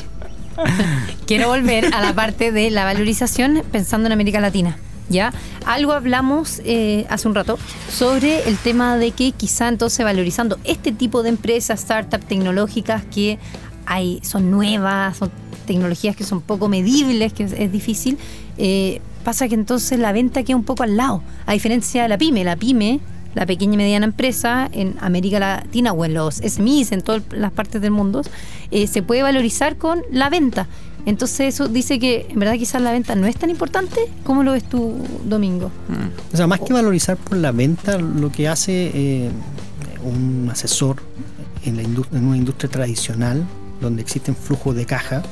Quiero 1.26 1.48
volver 1.48 1.92
a 1.92 2.00
la 2.02 2.12
parte 2.14 2.52
de 2.52 2.70
la 2.70 2.84
valorización 2.84 3.64
pensando 3.72 4.06
en 4.06 4.12
América 4.12 4.38
Latina. 4.38 4.78
¿Ya? 5.08 5.32
Algo 5.64 5.92
hablamos 5.92 6.62
eh, 6.64 7.04
hace 7.10 7.26
un 7.26 7.34
rato 7.34 7.58
sobre 7.90 8.48
el 8.48 8.58
tema 8.58 8.96
de 8.96 9.10
que 9.10 9.32
quizá 9.32 9.66
entonces 9.66 10.04
valorizando 10.04 10.56
este 10.62 10.92
tipo 10.92 11.24
de 11.24 11.30
empresas, 11.30 11.80
startups 11.80 12.26
tecnológicas 12.26 13.02
que 13.12 13.40
hay, 13.86 14.20
son 14.22 14.52
nuevas, 14.52 15.16
son 15.16 15.30
tecnologías 15.66 16.16
que 16.16 16.24
son 16.24 16.40
poco 16.40 16.68
medibles, 16.68 17.32
que 17.32 17.44
es, 17.44 17.72
difícil, 17.72 18.18
eh, 18.58 19.00
pasa 19.24 19.48
que 19.48 19.54
entonces 19.54 19.98
la 19.98 20.12
venta 20.12 20.42
queda 20.42 20.56
un 20.56 20.64
poco 20.64 20.82
al 20.82 20.96
lado, 20.96 21.22
a 21.46 21.52
diferencia 21.52 22.02
de 22.04 22.08
la 22.08 22.16
pyme. 22.16 22.44
La 22.44 22.56
pyme, 22.56 23.00
la 23.34 23.44
pequeña 23.44 23.74
y 23.74 23.76
mediana 23.76 24.06
empresa 24.06 24.68
en 24.72 24.96
América 25.00 25.38
Latina 25.38 25.92
o 25.92 26.04
en 26.04 26.14
los 26.14 26.36
SMEs, 26.36 26.92
en 26.92 27.02
todas 27.02 27.22
las 27.32 27.52
partes 27.52 27.82
del 27.82 27.90
mundo, 27.90 28.22
eh, 28.70 28.86
se 28.86 29.02
puede 29.02 29.22
valorizar 29.22 29.76
con 29.76 30.02
la 30.10 30.30
venta. 30.30 30.66
Entonces 31.04 31.54
eso 31.54 31.68
dice 31.68 32.00
que 32.00 32.26
en 32.30 32.40
verdad 32.40 32.54
quizás 32.54 32.82
la 32.82 32.92
venta 32.92 33.14
no 33.14 33.26
es 33.26 33.36
tan 33.36 33.50
importante. 33.50 34.00
¿Cómo 34.24 34.42
lo 34.42 34.52
ves 34.52 34.64
tú, 34.64 34.96
Domingo? 35.24 35.70
O 36.32 36.36
sea, 36.36 36.46
más 36.46 36.60
que 36.60 36.72
valorizar 36.72 37.16
por 37.16 37.36
la 37.36 37.52
venta, 37.52 37.98
lo 37.98 38.32
que 38.32 38.48
hace 38.48 38.90
eh, 38.92 39.30
un 40.02 40.48
asesor 40.50 40.96
en, 41.64 41.76
la 41.76 41.82
en 41.82 42.24
una 42.24 42.36
industria 42.36 42.70
tradicional, 42.70 43.44
donde 43.80 44.02
existen 44.02 44.34
flujos 44.34 44.74
de 44.74 44.84
caja, 44.84 45.22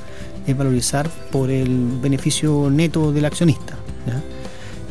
es 0.46 0.57
valorizar 0.57 1.09
por 1.30 1.50
el 1.50 1.98
beneficio 2.02 2.68
neto 2.70 3.12
del 3.12 3.24
accionista. 3.24 3.76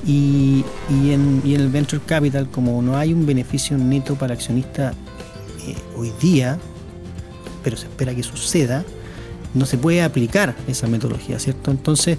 Y, 0.05 0.65
y 0.89 1.11
en, 1.11 1.41
y 1.45 1.55
el 1.55 1.69
venture 1.69 2.01
capital, 2.05 2.49
como 2.49 2.81
no 2.81 2.97
hay 2.97 3.13
un 3.13 3.25
beneficio 3.25 3.77
neto 3.77 4.15
para 4.15 4.33
accionista 4.33 4.93
eh, 5.65 5.75
hoy 5.95 6.11
día, 6.21 6.59
pero 7.63 7.77
se 7.77 7.85
espera 7.85 8.13
que 8.13 8.21
suceda, 8.21 8.83
no 9.53 9.65
se 9.65 9.77
puede 9.77 10.01
aplicar 10.01 10.55
esa 10.67 10.87
metodología, 10.87 11.39
¿cierto? 11.39 11.71
Entonces, 11.71 12.17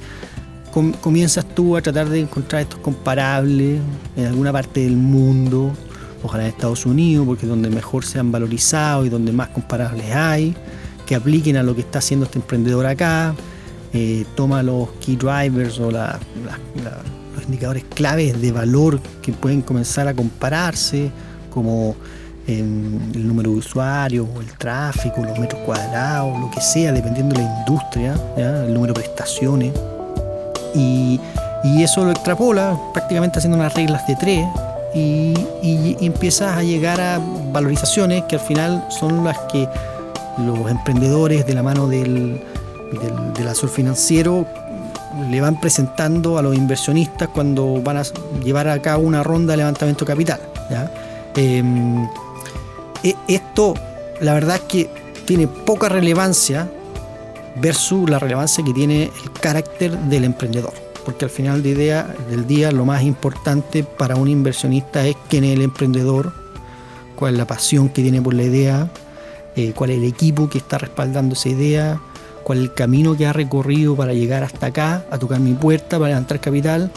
com- 0.72 0.92
comienzas 0.92 1.44
tú 1.54 1.76
a 1.76 1.82
tratar 1.82 2.08
de 2.08 2.20
encontrar 2.20 2.62
estos 2.62 2.78
comparables 2.78 3.80
en 4.16 4.24
alguna 4.24 4.50
parte 4.50 4.80
del 4.80 4.96
mundo, 4.96 5.72
ojalá 6.22 6.44
en 6.44 6.50
Estados 6.50 6.86
Unidos, 6.86 7.26
porque 7.26 7.44
es 7.44 7.50
donde 7.50 7.68
mejor 7.68 8.06
se 8.06 8.18
han 8.18 8.32
valorizado 8.32 9.04
y 9.04 9.10
donde 9.10 9.30
más 9.30 9.48
comparables 9.48 10.10
hay, 10.14 10.54
que 11.06 11.14
apliquen 11.14 11.56
a 11.56 11.62
lo 11.62 11.74
que 11.74 11.82
está 11.82 11.98
haciendo 11.98 12.26
este 12.26 12.38
emprendedor 12.38 12.86
acá, 12.86 13.34
eh, 13.92 14.24
toma 14.34 14.62
los 14.62 14.88
key 15.00 15.16
drivers 15.16 15.78
o 15.78 15.90
la- 15.90 16.18
los 17.34 17.44
indicadores 17.44 17.84
claves 17.94 18.40
de 18.40 18.52
valor 18.52 19.00
que 19.22 19.32
pueden 19.32 19.60
comenzar 19.62 20.08
a 20.08 20.14
compararse, 20.14 21.10
como 21.52 21.94
em, 22.46 23.00
el 23.14 23.26
número 23.26 23.50
de 23.52 23.56
usuarios, 23.56 24.26
el 24.38 24.52
tráfico, 24.58 25.22
los 25.24 25.38
metros 25.38 25.62
cuadrados, 25.64 26.38
lo 26.38 26.50
que 26.50 26.60
sea, 26.60 26.92
dependiendo 26.92 27.34
de 27.34 27.42
la 27.42 27.58
industria, 27.60 28.14
el 28.36 28.74
número 28.74 28.92
de 28.92 29.00
prestaciones. 29.00 29.72
Y, 30.74 31.18
y 31.62 31.82
eso 31.82 32.04
lo 32.04 32.10
extrapola 32.10 32.76
prácticamente 32.92 33.38
haciendo 33.38 33.56
unas 33.56 33.72
reglas 33.74 34.06
de 34.06 34.16
tres 34.16 34.46
y, 34.94 35.34
y- 35.62 35.96
y 36.00 36.06
empiezas 36.06 36.56
a 36.58 36.62
llegar 36.62 37.00
a 37.00 37.18
valorizaciones 37.52 38.24
que 38.24 38.36
al 38.36 38.42
final 38.42 38.84
son 38.90 39.24
las 39.24 39.38
que 39.50 39.66
los 40.38 40.70
emprendedores 40.70 41.46
de 41.46 41.54
la 41.54 41.62
mano 41.62 41.88
del, 41.88 42.40
del, 43.36 43.48
asesor 43.48 43.70
financiero 43.70 44.46
le 45.30 45.40
van 45.40 45.60
presentando 45.60 46.38
a 46.38 46.42
los 46.42 46.56
inversionistas 46.56 47.28
cuando 47.28 47.80
van 47.82 47.98
a 47.98 48.02
llevar 48.42 48.68
a 48.68 48.80
cabo 48.80 49.02
una 49.02 49.22
ronda 49.22 49.52
de 49.52 49.58
levantamiento 49.58 50.04
de 50.04 50.12
capital. 50.12 50.40
¿ya? 50.70 50.92
Em, 51.36 52.04
e- 53.02 53.16
esto, 53.28 53.74
la 54.20 54.34
verdad 54.34 54.56
es 54.56 54.62
que 54.62 54.90
tiene 55.24 55.46
poca 55.46 55.88
relevancia 55.88 56.68
versus 57.56 58.10
la 58.10 58.18
relevancia 58.18 58.64
que 58.64 58.72
tiene 58.72 59.04
el 59.04 59.32
carácter 59.40 59.96
del 59.98 60.24
emprendedor. 60.24 60.72
Porque 61.04 61.26
al 61.26 61.30
final 61.30 61.62
de 61.62 61.70
idea, 61.70 62.14
día 62.48 62.72
lo 62.72 62.84
más 62.84 63.02
importante 63.02 63.84
para 63.84 64.16
un 64.16 64.28
inversionista 64.28 65.06
es 65.06 65.16
quién 65.28 65.44
es 65.44 65.52
el 65.54 65.62
emprendedor, 65.62 66.32
cuál 67.14 67.34
es 67.34 67.38
la 67.38 67.46
pasión 67.46 67.90
que 67.90 68.02
tiene 68.02 68.22
por 68.22 68.32
la 68.34 68.42
idea, 68.42 68.88
eh, 69.56 69.72
cuál 69.74 69.90
es 69.90 69.98
el 69.98 70.04
equipo 70.04 70.48
que 70.48 70.58
está 70.58 70.78
respaldando 70.78 71.34
esa 71.34 71.48
idea, 71.48 72.00
cuál 72.42 72.58
es 72.58 72.64
el 72.64 72.74
camino 72.74 73.16
que 73.16 73.26
ha 73.26 73.32
recorrido 73.32 73.94
para 73.96 74.12
llegar 74.12 74.42
hasta 74.42 74.66
acá, 74.66 75.04
a 75.10 75.18
tocar 75.18 75.40
mi 75.40 75.52
puerta, 75.54 75.98
para 75.98 76.08
levantar 76.08 76.40
capital, 76.40 76.90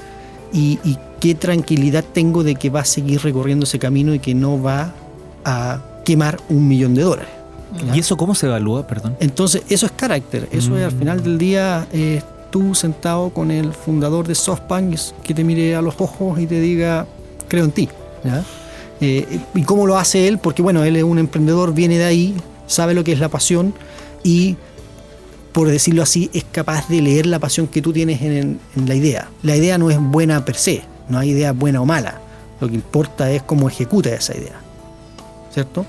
y, 0.52 0.80
y 0.84 0.98
qué 1.20 1.36
tranquilidad 1.36 2.04
tengo 2.14 2.44
de 2.44 2.56
que 2.56 2.70
va 2.70 2.82
a 2.82 2.86
seguir 2.86 3.22
recorriendo 3.22 3.64
ese 3.66 3.80
camino 3.80 4.14
y 4.14 4.20
que 4.20 4.34
no 4.34 4.62
va 4.62 4.94
a 5.46 5.80
quemar 6.06 6.38
un 6.50 6.68
millón 6.68 6.94
de 6.96 7.02
dólares. 7.04 7.30
¿ya? 7.86 7.96
¿Y 7.96 8.00
eso 8.00 8.16
cómo 8.18 8.34
se 8.34 8.48
evalúa, 8.48 8.88
perdón? 8.88 9.16
Entonces, 9.20 9.64
eso 9.70 9.86
es 9.86 9.92
carácter. 9.92 10.48
Eso 10.52 10.78
es 10.78 10.86
al 10.86 10.94
Mm. 10.96 11.00
final 11.00 11.24
del 11.24 11.38
día 11.38 11.88
eh, 11.92 12.22
tú 12.50 12.74
sentado 12.76 13.30
con 13.32 13.52
el 13.52 13.74
fundador 13.74 14.26
de 14.26 14.36
SoftBank 14.36 14.96
que 15.24 15.34
te 15.34 15.44
mire 15.44 15.76
a 15.76 15.82
los 15.82 15.96
ojos 16.00 16.40
y 16.40 16.48
te 16.48 16.62
diga, 16.62 17.06
creo 17.50 17.66
en 17.66 17.72
ti. 17.72 17.90
¿ya? 18.24 18.44
Eh, 19.02 19.40
¿Y 19.54 19.64
cómo 19.64 19.86
lo 19.86 19.98
hace 19.98 20.28
él? 20.28 20.40
Porque, 20.40 20.62
bueno, 20.62 20.84
él 20.84 20.96
es 20.96 21.04
un 21.04 21.20
emprendedor, 21.20 21.74
viene 21.74 21.98
de 21.98 22.06
ahí, 22.06 22.36
sabe 22.66 22.94
lo 22.94 23.04
que 23.04 23.12
es 23.14 23.20
la 23.20 23.30
pasión 23.30 23.74
y, 24.24 24.58
por 25.52 25.68
decirlo 25.68 26.04
así, 26.04 26.30
es 26.34 26.46
capaz 26.52 26.88
de 26.90 27.02
leer 27.02 27.26
la 27.26 27.40
pasión 27.40 27.68
que 27.68 27.82
tú 27.82 27.94
tienes 27.94 28.22
en, 28.22 28.60
la 28.86 28.96
idea. 28.96 29.30
La 29.44 29.56
idea 29.56 29.78
no 29.78 29.90
es 29.90 30.00
buena 30.00 30.44
per 30.46 30.56
se, 30.56 30.84
no 31.10 31.20
hay 31.20 31.32
idea 31.32 31.52
buena 31.52 31.82
o 31.82 31.86
mala. 31.86 32.22
Lo 32.60 32.68
que 32.68 32.76
importa 32.76 33.30
es 33.32 33.44
cómo 33.44 33.68
ejecuta 33.68 34.10
esa 34.10 34.36
idea. 34.36 34.60
¿Cierto? 35.52 35.86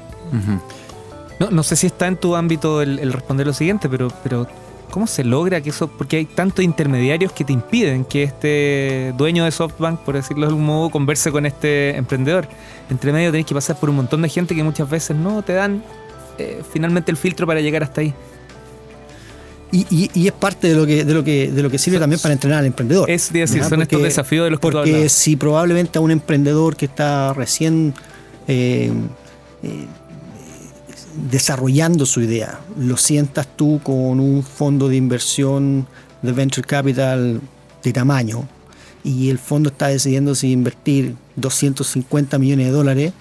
No, 1.41 1.51
no 1.51 1.63
sé 1.63 1.77
si 1.77 1.87
está 1.87 2.07
en 2.07 2.17
tu 2.17 2.37
ámbito 2.37 2.83
el, 2.83 2.99
el 2.99 3.13
responder 3.13 3.47
lo 3.47 3.55
siguiente, 3.55 3.89
pero, 3.89 4.09
pero 4.23 4.47
¿cómo 4.91 5.07
se 5.07 5.25
logra 5.25 5.61
que 5.61 5.71
eso? 5.71 5.89
Porque 5.89 6.17
hay 6.19 6.25
tantos 6.25 6.65
intermediarios 6.65 7.33
que 7.33 7.45
te 7.45 7.53
impiden 7.53 8.05
que 8.05 8.23
este 8.25 9.13
dueño 9.17 9.45
de 9.45 9.51
SoftBank, 9.51 10.01
por 10.01 10.15
decirlo 10.17 10.43
de 10.47 10.49
algún 10.49 10.65
modo, 10.67 10.91
converse 10.91 11.31
con 11.31 11.47
este 11.47 11.97
emprendedor. 11.97 12.49
Entre 12.91 13.13
medio 13.13 13.31
tenés 13.31 13.47
que 13.47 13.55
pasar 13.55 13.79
por 13.79 13.91
un 13.91 13.97
montón 13.97 14.23
de 14.23 14.29
gente 14.29 14.55
que 14.55 14.63
muchas 14.63 14.89
veces 14.89 15.17
no 15.17 15.43
te 15.43 15.53
dan 15.53 15.83
eh, 16.39 16.63
finalmente 16.73 17.11
el 17.11 17.17
filtro 17.17 17.47
para 17.47 17.61
llegar 17.61 17.83
hasta 17.83 18.01
ahí. 18.01 18.15
Y, 19.71 19.87
y- 19.91 20.11
y 20.15 20.27
es 20.27 20.33
parte 20.33 20.69
de 20.69 20.75
lo 20.75 20.87
que, 20.87 21.05
de 21.05 21.13
lo 21.13 21.23
que, 21.23 21.51
de 21.53 21.63
lo 21.63 21.69
que 21.71 21.77
sirve 21.79 21.99
también 21.99 22.19
para 22.21 22.33
entrenar 22.33 22.61
al 22.61 22.67
emprendedor. 22.67 23.11
Es 23.11 23.31
decir, 23.33 23.63
son 23.65 23.83
estos 23.83 24.03
desafíos 24.03 24.45
de 24.47 24.51
los 24.51 24.61
que 24.61 24.71
Porque 24.71 25.09
si 25.11 25.37
probablemente 25.37 25.99
a 25.99 26.01
un 26.01 26.11
emprendedor 26.11 26.75
que 26.75 26.87
está 26.87 27.35
recién 27.35 27.93
eh, 28.47 28.91
eh, 29.63 29.85
desarrollando 31.31 32.07
su 32.07 32.21
idea, 32.21 32.61
lo 32.79 32.97
sientas 32.97 33.49
tú 33.57 33.81
con 33.83 34.21
un 34.21 34.43
fondo 34.43 34.89
de 34.89 34.97
inversión 34.97 35.87
de 36.23 36.33
venture 36.33 36.67
capital 36.67 37.41
de 37.83 37.93
tamaño 37.93 38.47
y 39.05 39.31
el 39.31 39.39
fondo 39.39 39.71
está 39.71 39.89
decidiendo 39.89 40.35
si 40.35 40.53
invertir 40.53 41.15
250 41.37 42.39
millones 42.39 42.67
de 42.67 42.73
dólares 42.73 43.13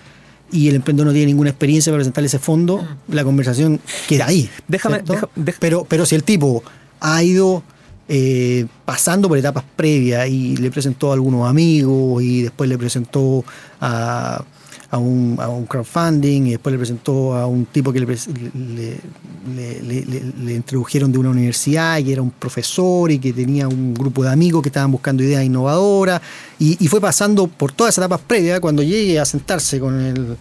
y 0.52 0.70
el 0.70 0.76
emprendedor 0.76 1.08
no 1.08 1.14
tiene 1.14 1.28
ninguna 1.28 1.50
experiencia 1.50 1.92
para 1.92 2.00
presentarle 2.00 2.28
ese 2.28 2.40
fondo, 2.40 2.88
la 3.10 3.24
conversación 3.24 3.80
queda 4.08 4.28
ahí. 4.28 4.50
Déjame- 4.68 4.96
¿cierto? 4.98 5.14
deja- 5.14 5.30
deja- 5.36 5.58
pero, 5.60 5.86
pero 5.88 6.06
si 6.06 6.16
el 6.16 6.24
tipo 6.24 6.64
ha 7.00 7.22
ido 7.24 7.64
eh, 8.10 8.66
pasando 8.86 9.28
por 9.28 9.38
etapas 9.38 9.66
previas 9.76 10.30
y 10.30 10.56
le 10.56 10.72
presentó 10.72 11.12
a 11.12 11.16
algunos 11.16 11.50
amigos 11.50 12.24
y 12.24 12.44
después 12.44 12.70
le 12.70 12.78
presentó 12.78 13.44
a, 13.82 14.44
a 14.90 14.98
un, 14.98 15.36
a 15.40 15.50
un 15.50 15.66
crowdfunding 15.66 16.48
y 16.48 16.52
después 16.52 16.72
le 16.72 16.78
presentó 16.80 17.36
a 17.36 17.46
un 17.46 17.66
tipo 17.66 17.92
que 17.92 18.00
le, 18.00 18.06
le, 18.06 19.82
le- 19.82 20.06
le- 20.44 20.54
introdujeron 20.54 21.12
de 21.12 21.18
una 21.20 21.30
universidad 21.30 21.98
y 22.00 22.12
era 22.14 22.22
un 22.22 22.32
profesor 22.32 23.12
y 23.12 23.20
que 23.20 23.34
tenía 23.34 23.68
un 23.68 23.94
grupo 23.94 24.24
de 24.24 24.30
amigos 24.32 24.62
que 24.62 24.70
estaban 24.70 24.92
buscando 24.92 25.24
ideas 25.24 25.44
innovadoras 25.44 26.22
y, 26.58 26.84
y 26.84 26.88
fue 26.88 27.02
pasando 27.02 27.48
por 27.48 27.72
todas 27.74 27.94
esas 27.94 28.04
etapas 28.06 28.22
previas 28.26 28.60
cuando 28.62 28.82
llegue 28.82 29.20
a 29.20 29.26
sentarse 29.26 29.80
con 29.80 30.00
el, 30.00 30.38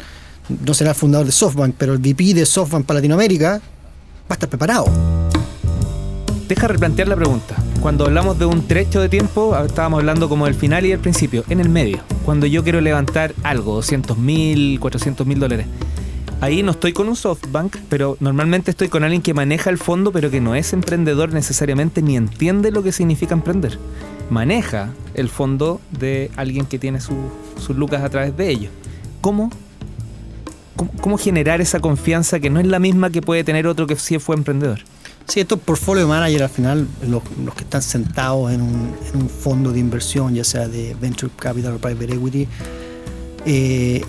no 0.65 0.75
será 0.75 0.91
el 0.91 0.97
fundador 0.97 1.27
de 1.27 1.33
SoftBank, 1.33 1.75
pero 1.77 1.93
el 1.95 1.99
VP 1.99 2.35
de 2.35 2.47
SoftBank 2.47 2.87
para 2.87 2.99
Latinoamérica, 2.99 3.55
va 3.59 3.61
a 4.31 4.35
estar 4.35 4.49
preparado. 4.49 4.87
Deja 6.49 6.69
replantear 6.69 7.09
la 7.09 7.17
pregunta. 7.17 7.57
Cuando 7.81 8.05
hablamos 8.07 8.39
de 8.39 8.47
un 8.47 8.67
trecho 8.67 9.01
de 9.01 9.09
tiempo, 9.09 9.57
estábamos 9.65 9.99
hablando 10.01 10.29
como 10.29 10.47
del 10.47 10.55
final 10.55 10.87
y 10.87 10.91
del 10.91 11.01
principio, 11.01 11.45
en 11.49 11.61
el 11.61 11.69
medio. 11.69 11.99
Cuando 12.25 12.47
yo 12.47 12.63
quiero 12.63 12.81
levantar 12.81 13.35
algo, 13.43 13.75
200 13.75 14.17
mil, 14.19 14.79
400 14.81 15.27
mil 15.27 15.41
dólares. 15.41 15.67
Ahí 16.41 16.63
no 16.63 16.71
estoy 16.73 16.93
con 16.93 17.09
un 17.09 17.17
SoftBank, 17.17 17.77
pero 17.89 18.17
normalmente 18.21 18.71
estoy 18.71 18.89
con 18.89 19.03
alguien 19.03 19.23
que 19.23 19.35
maneja 19.35 19.71
el 19.71 19.79
fondo, 19.79 20.13
pero 20.13 20.31
que 20.31 20.41
no 20.41 20.55
es 20.55 20.73
emprendedor 20.73 21.33
necesariamente 21.33 22.03
ni 22.03 22.17
entiende 22.17 22.71
lo 22.71 22.83
que 22.83 22.93
significa 22.93 23.35
emprender. 23.35 23.79
Maneja 24.31 24.91
el 25.15 25.29
fondo 25.31 25.81
de 25.99 26.31
alguien 26.37 26.67
que 26.67 26.79
tiene 26.79 27.01
su- 27.01 27.31
sus 27.59 27.75
lucas 27.77 28.03
a 28.03 28.11
través 28.11 28.37
de 28.37 28.51
ellos. 28.51 28.71
¿Cómo, 29.21 29.51
cómo, 30.77 30.91
cómo 31.01 31.19
generar 31.19 31.61
esa 31.61 31.81
confianza 31.81 32.39
que 32.39 32.51
no 32.51 32.61
es 32.61 32.67
la 32.67 32.79
misma 32.79 33.11
que 33.11 33.23
puede 33.23 33.43
tener 33.43 33.67
otro 33.67 33.87
que 33.87 33.97
sí 33.97 34.19
fue 34.19 34.37
emprendedor? 34.37 34.81
Sí, 35.29 35.41
estos 35.41 35.59
portfolio 35.59 36.07
manager 36.07 36.45
al 36.45 36.49
final, 36.49 36.89
los, 37.07 37.23
los 37.45 37.55
que 37.55 37.65
están 37.65 37.83
sentados 37.83 38.53
en 38.53 38.63
un, 38.63 38.95
en 39.13 39.23
un 39.23 39.29
fondo 39.29 39.73
de 39.73 39.81
inversión, 39.81 40.35
ya 40.35 40.45
sea 40.45 40.69
de 40.69 40.95
venture 41.01 41.33
capital 41.37 41.75
o 41.75 41.79
private 41.79 42.15
equity, 42.15 42.49
eh, 43.45 44.05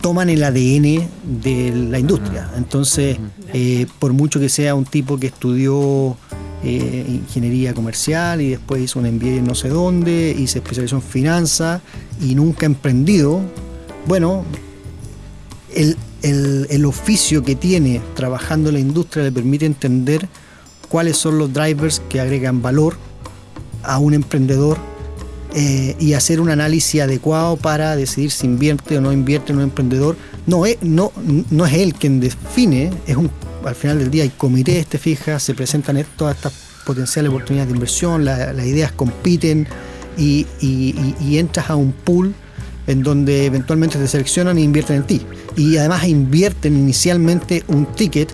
toman 0.00 0.28
el 0.28 0.44
ADN 0.44 1.08
de 1.42 1.86
la 1.90 1.98
industria. 1.98 2.50
Entonces, 2.56 3.18
eh, 3.52 3.86
por 3.98 4.12
mucho 4.12 4.38
que 4.38 4.48
sea 4.48 4.74
un 4.74 4.84
tipo 4.84 5.18
que 5.18 5.28
estudió 5.28 6.16
eh, 6.62 7.04
ingeniería 7.08 7.72
comercial 7.72 8.40
y 8.40 8.50
después 8.50 8.82
hizo 8.82 8.98
un 8.98 9.06
MBA 9.10 9.38
en 9.38 9.44
no 9.44 9.54
sé 9.54 9.68
dónde 9.68 10.34
y 10.36 10.46
se 10.46 10.58
especializó 10.58 10.96
en 10.96 11.02
finanzas 11.02 11.80
y 12.20 12.34
nunca 12.34 12.66
ha 12.66 12.68
emprendido, 12.68 13.40
bueno, 14.06 14.44
el, 15.74 15.96
el- 16.22 16.84
oficio 16.86 17.42
que 17.42 17.54
tiene 17.54 18.00
trabajando 18.14 18.68
en 18.70 18.74
la 18.74 18.80
industria 18.80 19.24
le 19.24 19.32
permite 19.32 19.66
entender 19.66 20.28
cuáles 20.88 21.16
son 21.16 21.38
los 21.38 21.52
drivers 21.52 22.00
que 22.08 22.20
agregan 22.20 22.62
valor 22.62 22.96
a 23.82 23.98
un 23.98 24.14
emprendedor 24.14 24.78
eh, 25.54 25.96
y 25.98 26.12
hacer 26.14 26.40
un 26.40 26.50
análisis 26.50 27.00
adecuado 27.02 27.56
para 27.56 27.94
decidir 27.96 28.30
si 28.30 28.46
invierte 28.46 28.96
o 28.98 29.00
no 29.00 29.12
invierte 29.12 29.52
en 29.52 29.58
un 29.58 29.64
emprendedor. 29.64 30.16
No 30.46 30.66
es, 30.66 30.76
no, 30.82 31.12
no 31.50 31.66
es 31.66 31.72
él 31.74 31.94
quien 31.94 32.20
define, 32.20 32.90
es 33.06 33.16
un, 33.16 33.30
al 33.64 33.74
final 33.74 33.98
del 33.98 34.10
día 34.10 34.22
hay 34.24 34.30
comités, 34.30 34.86
te 34.86 34.98
fijas, 34.98 35.42
se 35.42 35.54
presentan 35.54 36.04
todas 36.16 36.36
estas 36.36 36.52
potenciales 36.86 37.28
oportunidades 37.30 37.68
de 37.70 37.76
inversión, 37.76 38.24
la- 38.24 38.52
las 38.52 38.66
ideas 38.66 38.92
compiten 38.92 39.66
y 40.16 40.46
entras 41.38 41.70
a 41.70 41.76
un 41.76 41.92
pool 41.92 42.34
en 42.86 43.02
donde 43.02 43.44
eventualmente 43.46 43.98
te 43.98 44.08
seleccionan 44.08 44.56
e 44.58 44.62
invierten 44.62 44.96
en 44.96 45.02
ti. 45.04 45.20
Y 45.58 45.76
además 45.76 46.06
invierten 46.06 46.76
inicialmente 46.76 47.64
un 47.68 47.86
ticket 47.86 48.32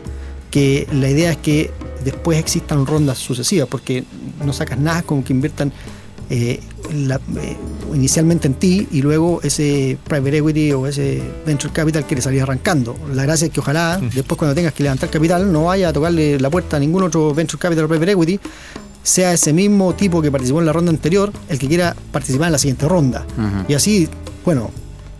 que 0.50 0.86
la 0.92 1.08
idea 1.10 1.30
es 1.32 1.38
que 1.38 1.70
después 2.04 2.38
existan 2.38 2.86
rondas 2.86 3.18
sucesivas, 3.18 3.66
porque 3.68 4.04
no 4.44 4.52
sacas 4.52 4.78
nada 4.78 5.02
con 5.02 5.22
que 5.22 5.32
inviertan 5.32 5.72
eh, 6.30 6.60
la- 6.92 7.16
eh, 7.40 7.56
inicialmente 7.94 8.46
en 8.48 8.54
ti 8.54 8.88
y 8.92 9.02
luego 9.02 9.40
ese 9.42 9.98
private 10.06 10.38
equity 10.38 10.72
o 10.72 10.86
ese 10.86 11.22
venture 11.46 11.72
capital 11.72 12.04
quiere 12.06 12.22
salir 12.22 12.42
arrancando. 12.42 12.96
La 13.14 13.24
gracia 13.24 13.46
es 13.46 13.52
que 13.52 13.60
ojalá 13.60 14.00
después 14.14 14.38
cuando 14.38 14.54
tengas 14.54 14.72
que 14.72 14.82
levantar 14.84 15.10
capital 15.10 15.52
no 15.52 15.64
vaya 15.64 15.88
a 15.90 15.92
tocarle 15.92 16.38
la 16.40 16.48
puerta 16.50 16.76
a 16.76 16.80
ningún 16.80 17.02
otro 17.02 17.34
venture 17.34 17.58
capital 17.60 17.84
o 17.84 17.88
private 17.88 18.12
equity, 18.12 18.40
sea 19.02 19.32
ese 19.34 19.52
mismo 19.52 19.92
tipo 19.94 20.22
que 20.22 20.30
participó 20.30 20.60
en 20.60 20.66
la 20.66 20.72
ronda 20.72 20.90
anterior 20.90 21.30
el 21.48 21.58
que 21.58 21.68
quiera 21.68 21.94
participar 22.10 22.46
en 22.48 22.52
la 22.52 22.58
siguiente 22.58 22.88
ronda. 22.88 23.26
Y 23.68 23.74
así, 23.74 24.08
bueno, 24.46 24.70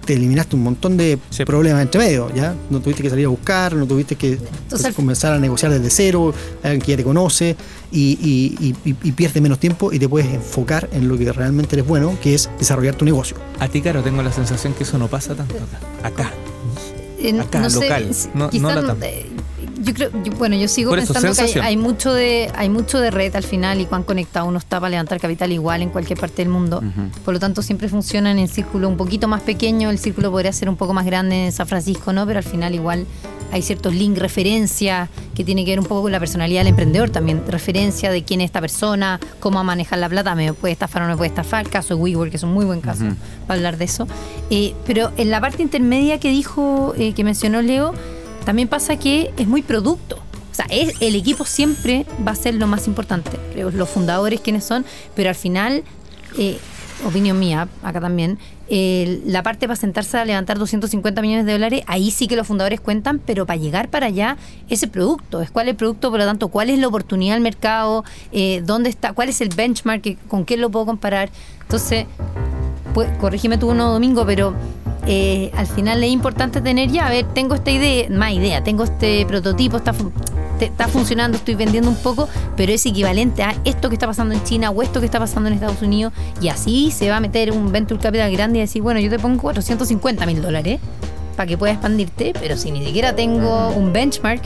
te 0.05 0.14
eliminaste 0.14 0.57
un 0.57 0.62
montón 0.62 0.96
de 0.96 1.18
Sí. 1.30 1.44
problemas 1.44 1.82
entre 1.82 2.00
medio, 2.00 2.32
¿ya? 2.34 2.55
No 2.70 2.80
tuviste 2.80 3.02
que 3.02 3.11
salir 3.11 3.26
a 3.26 3.28
buscar, 3.28 3.74
no 3.74 3.86
tuviste 3.86 4.16
que 4.16 4.38
Entonces, 4.64 4.94
comenzar 4.94 5.32
a 5.32 5.38
negociar 5.38 5.72
desde 5.72 5.90
cero, 5.90 6.32
alguien 6.62 6.80
que 6.82 6.90
ya 6.92 6.96
te 6.96 7.05
conoce 7.05 7.57
y, 7.92 8.18
y, 8.20 8.57
y, 8.84 8.90
y- 8.90 8.96
y 9.02 9.12
pierdes 9.12 9.42
menos 9.42 9.59
tiempo 9.59 9.92
y 9.92 9.98
te 9.98 10.09
puedes 10.09 10.32
enfocar 10.32 10.88
en 10.92 11.09
lo 11.09 11.16
que 11.18 11.32
realmente 11.32 11.76
eres 11.76 11.86
bueno, 11.86 12.16
que 12.22 12.34
es 12.34 12.48
desarrollar 12.59 12.94
tu 12.94 13.05
negocio. 13.05 13.36
A 13.61 13.68
ti, 13.68 13.80
Caro, 13.80 14.02
tengo 14.02 14.22
la 14.22 14.32
sensación 14.32 14.74
que 14.74 14.84
eso 14.84 14.98
no 14.98 15.09
pasa 15.09 15.34
tanto 15.34 15.55
acá. 15.57 16.07
Acá. 16.09 16.32
Acá, 17.40 17.61
no 17.61 17.68
local, 17.70 18.11
no- 18.34 18.50
no 18.52 18.94
eh, 19.02 19.26
yo 19.85 19.95
creo, 19.95 20.11
yo- 20.24 20.32
bueno, 20.32 20.57
yo 20.57 20.66
sigo 20.68 20.91
Por 20.91 20.99
eso, 20.99 21.12
pensando 21.12 21.35
que 21.35 21.61
hay, 21.61 21.76
mucho 21.76 22.12
de 22.12 22.51
hay 22.57 22.68
mucho 22.68 22.99
de 23.01 23.11
red 23.11 23.35
al 23.37 23.45
final 23.45 23.80
y 23.80 23.87
cuán 23.87 24.03
conectado 24.03 24.47
uno 24.47 24.59
está 24.59 24.80
para 24.80 24.91
levantar 24.91 25.20
capital 25.20 25.53
igual 25.53 25.82
en 25.82 25.91
cualquier 25.91 26.18
parte 26.18 26.37
del 26.43 26.49
mundo. 26.49 26.82
Por 27.24 27.35
lo 27.35 27.41
tanto, 27.41 27.62
siempre 27.62 27.89
funcionan 27.89 28.39
en 28.39 28.49
círculo 28.49 28.89
un 28.89 28.97
poquito 28.97 29.28
más 29.28 29.43
pequeño. 29.43 29.91
El 29.91 29.99
círculo 29.99 30.30
podría 30.30 30.53
ser 30.53 30.68
un 30.68 30.76
poco 30.76 30.93
más 30.95 31.07
grande 31.07 31.47
en 31.47 31.53
San 31.53 31.66
Francisco, 31.66 32.12
¿no? 32.12 32.26
Pero 32.26 32.39
al 32.39 32.45
final 32.45 32.74
igual 32.74 33.07
hay 33.53 33.62
ciertos 33.62 33.95
links, 33.95 34.18
referencia, 34.18 35.09
que 35.35 35.45
tiene 35.45 35.64
que 35.64 35.70
ver 35.72 35.78
un 35.80 35.87
poco 35.87 36.03
con 36.03 36.12
la 36.12 36.18
personalidad 36.18 36.61
del 36.61 36.68
emprendedor 36.68 37.11
también. 37.11 37.43
Referencia 37.47 38.11
de 38.11 38.24
quién 38.24 38.41
es 38.41 38.47
esta 38.47 38.61
persona, 38.61 39.20
cómo 39.39 39.62
manejar 39.62 39.99
la 40.01 40.09
plata, 40.09 40.35
me 40.35 40.53
puede 40.53 40.72
estafar 40.72 41.03
o 41.03 41.05
no 41.07 41.12
me 41.12 41.16
puede 41.16 41.28
estafar. 41.28 41.68
Caso 41.68 41.95
de 41.95 42.01
WeWork, 42.03 42.30
que 42.30 42.37
es 42.39 42.43
un 42.43 42.53
muy 42.53 42.64
buen 42.64 42.80
caso 42.80 43.05
para 43.47 43.59
hablar 43.59 43.76
de 43.76 43.85
eso. 43.85 44.09
Eh, 44.51 44.74
pero 44.87 45.12
en 45.16 45.30
la 45.30 45.41
parte 45.41 45.62
intermedia 45.62 46.18
que 46.18 46.30
dijo, 46.30 46.95
eh, 46.97 47.12
que 47.12 47.22
mencionó 47.22 47.62
Leo, 47.62 47.95
también 48.45 48.68
pasa 48.68 48.97
que 48.97 49.32
es 49.36 49.47
muy 49.47 49.62
producto. 49.62 50.16
O 50.51 50.55
sea, 50.55 50.66
es, 50.70 51.01
el 51.01 51.16
equipo 51.16 51.45
siempre 51.45 52.07
va 52.26 52.32
a 52.32 52.36
ser 52.36 52.55
lo 52.55 52.66
más 52.66 52.86
importante. 52.86 53.30
Los 53.57 53.88
fundadores 53.88 54.40
quiénes 54.40 54.64
son, 54.64 54.84
pero 55.16 55.28
al 55.28 55.34
final 55.34 55.82
eh, 56.38 56.59
opinión 57.05 57.38
mía, 57.38 57.68
acá 57.82 58.01
también, 58.01 58.38
eh, 58.68 59.20
la 59.26 59.42
parte 59.42 59.66
para 59.66 59.76
sentarse 59.76 60.16
a 60.16 60.24
levantar 60.24 60.59
250 60.59 61.20
millones 61.22 61.47
de 61.47 61.53
dólares, 61.53 61.82
ahí 61.86 62.11
sí 62.11 62.28
que 62.28 62.36
los 62.36 62.47
fundadores 62.47 62.80
cuentan, 62.80 63.18
pero 63.18 63.47
para 63.47 63.59
llegar 63.59 63.88
para 63.88 64.07
allá, 64.07 64.36
ese 64.68 64.88
producto, 64.88 65.40
es 65.40 65.51
cuál 65.51 65.66
es 65.66 65.72
el 65.72 65.76
producto, 65.76 66.11
por 66.11 66.18
lo 66.18 66.26
tanto, 66.26 66.49
cuál 66.49 66.70
es 66.70 66.78
la 66.78 66.88
oportunidad 66.88 67.34
del 67.34 67.42
mercado, 67.42 68.05
eh, 68.32 68.62
dónde 68.64 68.90
está, 68.90 69.12
cuál 69.12 69.28
es 69.28 69.40
el 69.40 69.49
benchmark, 69.49 70.18
con 70.28 70.45
qué 70.45 70.57
lo 70.57 70.70
puedo 70.70 70.86
comparar. 70.86 71.30
Entonces, 71.62 72.07
pues, 72.95 73.11
corrígeme 73.18 73.59
tú 73.59 73.70
uno 73.70 73.92
domingo, 73.92 74.24
pero 74.24 74.55
eh, 75.07 75.51
al 75.55 75.66
final 75.66 76.03
es 76.03 76.11
importante 76.11 76.62
tener 76.62 76.90
ya, 76.90 77.07
a 77.07 77.11
ver, 77.11 77.26
tengo 77.34 77.55
esta 77.55 77.70
idea, 77.70 78.09
más 78.09 78.32
idea, 78.32 78.64
tengo 78.64 78.84
este 78.84 79.26
prototipo, 79.26 79.76
está, 79.76 79.92
está 80.61 80.88
funcionando, 80.88 81.36
estoy 81.36 81.57
vendiendo 81.57 81.90
un 81.90 81.97
poco, 81.97 82.28
pero 82.57 82.72
es 82.72 82.86
equivalente 82.86 83.42
a 83.42 83.55
esto 83.64 83.90
que 83.90 83.97
está 83.97 84.07
pasando 84.07 84.34
en 84.34 84.42
China 84.45 84.70
o 84.70 84.82
esto 84.82 85.01
que 85.01 85.07
está 85.07 85.18
pasando 85.18 85.49
en 85.49 85.55
Estados 85.55 85.82
Unidos, 85.82 86.14
y 86.40 86.49
así 86.49 86.90
se 86.90 87.11
va 87.11 87.18
a 87.18 87.20
meter 87.20 87.53
un 87.53 87.70
venture 87.70 88.01
capital 88.01 88.32
grande 88.32 88.59
y 88.59 88.61
decir, 88.62 88.80
bueno, 88.80 89.01
yo 89.01 89.11
te 89.11 89.18
pongo 89.18 89.42
450 89.42 90.24
mil 90.24 90.40
dólares 90.40 90.80
para 91.36 91.47
que 91.47 91.59
puedas 91.59 91.74
expandirte, 91.74 92.32
pero 92.40 92.57
si 92.57 92.70
ni 92.70 92.84
siquiera 92.84 93.14
tengo 93.14 93.70
un 93.70 93.92
benchmark, 93.92 94.40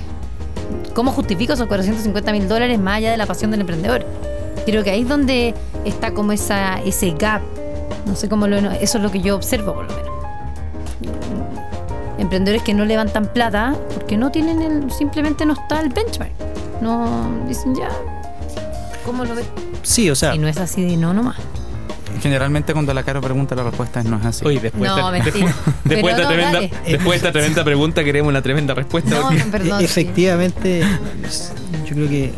¿cómo 0.94 1.12
justifico 1.12 1.52
esos 1.52 1.66
450 1.68 2.32
mil 2.32 2.48
dólares 2.48 2.80
más 2.80 2.96
allá 2.96 3.10
de 3.10 3.16
la 3.16 3.26
pasión 3.26 3.50
del 3.50 3.60
emprendedor? 3.60 4.04
Creo 4.64 4.82
que 4.82 4.90
ahí 4.90 5.02
es 5.02 5.08
donde 5.08 5.54
está 5.84 6.12
como 6.12 6.32
esa, 6.32 6.80
ese 6.82 7.12
gap. 7.12 7.42
No 8.08 8.16
sé 8.16 8.28
cómo 8.28 8.46
lo. 8.46 8.56
Eso 8.56 8.98
es 8.98 9.04
lo 9.04 9.10
que 9.10 9.20
yo 9.20 9.36
observo, 9.36 9.74
por 9.74 9.84
lo 9.90 9.94
menos. 9.96 10.08
Emprendedores 12.18 12.62
que 12.62 12.74
no 12.74 12.84
levantan 12.84 13.26
plata 13.26 13.76
porque 13.94 14.16
no 14.16 14.30
tienen 14.30 14.60
el. 14.62 14.90
Simplemente 14.90 15.46
no 15.46 15.52
está 15.52 15.80
el 15.80 15.90
benchmark. 15.90 16.32
No 16.80 17.30
dicen 17.46 17.74
ya. 17.76 17.88
¿Cómo 19.04 19.24
lo 19.24 19.34
ves? 19.34 19.46
Sí, 19.82 20.10
o 20.10 20.16
sea. 20.16 20.34
Y 20.34 20.38
no 20.38 20.48
es 20.48 20.56
así 20.58 20.84
de 20.84 20.96
no 20.96 21.14
nomás. 21.14 21.36
Generalmente 22.20 22.72
cuando 22.72 22.92
la 22.92 23.04
Caro 23.04 23.20
pregunta 23.20 23.54
la 23.54 23.62
respuesta 23.62 24.00
es 24.00 24.06
no 24.06 24.16
es 24.18 24.24
así. 24.26 24.44
Oye, 24.44 24.58
después, 24.58 24.90
No, 24.90 25.12
de, 25.12 25.20
después, 25.22 25.44
de 25.44 25.52
Pero 25.88 26.08
esta 26.08 26.22
no, 26.22 26.28
tremenda, 26.28 26.60
después 26.84 27.10
de 27.10 27.16
esta 27.16 27.32
tremenda 27.32 27.64
pregunta 27.64 28.02
queremos 28.04 28.30
una 28.30 28.42
tremenda 28.42 28.74
respuesta. 28.74 29.10
No, 29.10 29.28
perdón. 29.52 29.80
E- 29.80 29.84
Efectivamente, 29.84 30.82
yo 31.86 31.94
creo 31.94 32.08
que 32.08 32.32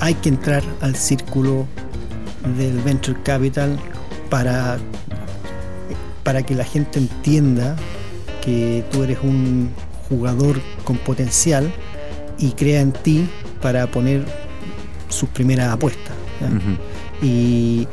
hay 0.00 0.14
que 0.14 0.28
entrar 0.28 0.64
al 0.80 0.96
círculo 0.96 1.66
del 2.56 2.80
venture 2.80 3.16
capital 3.22 3.78
para, 4.28 4.78
para 6.22 6.42
que 6.42 6.54
la 6.54 6.64
gente 6.64 6.98
entienda 6.98 7.76
que 8.44 8.84
tú 8.90 9.02
eres 9.02 9.18
un 9.22 9.70
jugador 10.08 10.60
con 10.84 10.96
potencial 10.98 11.72
y 12.38 12.50
crea 12.52 12.80
en 12.80 12.92
ti 12.92 13.28
para 13.60 13.86
poner 13.86 14.24
sus 15.08 15.28
primeras 15.28 15.68
apuestas. 15.72 16.14
Y, 17.22 17.26
y- 17.26 17.88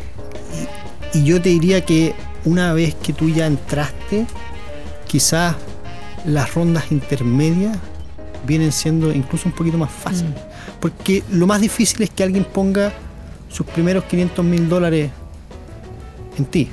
y 1.20 1.24
yo 1.24 1.42
te 1.42 1.50
diría 1.50 1.84
que 1.86 2.14
una 2.46 2.74
vez 2.74 2.96
que 2.96 3.14
tú 3.14 3.30
ya 3.30 3.46
entraste, 3.48 4.26
quizás 5.08 5.56
las 6.26 6.54
rondas 6.54 6.92
intermedias 6.92 7.78
vienen 8.46 8.72
siendo 8.72 9.12
incluso 9.12 9.48
un 9.50 9.56
poquito 9.56 9.78
más 9.78 9.92
fáciles. 9.92 10.34
Porque 10.80 11.24
lo 11.32 11.46
más 11.48 11.62
difícil 11.62 12.02
es 12.04 12.10
que 12.10 12.24
alguien 12.24 12.44
ponga 12.46 12.92
sus 13.50 13.66
primeros 13.66 14.04
500 14.06 14.46
mil 14.46 14.70
dólares 14.70 15.12
en 16.38 16.46
ti. 16.46 16.70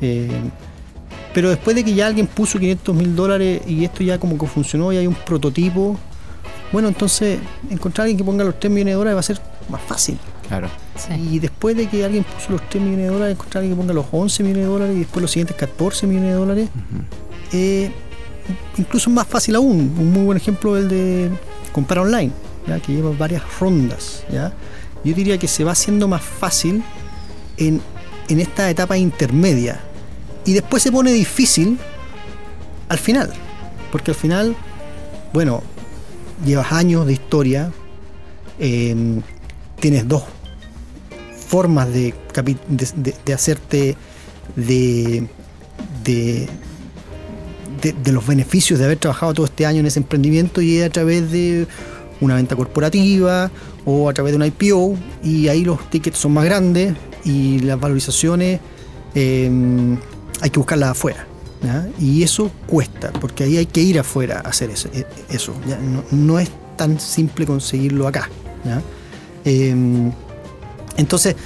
Eh, 0.00 0.28
pero 1.32 1.48
después 1.50 1.76
de 1.76 1.84
que 1.84 1.94
ya 1.94 2.06
alguien 2.06 2.26
puso 2.26 2.58
500 2.58 2.94
mil 2.94 3.14
dólares 3.14 3.62
y 3.66 3.84
esto 3.84 4.02
ya 4.02 4.18
como 4.18 4.36
que 4.36 4.46
funcionó 4.46 4.92
y 4.92 4.96
hay 4.96 5.06
un 5.06 5.14
prototipo, 5.14 5.96
bueno, 6.72 6.88
entonces 6.88 7.38
encontrar 7.68 8.02
a 8.02 8.04
alguien 8.04 8.18
que 8.18 8.24
ponga 8.24 8.44
los 8.44 8.58
3 8.58 8.72
millones 8.72 8.92
de 8.92 8.96
dólares 8.96 9.16
va 9.16 9.20
a 9.20 9.24
ser 9.24 9.40
más 9.68 9.80
fácil. 9.82 10.18
Claro. 10.48 10.68
Sí. 10.96 11.14
Y 11.34 11.38
después 11.38 11.76
de 11.76 11.88
que 11.88 12.04
alguien 12.04 12.24
puso 12.24 12.52
los 12.52 12.68
3 12.68 12.82
millones 12.82 13.06
de 13.06 13.12
dólares, 13.12 13.34
encontrar 13.34 13.58
a 13.58 13.60
alguien 13.60 13.76
que 13.76 13.80
ponga 13.82 13.94
los 13.94 14.06
11 14.10 14.42
millones 14.42 14.64
de 14.64 14.70
dólares 14.70 14.96
y 14.96 14.98
después 15.00 15.22
los 15.22 15.30
siguientes 15.30 15.56
14 15.56 16.06
millones 16.06 16.30
de 16.30 16.34
dólares, 16.34 16.68
eh, 17.52 17.92
incluso 18.76 19.10
más 19.10 19.26
fácil 19.26 19.54
aún. 19.54 19.94
Un 19.98 20.12
muy 20.12 20.24
buen 20.24 20.36
ejemplo 20.36 20.76
es 20.76 20.84
el 20.84 20.88
de 20.88 21.30
comprar 21.72 22.00
online, 22.00 22.32
¿ya? 22.66 22.80
que 22.80 22.92
lleva 22.92 23.10
varias 23.16 23.42
rondas. 23.60 24.24
¿ya? 24.32 24.52
Yo 25.04 25.14
diría 25.14 25.38
que 25.38 25.46
se 25.46 25.62
va 25.62 25.72
haciendo 25.72 26.08
más 26.08 26.22
fácil 26.22 26.82
en, 27.56 27.80
en 28.28 28.40
esta 28.40 28.68
etapa 28.70 28.96
intermedia. 28.96 29.80
Y 30.44 30.52
después 30.52 30.82
se 30.82 30.90
pone 30.90 31.12
difícil 31.12 31.78
al 32.88 32.98
final. 32.98 33.32
Porque 33.92 34.10
al 34.12 34.16
final, 34.16 34.56
bueno, 35.32 35.62
llevas 36.44 36.72
años 36.72 37.06
de 37.06 37.12
historia, 37.12 37.72
eh, 38.58 39.20
tienes 39.80 40.06
dos 40.06 40.24
formas 41.48 41.92
de, 41.92 42.14
hacerte 43.34 43.96
de, 44.54 45.26
de, 46.04 46.48
los 48.12 48.26
beneficios 48.26 48.78
de 48.78 48.84
haber 48.84 48.98
trabajado 48.98 49.34
todo 49.34 49.46
este 49.46 49.66
año 49.66 49.80
en 49.80 49.86
ese 49.86 49.98
emprendimiento 49.98 50.60
y 50.60 50.80
a 50.80 50.90
través 50.90 51.32
de 51.32 51.66
una 52.20 52.36
venta 52.36 52.54
corporativa 52.54 53.50
o 53.84 54.08
a 54.08 54.12
través 54.12 54.32
de 54.32 54.36
una 54.36 54.46
IPO 54.46 54.96
y 55.24 55.48
ahí 55.48 55.64
los 55.64 55.90
tickets 55.90 56.18
son 56.18 56.34
más 56.34 56.44
grandes 56.44 56.94
y 57.24 57.58
las 57.60 57.80
valorizaciones 57.80 58.60
eh, 59.16 59.50
hay 60.40 60.50
que 60.50 60.58
buscarlas 60.58 60.90
afuera. 60.90 61.26
¿ya? 61.62 61.88
Y 61.98 62.22
eso 62.22 62.50
cuesta, 62.66 63.12
porque 63.12 63.44
ahí 63.44 63.56
hay 63.56 63.66
que 63.66 63.80
ir 63.80 63.98
afuera 63.98 64.42
a 64.44 64.48
hacer 64.48 64.70
eso. 64.70 64.88
eh, 64.92 65.04
eso. 65.28 65.54
No, 66.10 66.38
es 66.38 66.50
tan 66.76 66.98
simple 66.98 67.46
conseguirlo 67.46 68.06
acá. 68.06 68.28
Eh, 69.44 69.74
entonces, 70.96 71.36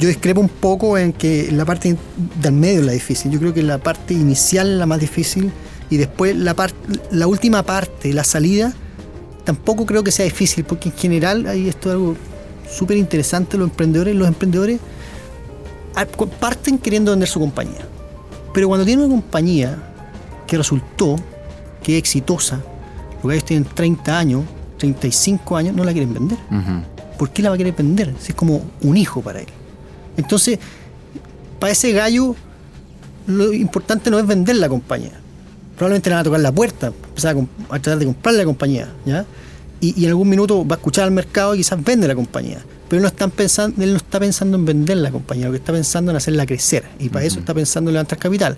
yo 0.00 0.08
discrepo 0.08 0.40
un 0.40 0.48
poco 0.48 0.96
en 0.98 1.12
que 1.12 1.50
la 1.52 1.64
parte 1.64 1.96
del 2.40 2.52
medio 2.52 2.80
es 2.80 2.86
la 2.86 2.92
difícil. 2.92 3.30
Yo 3.30 3.38
creo 3.38 3.54
que 3.54 3.62
la 3.62 3.78
parte 3.78 4.14
inicial 4.14 4.70
es 4.72 4.78
la 4.78 4.86
más 4.86 5.00
difícil 5.00 5.52
y 5.90 5.96
después 5.96 6.36
la, 6.36 6.54
la 7.10 7.26
última 7.26 7.62
parte, 7.62 8.12
la 8.12 8.24
salida, 8.24 8.74
tampoco 9.44 9.86
creo 9.86 10.02
que 10.02 10.10
sea 10.10 10.24
difícil, 10.24 10.64
porque 10.64 10.88
en 10.88 10.96
general, 10.96 11.46
ahí 11.46 11.68
esto 11.68 11.88
es 11.88 11.94
algo 11.94 12.16
súper 12.68 12.96
interesante, 12.96 13.56
los 13.56 13.70
emprendedores, 13.70 14.14
los 14.14 14.26
emprendedores 14.26 14.80
ah, 15.94 16.06
parten 16.40 16.78
queriendo 16.78 17.12
vender 17.12 17.28
su 17.28 17.38
compañía. 17.38 17.86
Pero 18.56 18.68
cuando 18.68 18.86
tienen 18.86 19.04
una 19.04 19.14
compañía 19.14 19.76
que 20.46 20.56
resultó, 20.56 21.16
que 21.82 21.92
es 21.92 21.98
exitosa, 21.98 22.58
los 23.22 23.28
gallos 23.28 23.44
tienen 23.44 23.68
30 23.68 24.18
años, 24.18 24.44
35 24.78 25.58
años, 25.58 25.76
no 25.76 25.84
la 25.84 25.92
quieren 25.92 26.14
vender. 26.14 26.38
¿por 27.18 27.28
qué 27.28 27.42
la 27.42 27.50
va 27.50 27.56
a 27.56 27.58
querer 27.58 27.74
vender? 27.74 28.14
Si 28.18 28.32
es 28.32 28.34
como 28.34 28.62
un 28.80 28.96
hijo 28.96 29.20
para 29.20 29.40
él. 29.40 29.46
Entonces, 30.16 30.58
para 31.58 31.70
ese 31.70 31.92
gallo, 31.92 32.34
lo 33.26 33.52
importante 33.52 34.10
no 34.10 34.18
es 34.18 34.26
vender 34.26 34.56
la 34.56 34.70
compañía. 34.70 35.20
Probablemente 35.76 36.08
le 36.08 36.14
van 36.14 36.20
a 36.22 36.24
tocar 36.24 36.40
la 36.40 36.52
puerta, 36.52 36.86
empezar 36.86 37.36
a 37.68 37.78
tratar 37.78 37.98
de 37.98 38.06
comprar 38.06 38.36
la 38.36 38.44
compañía, 38.46 38.88
¿ya? 39.04 39.26
Y, 39.82 40.00
y 40.00 40.04
en 40.04 40.12
algún 40.12 40.30
minuto 40.30 40.66
va 40.66 40.76
a 40.76 40.78
escuchar 40.78 41.04
al 41.04 41.10
mercado 41.10 41.54
y 41.54 41.58
quizás 41.58 41.84
vende 41.84 42.08
la 42.08 42.14
compañía. 42.14 42.64
Pero 42.88 43.02
no 43.02 43.08
están 43.08 43.30
pensando, 43.30 43.82
él 43.82 43.90
no 43.90 43.96
está 43.96 44.20
pensando 44.20 44.56
en 44.56 44.64
vender 44.64 44.96
la 44.98 45.10
compañía, 45.10 45.46
lo 45.46 45.52
que 45.52 45.58
está 45.58 45.72
pensando 45.72 46.10
en 46.10 46.16
hacerla 46.16 46.46
crecer. 46.46 46.84
Y 46.98 47.08
para 47.08 47.24
eso 47.24 47.40
está 47.40 47.52
pensando 47.52 47.90
en 47.90 47.94
levantar 47.94 48.18
capital. 48.18 48.56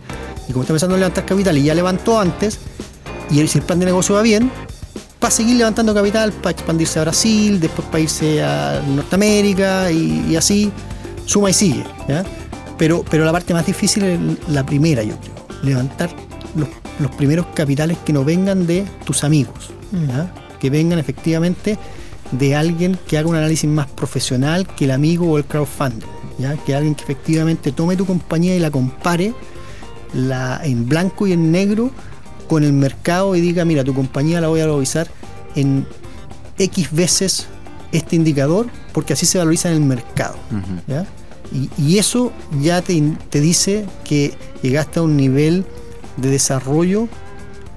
Y 0.49 0.53
como 0.53 0.62
está 0.62 0.74
pensando 0.74 0.97
en 0.97 1.01
levantar 1.01 1.24
capital 1.24 1.57
y 1.57 1.62
ya 1.64 1.74
levantó 1.74 2.20
antes, 2.20 2.59
y 3.31 3.47
si 3.47 3.59
el 3.59 3.64
plan 3.64 3.79
de 3.79 3.87
negocio 3.87 4.14
va 4.14 4.22
bien, 4.22 4.51
para 5.18 5.31
seguir 5.31 5.57
levantando 5.57 5.95
capital, 5.95 6.33
para 6.33 6.51
expandirse 6.53 6.99
a 6.99 7.03
Brasil, 7.03 7.59
después 7.59 7.89
para 7.89 8.01
irse 8.01 8.43
a 8.43 8.83
Norteamérica 8.87 9.91
y, 9.91 10.26
y 10.31 10.37
así, 10.37 10.70
suma 11.24 11.51
y 11.51 11.55
sigue. 11.55 11.85
¿ya? 12.09 12.24
Pero, 12.76 13.05
pero 13.11 13.24
la 13.24 13.33
parte 13.33 13.53
más 13.53 13.66
difícil 13.66 14.05
es 14.05 14.20
la 14.49 14.64
primera, 14.64 15.03
yo 15.03 15.14
creo. 15.18 15.35
Levantar 15.62 16.11
los, 16.55 16.68
los 17.01 17.11
primeros 17.16 17.47
capitales 17.55 17.99
que 18.05 18.12
no 18.12 18.24
vengan 18.24 18.66
de 18.66 18.85
tus 19.05 19.24
amigos, 19.24 19.70
¿ya? 19.93 20.33
que 20.61 20.70
vengan 20.70 20.99
efectivamente 20.99 21.79
de 22.33 22.55
alguien 22.55 22.99
que 23.07 23.18
haga 23.18 23.29
un 23.29 23.37
análisis 23.37 23.68
más 23.68 23.87
profesional 23.87 24.66
que 24.66 24.85
el 24.85 24.91
amigo 24.91 25.31
o 25.31 25.39
el 25.39 25.45
crowdfunding. 25.45 26.07
¿ya? 26.39 26.57
Que 26.57 26.74
alguien 26.74 26.95
que 26.95 27.03
efectivamente 27.03 27.72
tome 27.72 27.97
tu 27.97 28.07
compañía 28.07 28.55
y 28.57 28.61
la 28.61 28.70
compare 28.70 29.35
la, 30.14 30.61
en 30.64 30.89
blanco 30.89 31.26
y 31.26 31.33
en 31.33 31.51
negro 31.51 31.91
con 32.49 32.64
el 32.64 32.72
mercado 32.72 33.37
y 33.37 33.41
diga, 33.41 33.64
mira, 33.64 33.85
tu 33.85 33.95
compañía 33.95 34.41
la 34.41 34.49
voy 34.49 34.61
a 34.61 34.66
valorizar 34.66 35.09
en 35.55 35.87
X 36.59 36.93
veces 36.93 37.47
este 37.93 38.16
indicador 38.16 38.66
porque 38.93 39.12
así 39.12 39.26
se 39.26 39.39
valoriza 39.39 39.70
en 39.70 39.76
el 39.76 39.83
mercado. 39.83 40.37
¿ya? 40.87 41.07
Y, 41.53 41.70
y 41.79 41.99
eso 41.99 42.33
ya 42.61 42.83
te, 42.83 43.01
te 43.31 43.41
dice 43.41 43.87
que 44.05 44.35
llegaste 44.62 45.01
a 45.01 45.03
un 45.03 45.16
nivel 45.16 45.64
de 46.16 46.31
desarrollo 46.31 47.09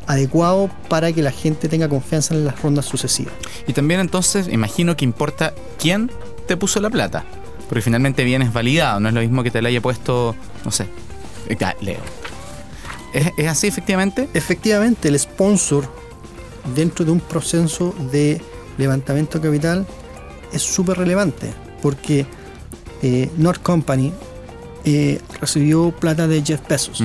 adecuado 0.07 0.69
para 0.89 1.11
que 1.11 1.21
la 1.21 1.31
gente 1.31 1.67
tenga 1.67 1.87
confianza 1.87 2.33
en 2.33 2.45
las 2.45 2.61
rondas 2.61 2.85
sucesivas. 2.85 3.33
Y 3.67 3.73
también 3.73 3.99
entonces 3.99 4.47
imagino 4.47 4.95
que 4.95 5.05
importa 5.05 5.53
quién 5.79 6.11
te 6.47 6.57
puso 6.57 6.79
la 6.79 6.89
plata. 6.89 7.23
Porque 7.69 7.81
finalmente 7.81 8.25
vienes 8.25 8.51
validado, 8.51 8.99
no 8.99 9.07
es 9.07 9.13
lo 9.13 9.21
mismo 9.21 9.43
que 9.43 9.51
te 9.51 9.61
la 9.61 9.69
haya 9.69 9.79
puesto, 9.79 10.35
no 10.65 10.71
sé, 10.71 10.87
eh, 11.47 11.57
Leo. 11.79 12.01
¿Es, 13.13 13.31
es 13.37 13.47
así 13.47 13.67
efectivamente? 13.67 14.27
Efectivamente, 14.33 15.07
el 15.07 15.17
sponsor 15.17 15.87
dentro 16.75 17.05
de 17.05 17.11
un 17.11 17.21
proceso 17.21 17.95
de 18.11 18.41
levantamiento 18.77 19.39
de 19.39 19.47
capital 19.47 19.87
es 20.51 20.61
súper 20.61 20.97
relevante 20.97 21.53
porque 21.81 22.25
eh, 23.01 23.29
North 23.37 23.61
Company 23.61 24.11
eh, 24.83 25.19
recibió 25.39 25.91
plata 25.91 26.27
de 26.27 26.41
Jeff 26.43 26.61
Bezos. 26.67 27.03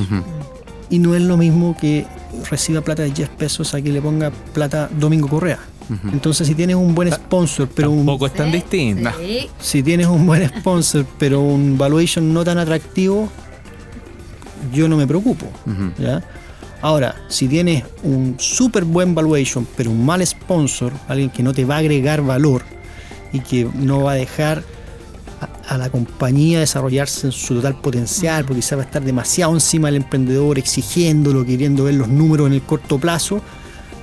Y 0.89 0.99
no 0.99 1.15
es 1.15 1.23
lo 1.23 1.37
mismo 1.37 1.77
que 1.81 2.07
reciba 2.51 2.81
plata 2.81 3.03
de 3.03 3.13
Jeff 3.13 3.31
Bezos 3.39 3.75
a 3.75 3.83
que 3.83 3.91
le 3.91 4.01
ponga 4.01 4.31
plata 4.31 4.89
Domingo 4.99 5.29
Correa. 5.29 5.59
Entonces, 6.13 6.49
si 6.49 6.55
tienes 6.55 6.75
un 6.77 6.95
buen 6.95 7.13
sponsor, 7.13 7.69
pero 7.73 7.93
un, 7.93 8.09
es 8.25 8.35
tan 8.35 8.51
distinto. 8.51 9.09
Sí. 9.21 9.49
si 9.61 9.83
tienes 9.83 10.09
un 10.09 10.27
buen 10.27 10.49
sponsor, 10.49 11.07
pero 11.19 11.41
un 11.41 11.79
valuation 11.79 12.35
no 12.35 12.45
tan 12.45 12.59
atractivo, 12.59 13.29
yo 14.73 14.89
no 14.89 14.97
me 14.97 15.07
preocupo. 15.07 15.47
¿ya? 15.99 16.25
Ahora, 16.83 17.15
si 17.29 17.49
tienes 17.49 17.85
un 18.03 18.35
súper 18.39 18.85
buen 18.85 19.15
valuation, 19.15 19.67
pero 19.77 19.91
un 19.91 20.05
mal 20.05 20.27
sponsor, 20.27 20.93
alguien 21.09 21.31
que 21.31 21.43
no 21.43 21.53
te 21.53 21.65
va 21.65 21.77
a 21.77 21.79
agregar 21.79 22.23
valor 22.23 22.63
y 23.33 23.41
que 23.41 23.69
no 23.75 24.03
va 24.03 24.13
a 24.13 24.15
dejar 24.15 24.65
a, 25.41 25.75
a 25.75 25.79
la 25.79 25.91
compañía 25.91 26.61
desarrollarse 26.61 27.27
en 27.27 27.33
su 27.33 27.55
total 27.57 27.77
potencial, 27.81 28.45
porque 28.45 28.61
quizá 28.61 28.77
va 28.77 28.83
a 28.83 28.87
estar 28.87 29.03
demasiado 29.03 29.53
encima 29.55 29.89
del 29.89 29.97
emprendedor, 29.97 30.59
exigiéndolo, 30.59 31.45
queriendo 31.45 31.85
ver 31.85 31.95
los 31.95 32.09
números 32.09 32.47
en 32.47 32.55
el 32.55 32.63
corto 32.63 32.99
plazo, 32.99 33.41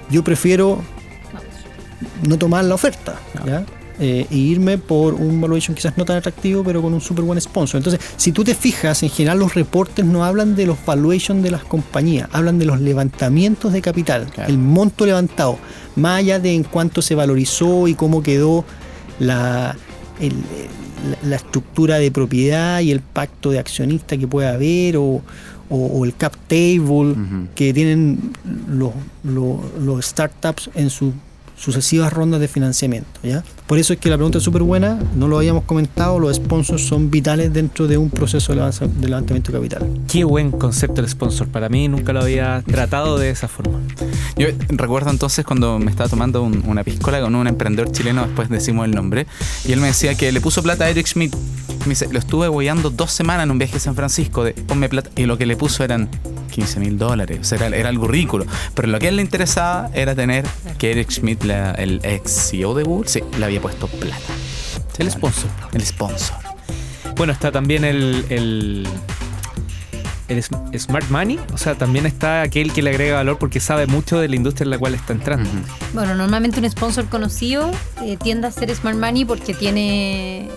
yo 0.10 0.24
prefiero 0.24 0.82
no 2.28 2.38
tomar 2.38 2.64
la 2.66 2.76
oferta. 2.76 3.20
¿ya? 3.46 3.66
Eh, 4.00 4.26
e 4.30 4.36
irme 4.36 4.80
por 4.80 5.14
un 5.14 5.40
valuation 5.40 5.76
quizás 5.76 5.96
no 5.98 6.04
tan 6.04 6.18
atractivo, 6.18 6.64
pero 6.64 6.82
con 6.82 6.94
un 6.94 7.02
súper 7.02 7.24
buen 7.24 7.40
sponsor. 7.40 7.78
Entonces, 7.78 8.02
si 8.18 8.32
tú 8.32 8.44
te 8.44 8.56
fijas, 8.56 9.04
en 9.04 9.10
general 9.10 9.40
los 9.40 9.54
reportes 9.54 10.04
no 10.04 10.26
hablan 10.26 10.56
de 10.56 10.66
los 10.66 10.84
valuations 10.84 11.44
de 11.44 11.52
las 11.52 11.64
compañías, 11.64 12.28
hablan 12.32 12.58
de 12.58 12.66
los 12.66 12.82
levantamientos 12.82 13.72
de 13.72 13.82
capital, 13.82 14.28
Claro. 14.34 14.50
el 14.50 14.58
monto 14.58 15.06
levantado, 15.06 15.60
más 15.96 16.20
allá 16.20 16.40
de 16.40 16.56
en 16.56 16.64
cuánto 16.64 17.02
se 17.04 17.14
valorizó 17.14 17.88
y 17.88 17.94
cómo 17.94 18.24
quedó 18.24 18.66
la, 19.20 19.76
el- 20.20 20.34
la, 21.22 21.30
la 21.30 21.36
estructura 21.36 21.98
de 22.00 22.12
propiedad 22.12 22.80
y 22.80 22.92
el 22.92 23.02
pacto 23.02 23.52
de 23.52 23.60
accionista 23.60 24.16
que 24.18 24.28
pueda 24.28 24.54
haber 24.54 24.96
o, 24.98 25.04
o- 25.04 25.22
o 25.70 26.06
el 26.06 26.16
cap 26.16 26.34
table 26.48 27.16
que 27.56 27.74
tienen 27.74 28.32
los, 28.70 28.92
los- 29.24 29.60
los 29.82 30.06
startups 30.06 30.70
en 30.76 30.90
sus 30.90 31.14
sucesivas 31.64 32.12
rondas 32.12 32.40
de 32.42 32.48
financiamiento. 32.48 33.08
¿ya? 33.24 33.44
Por 33.68 33.78
eso 33.80 33.94
es 33.94 34.00
que 34.00 34.10
la 34.10 34.18
pregunta 34.18 34.38
es 34.40 34.44
súper 34.44 34.64
buena, 34.64 35.00
no 35.16 35.28
lo 35.28 35.38
habíamos 35.38 35.64
comentado, 35.64 36.20
los 36.20 36.36
sponsors 36.36 36.84
son 36.86 37.10
vitales 37.10 37.54
dentro 37.54 37.88
de 37.88 37.98
un 37.98 38.10
proceso 38.10 38.54
de 38.54 39.08
levantamiento 39.08 39.52
de 39.52 39.58
capital. 39.58 39.90
Qué 40.12 40.24
buen 40.26 40.52
concepto 40.52 41.00
el 41.02 41.08
sponsor. 41.08 41.48
Para 41.48 41.70
mí 41.70 41.88
nunca 41.88 42.12
lo 42.12 42.22
había 42.22 42.62
tratado 42.68 43.18
de 43.18 43.30
esa 43.30 43.48
forma. 43.48 43.80
Yo 44.38 44.48
recuerdo 44.70 45.10
entonces 45.10 45.46
cuando 45.46 45.80
me 45.80 45.90
estaba 45.90 46.10
tomando 46.10 46.44
un- 46.44 46.64
una 46.68 46.84
piscola 46.84 47.22
con 47.22 47.34
un 47.36 47.48
emprendedor 47.48 47.92
chileno, 47.92 48.24
después 48.26 48.50
decimos 48.50 48.86
el 48.86 48.92
nombre, 48.92 49.26
y 49.66 49.72
él 49.72 49.80
me 49.80 49.88
decía 49.88 50.16
que 50.16 50.32
le 50.32 50.42
puso 50.42 50.62
plata 50.62 50.84
a 50.86 50.90
Eric 50.90 51.08
Schmidt. 51.08 51.34
Me 51.86 51.90
dice, 51.90 52.08
lo 52.12 52.20
estuve 52.20 52.48
boyando 52.48 52.90
dos 52.90 53.12
semanas 53.12 53.44
en 53.46 53.52
un 53.52 53.58
viaje 53.58 53.78
a 53.78 53.80
San 53.80 53.96
Francisco 53.96 54.44
de 54.44 54.54
ponme 54.54 54.90
plata, 54.90 55.10
y 55.16 55.26
lo 55.26 55.38
que 55.38 55.46
le 55.46 55.56
puso 55.56 55.84
eran 55.84 56.10
15 56.54 56.80
mil 56.80 56.98
dólares, 56.98 57.40
o 57.42 57.44
sea, 57.44 57.58
era, 57.68 57.76
era 57.76 57.90
algo 57.90 58.08
ridículo. 58.08 58.46
Pero 58.76 58.88
lo 58.88 59.00
que 59.00 59.08
a 59.08 59.10
él 59.10 59.16
le 59.18 59.22
interesaba 59.22 59.90
era 59.94 60.16
tener 60.16 60.46
que 60.78 60.92
Eric 60.92 61.10
Schmidt, 61.12 61.44
la- 61.44 61.72
el 61.72 62.00
ex 62.04 62.50
CEO 62.52 62.74
de 62.74 62.84
Google, 62.84 63.10
sí, 63.10 63.22
le 63.38 63.46
había 63.46 63.62
puesto 63.62 63.88
plata. 63.88 64.18
El 64.98 65.10
sponsor. 65.12 65.50
El 65.74 65.84
sponsor. 65.86 66.38
Bueno, 67.16 67.34
está 67.34 67.52
también 67.52 67.84
el, 67.84 68.26
el, 68.30 68.88
el 70.28 70.38
sm- 70.38 70.78
Smart 70.80 71.10
Money. 71.10 71.40
O 71.54 71.58
sea, 71.58 71.76
también 71.76 72.06
está 72.06 72.42
aquel 72.42 72.72
que 72.74 72.82
le 72.82 72.90
agrega 72.92 73.16
valor 73.16 73.38
porque 73.38 73.60
sabe 73.60 73.88
mucho 73.88 74.20
de 74.20 74.28
la 74.30 74.36
industria 74.36 74.66
en 74.66 74.70
la 74.72 74.78
cual 74.78 74.96
está 74.96 75.14
entrando. 75.14 75.50
Bueno, 75.94 76.16
normalmente 76.16 76.60
un 76.60 76.70
sponsor 76.70 77.06
conocido 77.06 77.72
eh, 78.04 78.18
tiende 78.22 78.48
a 78.48 78.52
ser 78.52 78.74
Smart 78.76 78.98
Money 78.98 79.26
porque 79.26 79.54
tiene, 79.54 80.50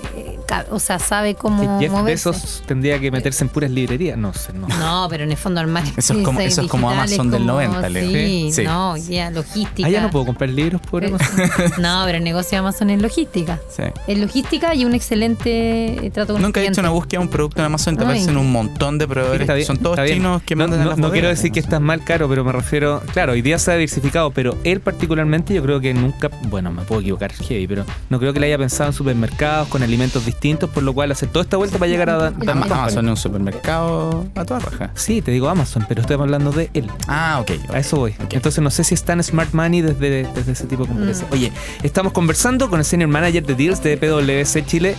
o 0.71 0.79
sea, 0.79 0.99
sabe 0.99 1.35
cómo 1.35 1.79
Jeff 1.81 1.91
moverse. 1.93 2.29
Bezos 2.31 2.63
tendría 2.67 2.99
que 2.99 3.11
meterse 3.11 3.45
en 3.45 3.49
puras 3.51 3.71
librerías. 3.71 4.17
No 4.19 4.33
sé, 4.35 4.53
no. 4.53 4.67
No, 4.69 5.07
pero 5.11 5.25
en 5.25 5.31
el 5.31 5.37
fondo 5.37 5.61
armar 5.61 5.85
Eso 5.97 6.15
es 6.15 6.25
como- 6.25 6.41
eso 6.41 6.63
es 6.63 6.69
como 6.69 6.91
Amazon 6.91 7.31
del 7.31 7.41
como- 7.43 7.53
90, 7.55 7.89
Leo. 7.89 8.11
Sí, 8.11 8.51
Sí. 8.53 8.65
no, 8.65 8.97
ya, 8.97 9.31
logística. 9.31 9.87
Ah, 9.89 9.91
ya 9.91 10.01
no 10.03 10.11
puedo 10.11 10.27
comprar 10.27 10.51
libros 10.51 10.81
por 10.83 11.05
Eh, 11.05 11.09
Amazon. 11.09 11.37
No, 11.79 12.03
pero 12.07 12.19
el 12.19 12.25
negocio 12.25 12.51
de 12.53 12.57
Amazon 12.59 12.91
es 12.91 13.01
logística. 13.03 13.59
Sí. 13.75 13.83
Es 14.07 14.19
logística 14.19 14.75
y 14.75 14.85
un 14.85 14.95
excelente 14.95 16.07
eh, 16.07 16.11
trato 16.11 16.33
con 16.35 16.43
Nunca 16.43 16.61
he 16.61 16.67
hecho 16.67 16.81
una 16.81 16.91
búsqueda 16.91 17.21
de 17.21 17.27
un 17.27 17.31
producto 17.31 17.61
en 17.61 17.67
Amazon 17.67 17.95
y 17.95 17.97
te 17.99 18.05
aparecen 18.05 18.37
un 18.37 18.51
montón 18.53 18.99
de 18.99 19.07
proveedores. 19.09 19.47
Bien, 19.47 19.67
son 19.67 19.77
todos 19.79 19.99
chinos 20.07 20.43
que 20.43 20.55
no, 20.55 20.65
mandan 20.65 20.81
a 20.81 20.85
no- 20.85 20.91
las 20.91 20.99
no 20.99 21.11
quiero 21.11 21.29
decir 21.29 21.53
que 21.53 21.61
estás 21.61 21.81
mal 21.81 22.05
caro, 22.05 22.29
pero 22.29 22.45
me 22.45 22.53
refiero, 22.53 23.03
claro, 23.13 23.33
hoy 23.33 23.43
día 23.43 23.59
se 23.59 23.71
ha 23.73 23.75
diversificado, 23.75 24.31
pero 24.31 24.57
él 24.65 24.81
particularmente 24.81 25.55
yo 25.55 25.63
creo 25.63 25.81
que 25.81 25.95
nunca, 25.95 26.31
bueno, 26.49 26.71
me 26.73 26.83
puedo 26.83 27.01
equivocar, 27.01 27.33
heavy, 27.33 27.67
pero 27.67 27.85
no 28.11 28.19
creo 28.19 28.33
que 28.33 28.41
le 28.41 28.47
haya 28.47 28.59
pensado 28.59 28.91
en 28.91 28.95
supermercados 28.95 29.69
con 29.69 29.83
alimentos 29.83 30.25
distintos, 30.25 30.36
por 30.73 30.83
lo 30.85 30.93
cual 30.95 31.11
hacer 31.11 31.29
toda 31.29 31.43
esta 31.43 31.57
vuelta 31.57 31.77
para 31.79 31.91
llegar 31.91 32.09
a... 32.09 32.31
Dan- 32.31 32.63
Amazon 32.63 33.07
es 33.07 33.11
un 33.11 33.17
supermercado 33.17 34.27
a 34.37 34.45
toda 34.45 34.61
raja. 34.61 34.91
Sí, 34.95 35.21
te 35.21 35.33
digo 35.33 35.49
Amazon, 35.49 35.85
pero 35.89 36.03
estoy 36.03 36.15
hablando 36.15 36.53
de 36.53 36.71
él. 36.73 36.89
Ah, 37.09 37.39
ok. 37.41 37.51
A 37.75 37.79
eso 37.81 37.97
voy. 37.97 38.13
Ok. 38.23 38.35
Entonces 38.35 38.63
no 38.63 38.71
sé 38.71 38.85
si 38.85 38.95
es 38.95 39.03
tan 39.03 39.21
smart 39.25 39.53
money 39.55 39.81
desde, 39.83 40.25
desde 40.35 40.53
ese 40.53 40.67
tipo 40.67 40.83
de 40.85 40.89
conversación. 40.91 41.29
Mm. 41.31 41.33
Oye, 41.33 41.53
estamos 41.83 42.13
conversando 42.13 42.71
con 42.71 42.79
el 42.79 42.85
senior 42.85 43.09
manager 43.11 43.45
de 43.45 43.55
Deals 43.57 43.83
de 43.83 43.97
PwC 43.97 44.65
Chile. 44.65 44.95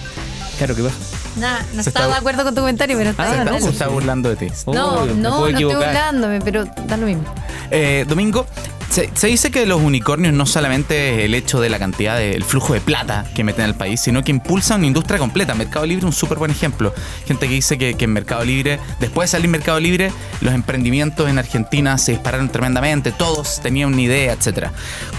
Claro, 0.58 0.76
¿qué 0.76 0.84
pasa? 0.84 0.96
Nah, 1.40 1.60
no 1.76 1.84
Se 1.84 1.90
estaba 1.90 2.06
está- 2.08 2.16
de 2.16 2.20
acuerdo 2.20 2.44
con 2.44 2.54
tu 2.56 2.62
comentario, 2.62 2.98
pero 2.98 3.12
Ah, 3.12 3.14
se, 3.14 3.30
bien, 3.30 3.40
está, 3.40 3.52
no, 3.52 3.58
se 3.58 3.62
dale. 3.64 3.72
está 3.74 3.88
burlando 3.88 4.30
de 4.30 4.36
ti. 4.36 4.48
No, 4.66 4.74
me 4.74 4.74
no, 4.74 4.90
puedo 4.90 5.16
no 5.16 5.38
estoy 5.48 5.54
equivocar. 5.54 5.80
burlándome, 5.88 6.42
pero 6.42 6.66
da 6.66 6.98
lo 6.98 7.06
mismo. 7.06 7.24
Eh, 7.72 8.06
Domingo, 8.10 8.46
se, 8.90 9.28
dice 9.28 9.52
que 9.52 9.66
los 9.66 9.82
unicornios 9.82 10.34
no 10.34 10.46
solamente 10.46 11.16
es 11.16 11.26
el 11.26 11.34
hecho 11.34 11.60
de 11.60 11.70
la 11.70 11.78
cantidad 11.80 12.18
del 12.18 12.44
flujo 12.44 12.74
de 12.74 12.82
plata 12.82 13.26
que 13.36 13.44
meten 13.44 13.66
al 13.66 13.76
país, 13.76 14.00
sino 14.00 14.24
que 14.24 14.32
impulsan 14.32 14.80
una 14.80 14.88
industria 14.88 15.20
completa. 15.20 15.54
Mercado 15.54 15.86
Libre 15.86 16.00
es 16.00 16.06
un 16.06 16.14
súper 16.14 16.38
buen 16.38 16.52
ejemplo. 16.52 16.94
Gente 17.26 17.48
que 17.48 17.54
dice 17.54 17.78
que, 17.78 17.96
en 17.98 18.14
Mercado 18.14 18.44
Libre, 18.44 18.80
después 19.00 19.30
de 19.30 19.38
salir 19.38 19.50
Mercado 19.50 19.80
Libre, 19.80 20.12
los 20.42 20.54
emprendimientos 20.54 21.30
en 21.30 21.38
Argentina 21.38 21.98
se 21.98 22.14
dispararon 22.14 22.50
tremendamente, 22.50 23.12
todos 23.12 23.60
tenían 23.62 23.94
una 23.94 24.02
idea, 24.02 24.34
etcétera. 24.34 24.72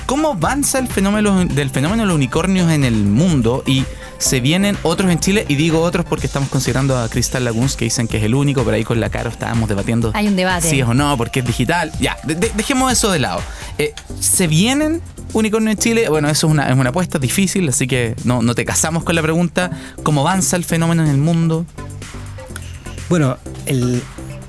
¿Cómo 0.06 0.30
avanza 0.30 0.78
el 0.78 0.88
fenómeno 0.88 1.44
del 1.44 1.70
fenómeno 1.70 2.02
de 2.02 2.06
los 2.06 2.16
unicornios 2.16 2.70
en 2.72 2.84
el 2.84 2.94
mundo 2.94 3.62
y 3.66 3.84
se 4.18 4.40
vienen 4.40 4.76
otros 4.82 5.10
en 5.10 5.18
Chile? 5.20 5.46
Y 5.48 5.54
digo 5.54 5.80
otros 5.80 6.04
porque 6.04 6.26
estamos 6.26 6.48
considerando 6.48 6.98
a 6.98 7.08
Crystal 7.08 7.44
Lagoons, 7.44 7.76
que 7.76 7.84
dicen 7.84 8.08
que 8.08 8.18
es 8.18 8.24
el 8.24 8.34
único, 8.34 8.64
pero 8.64 8.76
ahí 8.76 8.84
con 8.84 9.00
la 9.00 9.10
Caro 9.10 9.30
estábamos 9.30 9.68
debatiendo 9.68 10.10
Hay 10.14 10.26
un 10.28 10.36
debate. 10.36 10.68
si 10.68 10.80
es 10.80 10.86
o 10.86 10.94
no, 10.94 11.16
porque 11.16 11.40
es 11.40 11.46
digital. 11.46 11.92
Ya, 12.00 12.16
de- 12.24 12.34
de- 12.34 12.50
dejemos 12.54 12.92
eso 12.92 13.10
de 13.10 13.18
lado. 13.20 13.40
Eh, 13.78 13.94
¿Se 14.20 14.46
vienen 14.48 15.00
unicornios 15.32 15.72
en 15.74 15.78
Chile? 15.78 16.08
Bueno, 16.08 16.28
eso 16.28 16.46
es 16.48 16.52
una, 16.52 16.68
es 16.68 16.76
una 16.76 16.90
apuesta 16.90 17.18
difícil, 17.18 17.68
así 17.68 17.86
que 17.86 18.14
no, 18.24 18.42
no 18.42 18.54
te 18.54 18.64
casamos 18.64 19.04
con 19.04 19.14
la 19.14 19.22
pregunta. 19.22 19.70
¿Cómo 20.02 20.22
avanza 20.22 20.56
el 20.56 20.64
fenómeno 20.64 21.04
en 21.04 21.10
el 21.10 21.18
mundo? 21.18 21.64
Bueno, 23.08 23.38
el, 23.66 24.02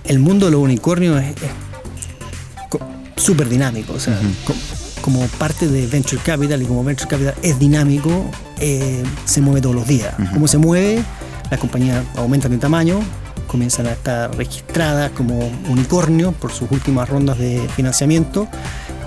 el 0.05 0.19
mundo 0.19 0.47
de 0.47 0.51
los 0.53 0.61
unicornios 0.61 1.21
es, 1.23 1.35
súper 3.17 3.49
dinámico. 3.49 3.93
O 3.93 3.99
sea, 3.99 4.17
como 5.11 5.25
parte 5.39 5.67
de 5.67 5.87
Venture 5.87 6.21
Capital 6.21 6.61
y 6.61 6.65
como 6.65 6.83
Venture 6.83 7.09
Capital 7.09 7.33
es 7.41 7.57
dinámico, 7.57 8.29
eh, 8.59 9.03
se 9.25 9.41
mueve 9.41 9.59
todos 9.59 9.75
los 9.75 9.87
días. 9.87 10.13
Ujú. 10.19 10.33
Como 10.33 10.47
se 10.47 10.59
mueve, 10.59 11.03
las 11.49 11.59
compañías 11.59 12.03
aumentan 12.15 12.51
de 12.51 12.59
tamaño, 12.59 12.99
comienzan 13.47 13.87
a 13.87 13.91
estar 13.93 14.35
registradas 14.35 15.09
como 15.11 15.51
unicornios 15.67 16.35
por 16.35 16.51
sus 16.51 16.69
últimas 16.69 17.09
rondas 17.09 17.39
de 17.39 17.67
financiamiento 17.75 18.47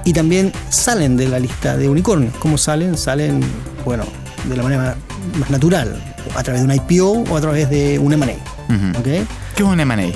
y 0.04 0.12
también 0.12 0.52
salen 0.70 1.16
de 1.16 1.28
la 1.28 1.38
lista 1.38 1.76
de 1.76 1.88
unicornios. 1.88 2.34
¿Cómo 2.38 2.58
salen? 2.58 2.98
Salen, 2.98 3.40
bueno, 3.84 4.02
de 4.48 4.56
la 4.56 4.62
manera 4.64 4.96
más 5.38 5.50
natural, 5.50 6.02
a 6.34 6.42
través 6.42 6.62
de 6.62 6.66
un 6.66 6.74
IPO 6.74 7.30
o 7.30 7.36
a 7.36 7.40
través 7.40 7.70
de 7.70 8.00
un 8.00 8.12
M&A. 8.12 8.74
Ujú. 8.74 8.98
¿ok? 8.98 9.04
¿Qué 9.04 9.62
es 9.62 9.62
un 9.62 9.78
M&A? 9.78 10.08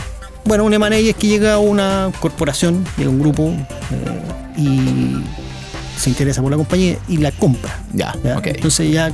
Bueno, 0.47 0.65
un 0.65 0.75
M&A 0.75 0.97
es 0.97 1.15
que 1.15 1.29
llega 1.29 1.59
una 1.59 2.11
corporación, 2.19 2.85
llega 2.97 3.11
un 3.11 3.21
grupo 3.21 3.53
eh, 3.93 4.57
y 4.57 5.23
se 5.97 6.11
interesa 6.11 6.43
por 6.43 6.51
la 6.51 6.57
compañía 6.57 6.99
y 7.09 7.19
la 7.19 7.33
compra. 7.33 7.79
Ya, 7.93 8.15
¿ya? 8.23 8.39
ok. 8.39 8.47
Entonces 8.49 8.93
ya 8.93 9.13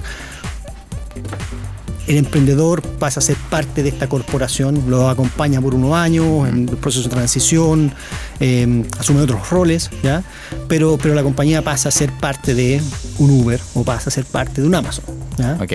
el 2.09 2.17
emprendedor 2.17 2.83
pasa 2.83 3.21
a 3.21 3.23
ser 3.23 3.37
parte 3.51 3.83
de 3.83 3.89
esta 3.91 4.09
corporación, 4.09 4.83
lo 4.89 5.09
acompaña 5.09 5.61
por 5.61 5.75
unos 5.75 5.95
años 5.95 6.49
en 6.49 6.69
el 6.69 6.77
proceso 6.77 7.05
de 7.05 7.15
transición, 7.15 7.93
eh, 8.41 8.85
asume 8.99 9.21
otros 9.21 9.49
roles, 9.51 9.89
¿ya? 10.03 10.23
Pero, 10.69 10.99
pero 11.01 11.15
la 11.15 11.23
compañía 11.23 11.63
pasa 11.63 11.89
a 11.91 11.93
ser 11.93 12.11
parte 12.13 12.55
de 12.55 12.81
un 13.19 13.31
Uber 13.31 13.61
o 13.75 13.85
pasa 13.85 14.09
a 14.11 14.13
ser 14.13 14.25
parte 14.25 14.61
de 14.63 14.67
un 14.67 14.75
Amazon. 14.75 15.05
¿ya? 15.39 15.57
Ok. 15.61 15.75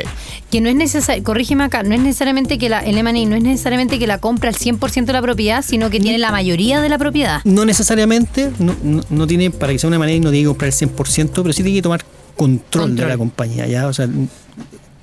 Que 0.49 0.61
no 0.61 0.69
es 0.69 0.75
necesario, 0.75 1.23
corrígeme 1.23 1.63
acá, 1.63 1.83
no 1.83 1.95
es 1.95 2.01
necesariamente 2.01 2.57
que 2.57 2.69
la, 2.69 2.79
el 2.79 2.97
M&A 2.97 3.25
no 3.27 3.35
es 3.35 3.43
necesariamente 3.43 3.97
que 3.99 4.07
la 4.07 4.17
compra 4.19 4.49
el 4.49 4.55
100% 4.55 5.05
de 5.05 5.13
la 5.13 5.21
propiedad, 5.21 5.63
sino 5.65 5.89
que 5.89 5.99
tiene 5.99 6.17
la 6.17 6.31
mayoría 6.31 6.81
de 6.81 6.89
la 6.89 6.97
propiedad. 6.97 7.41
No 7.45 7.65
necesariamente, 7.65 8.51
no, 8.59 8.75
no- 8.83 9.03
no 9.09 9.27
tiene, 9.27 9.49
para 9.51 9.71
que 9.71 9.79
sea 9.79 9.87
una 9.87 9.99
manera, 9.99 10.17
no 10.23 10.29
tiene 10.31 10.43
que 10.43 10.47
comprar 10.49 10.67
el 10.69 10.75
100%, 10.75 11.29
pero 11.41 11.53
sí 11.53 11.63
tiene 11.63 11.77
que 11.77 11.81
tomar 11.81 12.03
control, 12.35 12.59
de 12.83 12.87
Control. 12.89 13.09
la 13.09 13.17
compañía, 13.17 13.65
¿ya? 13.67 13.87
O 13.87 13.93
sea, 13.93 14.07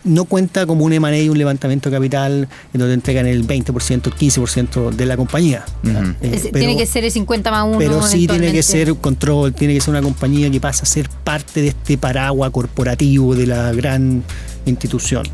no 0.05 0.25
cuenta 0.27 0.67
como 0.67 0.85
un 0.85 0.93
M&A 0.93 1.17
y 1.19 1.29
un 1.29 1.39
levantamiento 1.39 1.89
de 1.91 1.97
capital 1.97 2.49
en 2.73 2.79
donde 2.79 2.95
entregan 2.95 3.27
el 3.27 3.47
20%, 3.47 4.07
el 4.07 4.15
15% 4.15 4.91
de 4.91 5.07
la 5.07 5.17
compañía. 5.17 5.65
Eh, 5.85 6.15
Es- 6.21 6.43
pero- 6.43 6.59
tiene 6.59 6.77
que 6.77 6.87
ser 6.87 7.05
el 7.05 7.11
50 7.11 7.51
más 7.51 7.65
1. 7.67 7.79
pero 7.79 8.03
sí 8.03 8.27
tiene 8.27 8.53
que 8.53 8.63
ser 8.63 8.95
control, 8.97 9.53
tiene 9.55 9.75
que 9.75 9.81
ser 9.81 9.91
una 9.91 10.03
compañía 10.03 10.51
que 10.51 10.61
pasa 10.61 10.83
a 10.83 10.87
ser 10.87 11.09
parte 11.09 11.63
de 11.63 11.69
este 11.69 11.97
paraguas 11.99 12.51
corporativo 12.51 13.35
de 13.35 13.47
la 13.47 13.73
gran 13.73 14.23
institución. 14.67 15.25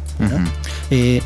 Eh, 0.90 1.20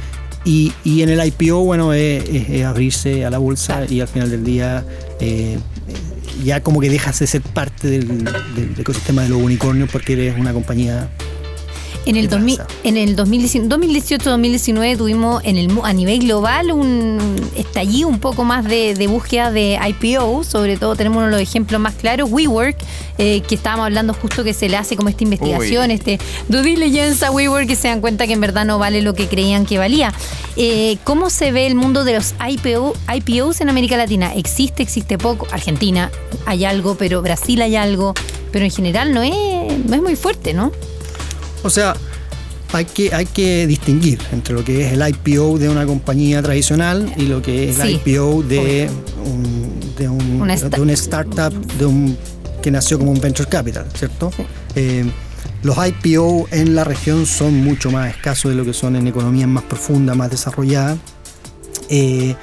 y, 0.44 0.72
y 0.84 1.02
en 1.02 1.08
el 1.08 1.26
IPO, 1.26 1.64
bueno, 1.64 1.92
es, 1.92 2.28
es- 2.28 2.48
es 2.50 2.64
abrirse 2.64 3.24
a 3.24 3.30
la 3.30 3.38
bolsa 3.38 3.82
y 3.88 4.00
al 4.00 4.08
final 4.08 4.30
del 4.30 4.44
día 4.44 4.84
eh, 5.20 5.58
ya 6.44 6.60
como 6.62 6.80
que 6.80 6.90
dejas 6.90 7.18
de 7.20 7.26
ser 7.26 7.40
parte 7.42 7.88
del, 7.88 8.24
del 8.24 8.74
ecosistema 8.78 9.22
de 9.22 9.28
los 9.28 9.40
unicornios 9.40 9.88
porque 9.90 10.14
eres 10.14 10.38
una 10.38 10.52
compañía 10.52 11.08
En 12.06 12.16
el, 12.16 12.28
¿Qué 12.28 12.36
2000 12.36 12.58
pasa? 12.58 12.68
en 12.84 12.96
el 12.96 13.16
2018-2019 13.16 14.98
tuvimos 14.98 15.42
en 15.44 15.56
el, 15.56 15.70
a 15.82 15.92
nivel 15.92 16.20
global 16.20 16.70
un 16.72 17.18
estallido 17.56 18.08
un 18.08 18.18
poco 18.18 18.44
más 18.44 18.64
de, 18.64 18.94
de 18.94 19.06
búsqueda 19.06 19.50
de 19.50 19.78
IPO, 19.88 20.44
sobre 20.44 20.76
todo 20.76 20.96
tenemos 20.96 21.18
uno 21.18 21.26
de 21.26 21.32
los 21.32 21.40
ejemplos 21.40 21.80
más 21.80 21.94
claros, 21.94 22.30
WeWork, 22.30 22.76
eh, 23.16 23.42
que 23.42 23.54
estábamos 23.54 23.86
hablando 23.86 24.12
justo 24.12 24.44
que 24.44 24.52
se 24.52 24.68
le 24.68 24.76
hace 24.76 24.96
como 24.96 25.08
esta 25.08 25.24
investigación, 25.24 25.90
este 25.90 26.18
due 26.48 26.62
diligence 26.62 27.24
a 27.24 27.30
WeWork, 27.30 27.66
que 27.66 27.76
se 27.76 27.88
dan 27.88 28.00
cuenta 28.00 28.26
que 28.26 28.32
en 28.32 28.40
verdad 28.40 28.64
no 28.64 28.78
vale 28.78 29.02
lo 29.02 29.14
que 29.14 29.26
creían 29.28 29.66
que 29.66 29.78
valía. 29.78 30.12
Eh, 30.56 30.98
¿Cómo 31.04 31.30
se 31.30 31.52
ve 31.52 31.66
el 31.66 31.74
mundo 31.74 32.04
de 32.04 32.14
los 32.14 32.34
IPO, 32.46 32.94
IPOs 33.14 33.60
en 33.60 33.68
América 33.68 33.96
Latina? 33.96 34.34
¿Existe, 34.34 34.82
existe 34.82 35.16
poco? 35.18 35.46
Argentina 35.52 36.10
hay 36.46 36.64
algo, 36.64 36.96
pero 36.96 37.22
Brasil 37.22 37.62
hay 37.62 37.76
algo, 37.76 38.14
pero 38.52 38.64
en 38.64 38.70
general 38.70 39.14
no 39.14 39.22
es, 39.22 39.32
no 39.86 39.94
es 39.94 40.02
muy 40.02 40.16
fuerte, 40.16 40.52
¿no? 40.52 40.72
O 41.64 41.70
sea, 41.70 41.96
hay 42.72 42.84
que, 42.84 43.14
hay 43.14 43.26
que 43.26 43.66
distinguir 43.66 44.20
entre 44.32 44.54
lo 44.54 44.62
que 44.62 44.86
es 44.86 44.92
el 44.92 45.08
IPO 45.08 45.58
de 45.58 45.68
una 45.68 45.86
compañía 45.86 46.42
tradicional 46.42 47.12
y 47.16 47.22
lo 47.22 47.40
que 47.40 47.70
es 47.70 47.78
el 47.78 48.00
IPO 48.04 48.42
de 48.42 48.90
un, 49.24 49.80
de, 49.96 50.08
un, 50.08 50.42
Una 50.42 50.56
de 50.56 50.80
una 50.80 50.92
startup 50.92 51.52
de 51.78 51.86
un, 51.86 52.16
que 52.62 52.70
nació 52.70 52.98
como 52.98 53.12
un 53.12 53.20
venture 53.20 53.48
capital, 53.48 53.86
¿cierto? 53.94 54.30
Eh, 54.74 55.04
los 55.62 55.76
IPO 55.78 56.48
en 56.50 56.74
la 56.74 56.84
región 56.84 57.24
son 57.24 57.54
mucho 57.64 57.90
más 57.90 58.14
escasos 58.14 58.50
de 58.50 58.56
lo 58.56 58.64
que 58.64 58.74
son 58.74 58.96
en 58.96 59.06
economías 59.06 59.48
más 59.48 59.64
profundas, 59.64 60.14
más 60.16 60.30
desarrolladas. 60.30 60.98
Eh, 61.88 62.34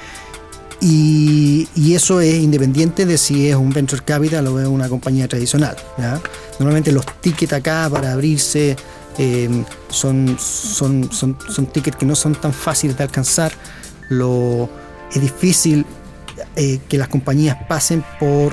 y, 0.80 1.68
y 1.76 1.94
eso 1.94 2.20
es 2.20 2.34
independiente 2.34 3.06
de 3.06 3.16
si 3.16 3.48
es 3.48 3.54
un 3.54 3.70
venture 3.70 4.02
capital 4.04 4.48
o 4.48 4.60
es 4.60 4.66
una 4.66 4.88
compañía 4.88 5.28
tradicional. 5.28 5.76
¿ya? 5.96 6.20
Normalmente 6.58 6.90
los 6.90 7.06
tickets 7.20 7.52
acá 7.52 7.88
para 7.88 8.12
abrirse 8.12 8.76
eh, 9.18 9.64
son, 9.88 10.36
son, 10.38 11.10
son, 11.12 11.36
son 11.48 11.66
tickets 11.66 11.96
que 11.96 12.06
no 12.06 12.14
son 12.14 12.34
tan 12.34 12.52
fáciles 12.52 12.96
de 12.96 13.04
alcanzar. 13.04 13.52
Lo, 14.08 14.68
es 15.12 15.20
difícil 15.20 15.86
eh, 16.56 16.78
que 16.88 16.98
las 16.98 17.08
compañías 17.08 17.56
pasen 17.68 18.04
por, 18.20 18.52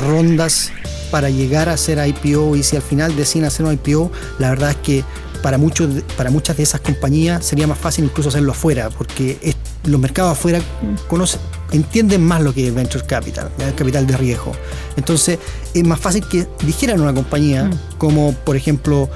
rondas 0.00 0.70
para 1.10 1.28
llegar 1.30 1.68
a 1.68 1.74
hacer 1.74 1.98
IPO 2.06 2.56
y 2.56 2.62
si 2.62 2.76
al 2.76 2.82
final 2.82 3.14
deciden 3.16 3.46
hacer 3.46 3.66
un 3.66 3.72
IPO, 3.74 4.10
la 4.38 4.50
verdad 4.50 4.70
es 4.70 4.76
que 4.76 5.04
para, 5.42 5.58
muchos, 5.58 6.02
para 6.16 6.30
muchas 6.30 6.56
de 6.56 6.62
esas 6.62 6.80
compañías 6.80 7.44
sería 7.44 7.66
más 7.66 7.78
fácil 7.78 8.04
incluso 8.06 8.30
hacerlo 8.30 8.52
afuera, 8.52 8.88
porque 8.90 9.38
es- 9.42 9.56
los 9.84 10.00
mercados 10.00 10.32
afuera 10.32 10.60
conocen, 11.08 11.40
entienden 11.70 12.24
más 12.24 12.40
lo 12.40 12.54
que 12.54 12.68
es 12.68 12.74
venture 12.74 13.04
capital, 13.04 13.50
capital 13.76 14.06
de 14.06 14.16
riesgo. 14.16 14.52
Entonces 14.96 15.38
es 15.74 15.84
más 15.86 16.00
fácil 16.00 16.26
que 16.26 16.48
dijeran 16.64 17.00
una 17.02 17.12
compañía 17.12 17.68
como 17.98 18.32
por 18.32 18.56
ejemplo 18.56 19.10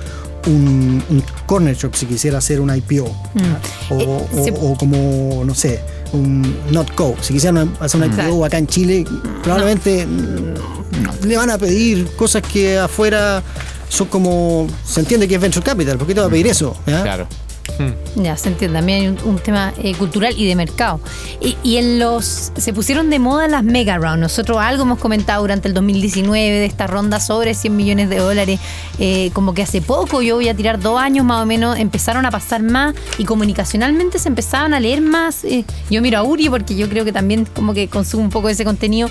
un, 0.47 1.03
un 1.11 1.23
corner 1.47 1.75
shop 1.77 1.95
si 1.95 2.07
quisiera 2.07 2.39
hacer 2.39 2.61
un 2.61 2.75
IPO 2.75 3.05
o, 3.05 3.09
Eh, 4.01 4.27
o- 4.35 4.45
se- 4.45 4.55
o 4.61 4.75
como 4.77 5.43
no 5.45 5.55
sé 5.55 5.81
un 6.13 6.57
Notco 6.71 7.17
si 7.21 7.35
quisieran 7.35 7.73
hacer 7.81 8.01
un 8.01 8.07
IPO 8.07 8.15
Claro. 8.17 8.45
acá 8.45 8.59
en 8.59 8.67
Chile 8.67 9.05
probablemente 9.43 10.07
mm, 10.07 11.27
le 11.27 11.37
van 11.37 11.51
a 11.51 11.59
pedir 11.59 12.07
cosas 12.17 12.43
que 12.43 12.79
afuera 12.79 13.43
son 13.89 14.09
como 14.09 14.67
se 14.85 15.01
entiende 15.01 15.27
que 15.29 15.35
es 15.35 15.41
venture 15.41 15.65
capital 15.65 15.99
¿por 15.99 16.07
qué 16.07 16.15
te 16.15 16.21
va 16.21 16.27
a 16.27 16.31
pedir 16.31 16.47
eso? 16.47 16.77
Claro. 16.85 17.27
Ya, 18.17 18.37
se 18.37 18.49
entiende. 18.49 18.79
También 18.79 19.01
hay 19.03 19.09
un, 19.09 19.19
un 19.25 19.39
tema 19.39 19.73
eh, 19.79 19.95
cultural 19.95 20.35
y 20.37 20.47
de 20.47 20.57
mercado. 20.57 21.01
Y, 21.41 21.57
y 21.63 21.77
en 21.77 21.99
los. 21.99 22.53
Se 22.57 22.73
pusieron 22.73 23.11
de 23.11 23.19
moda 23.19 23.49
las 23.49 23.63
mega 23.63 23.99
round. 23.99 24.21
Nosotros 24.21 24.59
algo 24.59 24.83
hemos 24.83 24.99
comentado 24.99 25.43
durante 25.43 25.69
el 25.69 25.75
2019 25.75 26.59
de 26.59 26.65
esta 26.67 26.87
ronda 26.87 27.21
sobre 27.21 27.55
100 27.55 27.77
millones 27.77 28.11
de 28.11 28.19
dólares. 28.19 28.61
Eh, 28.99 29.31
como 29.33 29.55
que 29.55 29.63
hace 29.63 29.81
poco, 29.81 30.23
yo 30.23 30.37
voy 30.37 30.49
a 30.49 30.55
tirar 30.55 30.81
dos 30.81 30.99
años 30.99 31.25
más 31.25 31.43
o 31.43 31.47
menos, 31.47 31.79
empezaron 31.79 32.27
a 32.27 32.31
pasar 32.31 32.63
más 32.63 32.95
y 33.17 33.25
comunicacionalmente 33.25 34.19
se 34.19 34.29
empezaban 34.29 34.75
a 34.75 34.81
leer 34.81 35.01
más. 35.01 35.45
Eh, 35.45 35.65
yo 35.91 36.03
miro 36.03 36.19
a 36.19 36.25
Uri 36.25 36.49
porque 36.49 36.75
yo 36.75 36.89
creo 36.89 37.05
que 37.05 37.13
también 37.13 37.47
como 37.55 37.75
que 37.75 37.89
consumo 37.89 38.25
un 38.25 38.31
poco 38.31 38.49
de 38.49 38.55
ese 38.55 38.65
contenido. 38.65 39.09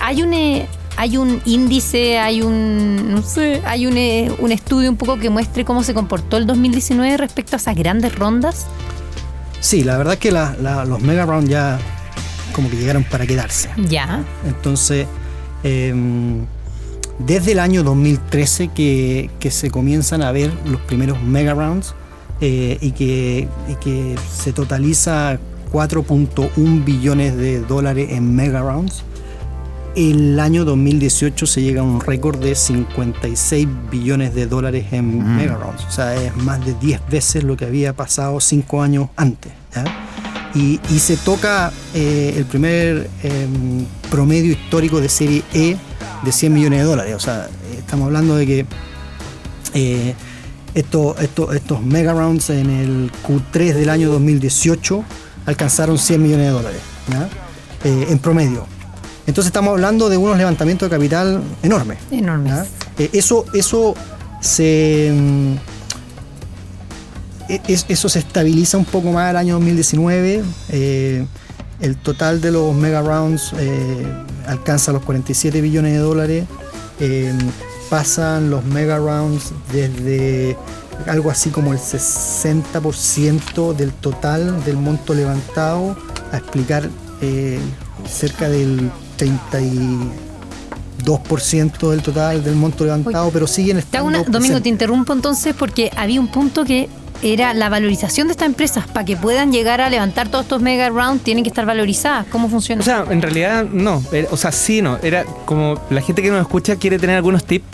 Hay 0.00 0.22
un. 0.22 0.66
Hay 0.96 1.16
un 1.16 1.40
índice, 1.44 2.18
hay 2.18 2.42
un, 2.42 3.12
no 3.14 3.22
sé, 3.22 3.62
hay 3.66 3.86
un, 3.86 3.96
eh, 3.96 4.30
un 4.38 4.50
estudio 4.52 4.88
un 4.90 4.96
poco 4.96 5.18
que 5.18 5.28
muestre 5.30 5.64
cómo 5.64 5.82
se 5.82 5.92
comportó 5.94 6.36
el 6.36 6.46
2019 6.46 7.16
respecto 7.16 7.56
a 7.56 7.58
esas 7.58 7.76
grandes 7.76 8.14
rondas. 8.14 8.66
Sí, 9.60 9.84
la 9.84 9.96
verdad 9.98 10.14
es 10.14 10.20
que 10.20 10.30
la- 10.32 10.56
la- 10.60 10.84
los 10.84 11.00
mega 11.02 11.26
round 11.26 11.48
ya 11.48 11.78
como 12.52 12.70
que 12.70 12.76
llegaron 12.76 13.04
para 13.04 13.26
quedarse. 13.26 13.68
Ya. 13.88 14.24
Entonces, 14.46 15.06
em, 15.62 16.46
desde 17.18 17.52
el 17.52 17.58
año 17.60 17.82
2013 17.82 18.68
que, 18.68 19.30
que 19.40 19.50
se 19.50 19.70
comienzan 19.70 20.22
a 20.22 20.32
ver 20.32 20.50
los 20.66 20.80
primeros 20.82 21.20
mega 21.22 21.54
rounds 21.54 21.94
eh, 22.40 22.78
y, 22.80 22.92
que, 22.92 23.48
y 23.68 23.74
que 23.76 24.14
se 24.34 24.52
totaliza 24.52 25.38
4.1 25.72 26.84
billones 26.84 27.36
de 27.36 27.60
dólares 27.60 28.08
en 28.12 28.34
mega 28.34 28.60
rounds. 28.60 29.02
El 29.96 30.38
año 30.40 30.66
2018 30.66 31.46
se 31.46 31.62
llega 31.62 31.80
a 31.80 31.84
un 31.84 32.00
récord 32.02 32.38
de 32.38 32.54
56 32.54 33.66
billones 33.90 34.34
de 34.34 34.46
dólares 34.46 34.84
en 34.92 35.36
mega 35.36 35.54
rounds. 35.54 35.84
O 35.88 35.90
sea, 35.90 36.14
es 36.22 36.36
más 36.36 36.64
de 36.66 36.74
10 36.74 37.00
veces 37.10 37.42
lo 37.44 37.56
que 37.56 37.64
había 37.64 37.94
pasado 37.94 38.38
5 38.38 38.82
años 38.82 39.08
antes. 39.16 39.52
¿ya? 39.74 39.84
Y, 40.54 40.80
y 40.90 40.98
se 40.98 41.16
toca 41.16 41.72
eh, 41.94 42.34
el 42.36 42.44
primer 42.44 43.08
em, 43.22 43.86
promedio 44.10 44.52
histórico 44.52 45.00
de 45.00 45.08
serie 45.08 45.42
E 45.54 45.76
de 46.22 46.32
100 46.32 46.52
millones 46.52 46.80
de 46.80 46.84
dólares. 46.84 47.14
O 47.14 47.20
sea, 47.20 47.46
eh, 47.46 47.76
estamos 47.78 48.04
hablando 48.06 48.36
de 48.36 48.46
que 48.46 48.66
eh, 49.72 50.14
esto- 50.74 51.16
esto- 51.18 51.52
estos 51.54 51.82
mega 51.82 52.12
rounds 52.12 52.50
en 52.50 52.68
el 52.68 53.10
Q3 53.26 53.72
del 53.72 53.88
año 53.88 54.10
2018 54.10 55.02
alcanzaron 55.46 55.96
100 55.98 56.22
millones 56.22 56.46
de 56.46 56.52
dólares 56.52 56.80
¿ya? 57.10 57.28
Eh, 57.84 58.08
en 58.10 58.18
promedio. 58.18 58.66
Entonces 59.26 59.46
estamos 59.46 59.72
hablando 59.72 60.08
de 60.08 60.16
unos 60.16 60.36
levantamientos 60.38 60.88
de 60.88 60.96
capital 60.96 61.42
enormes. 61.62 61.98
Enormes. 62.10 62.52
¿ya? 62.52 62.66
Eh, 62.98 63.10
eso, 63.12 63.44
eso 63.54 63.94
se. 64.40 65.12
mm, 65.12 65.52
e- 67.48 67.60
es- 67.68 67.86
eso 67.88 68.08
se 68.08 68.18
estabiliza 68.20 68.76
un 68.78 68.84
poco 68.84 69.10
más 69.12 69.30
el 69.30 69.36
año 69.36 69.54
2019. 69.54 70.42
eh, 70.70 71.26
el 71.80 71.96
total 71.96 72.40
de 72.40 72.52
los 72.52 72.74
mega 72.74 73.02
rounds 73.02 73.52
eh, 73.58 74.06
alcanza 74.46 74.92
los 74.92 75.02
47 75.02 75.60
billones 75.60 75.92
de 75.92 75.98
dólares. 75.98 76.44
eh, 77.00 77.32
pasan 77.90 78.48
los 78.50 78.64
mega 78.64 78.96
rounds 78.96 79.52
desde 79.72 80.56
algo 81.06 81.30
así 81.30 81.50
como 81.50 81.72
el 81.72 81.78
60% 81.78 83.74
del 83.74 83.92
total 83.92 84.64
del 84.64 84.76
monto 84.76 85.12
levantado 85.14 85.94
a 86.32 86.38
explicar 86.38 86.88
cerca 88.10 88.48
del 88.48 88.90
32% 89.16 91.90
del 91.90 92.02
total 92.02 92.42
del 92.44 92.54
monto 92.56 92.84
levantado, 92.84 93.30
pero 93.30 93.46
siguen 93.46 93.78
estando 93.78 94.08
una- 94.08 94.22
Domingo, 94.22 94.60
te 94.60 94.68
interrumpo 94.68 95.12
entonces 95.12 95.54
porque 95.58 95.90
había 95.96 96.20
un 96.20 96.28
punto 96.28 96.64
que 96.64 96.88
era 97.22 97.54
la 97.54 97.68
valorización 97.70 98.28
de 98.28 98.32
estas 98.32 98.46
empresas. 98.46 98.86
Para 98.88 99.04
que 99.06 99.16
puedan 99.16 99.50
llegar 99.50 99.80
a 99.80 99.88
levantar 99.88 100.28
todos 100.28 100.44
estos 100.44 100.60
mega 100.60 100.88
rounds, 100.90 101.24
tienen 101.24 101.44
que 101.44 101.48
estar 101.48 101.64
valorizadas. 101.64 102.26
¿Cómo 102.30 102.48
funciona? 102.48 102.82
O 102.82 102.84
sea, 102.84 103.04
en 103.08 103.22
realidad 103.22 103.64
no. 103.64 104.02
Era- 104.12 104.28
O 104.30 104.36
sea, 104.36 104.52
sí, 104.52 104.82
no. 104.82 104.98
Era 105.02 105.24
como 105.46 105.80
la 105.88 106.02
gente 106.02 106.20
que 106.22 106.30
nos 106.30 106.40
escucha 106.42 106.76
quiere 106.76 106.98
tener 106.98 107.16
algunos 107.16 107.44
tips 107.44 107.64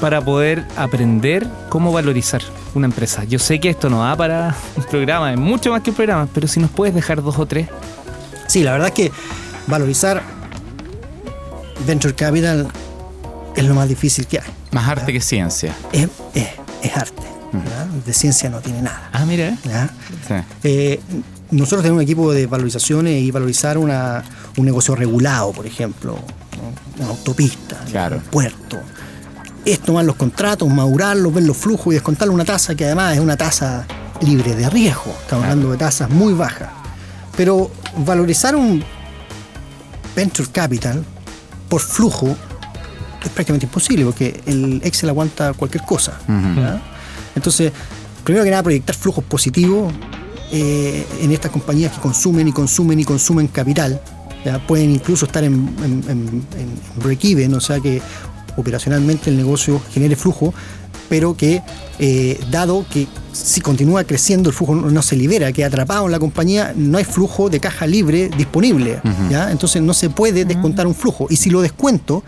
para 0.00 0.20
poder 0.24 0.64
aprender 0.76 1.46
cómo 1.68 1.92
valorizar 1.92 2.42
una 2.74 2.86
empresa. 2.86 3.22
Yo 3.24 3.38
sé 3.38 3.60
que 3.60 3.70
esto 3.70 3.88
no 3.90 4.02
da 4.02 4.16
para 4.16 4.56
un 4.76 4.82
programa, 4.84 5.32
es 5.32 5.38
mucho 5.38 5.70
más 5.70 5.82
que 5.82 5.90
un 5.90 5.96
programa, 5.96 6.28
pero 6.34 6.48
si 6.48 6.58
nos 6.58 6.70
puedes 6.70 6.94
dejar 6.94 7.22
dos 7.22 7.38
o 7.38 7.46
tres. 7.46 7.68
Sí, 8.48 8.64
la 8.64 8.72
verdad 8.72 8.88
es 8.88 8.94
que 8.94 9.12
valorizar 9.68 10.20
venture 11.86 12.14
capital 12.14 12.68
es 13.56 13.64
lo 13.64 13.74
más 13.74 13.88
difícil 13.88 14.26
que 14.26 14.38
hay. 14.38 14.46
Más 14.72 14.88
arte 14.88 15.12
que 15.12 15.20
ciencia. 15.20 15.74
Es, 15.92 16.08
es- 16.34 16.48
es 16.82 16.96
arte. 16.96 17.20
De 18.06 18.12
ciencia 18.14 18.48
no 18.48 18.60
tiene 18.60 18.80
nada. 18.82 19.10
Ah, 19.12 19.24
mira. 19.26 19.56
¿ya? 19.64 19.90
Sí. 20.26 20.34
Eh, 20.62 21.00
nosotros 21.50 21.82
tenemos 21.82 21.98
un 21.98 22.02
equipo 22.04 22.32
de 22.32 22.46
valorizaciones 22.46 23.20
y 23.20 23.30
valorizar 23.32 23.76
una, 23.76 24.22
un 24.56 24.64
negocio 24.64 24.94
regulado, 24.94 25.50
por 25.52 25.66
ejemplo, 25.66 26.14
¿no? 26.96 27.04
una 27.04 27.08
autopista, 27.10 27.76
Claro. 27.90 28.16
un 28.16 28.22
puerto. 28.22 28.78
Es 29.64 29.80
tomar 29.80 30.04
los 30.04 30.14
contratos, 30.16 30.68
madurarlos, 30.70 31.34
ver 31.34 31.42
los 31.44 31.56
flujos 31.56 31.88
y 31.88 31.94
descontarle 31.94 32.32
una 32.32 32.44
tasa 32.44 32.74
que 32.76 32.84
además 32.86 33.14
es 33.14 33.20
una 33.20 33.36
tasa 33.36 33.84
libre 34.22 34.54
de 34.54 34.70
riesgo. 34.70 35.12
Estamos 35.22 35.44
hablando 35.44 35.72
de 35.72 35.76
tasas 35.76 36.08
muy 36.08 36.32
bajas. 36.32 36.68
Pero 37.36 37.70
valorizar 38.06 38.54
un 38.54 38.82
venture 40.14 40.48
capital 40.50 41.04
por 41.70 41.80
flujo 41.80 42.36
es 43.22 43.28
prácticamente 43.30 43.64
imposible 43.66 44.04
porque 44.04 44.40
el 44.46 44.80
Excel 44.84 45.08
aguanta 45.08 45.52
cualquier 45.54 45.84
cosa. 45.84 46.18
Entonces, 47.34 47.72
primero 48.24 48.44
que 48.44 48.50
nada, 48.50 48.62
proyectar 48.62 48.94
flujos 48.96 49.24
positivos 49.24 49.92
eh, 50.52 51.06
en 51.22 51.30
estas 51.32 51.50
compañías 51.50 51.92
que 51.92 52.00
consumen 52.00 52.48
y 52.48 52.52
consumen 52.52 52.98
y 53.00 53.04
consumen 53.04 53.46
capital. 53.48 54.00
¿ya? 54.44 54.58
Pueden 54.66 54.90
incluso 54.90 55.26
estar 55.26 55.44
en, 55.44 55.54
en, 55.84 56.04
en- 56.08 56.44
en 56.58 56.80
break-even, 57.02 57.54
o 57.54 57.60
sea 57.60 57.78
que 57.80 58.02
operacionalmente 58.56 59.30
el 59.30 59.36
negocio 59.36 59.80
genere 59.92 60.16
flujo, 60.16 60.52
pero 61.10 61.36
que 61.36 61.60
eh, 61.98 62.40
dado 62.50 62.86
que 62.90 63.06
si 63.32 63.60
continúa 63.60 64.04
creciendo 64.04 64.48
el 64.50 64.54
flujo 64.56 64.74
no, 64.74 65.02
se 65.02 65.16
libera, 65.16 65.52
queda 65.52 65.66
atrapado 65.66 66.06
en 66.06 66.12
la 66.12 66.18
compañía, 66.18 66.72
no 66.76 66.96
hay 66.98 67.04
flujo 67.04 67.50
de 67.50 67.60
caja 67.60 67.86
libre 67.86 68.30
disponible. 68.36 69.00
¿ya? 69.30 69.50
Entonces 69.50 69.82
no 69.82 69.92
se 69.92 70.08
puede 70.10 70.44
descontar 70.44 70.86
un 70.86 70.94
flujo. 70.94 71.26
Y 71.30 71.36
si 71.36 71.50
lo 71.50 71.60
descuento, 71.60 72.22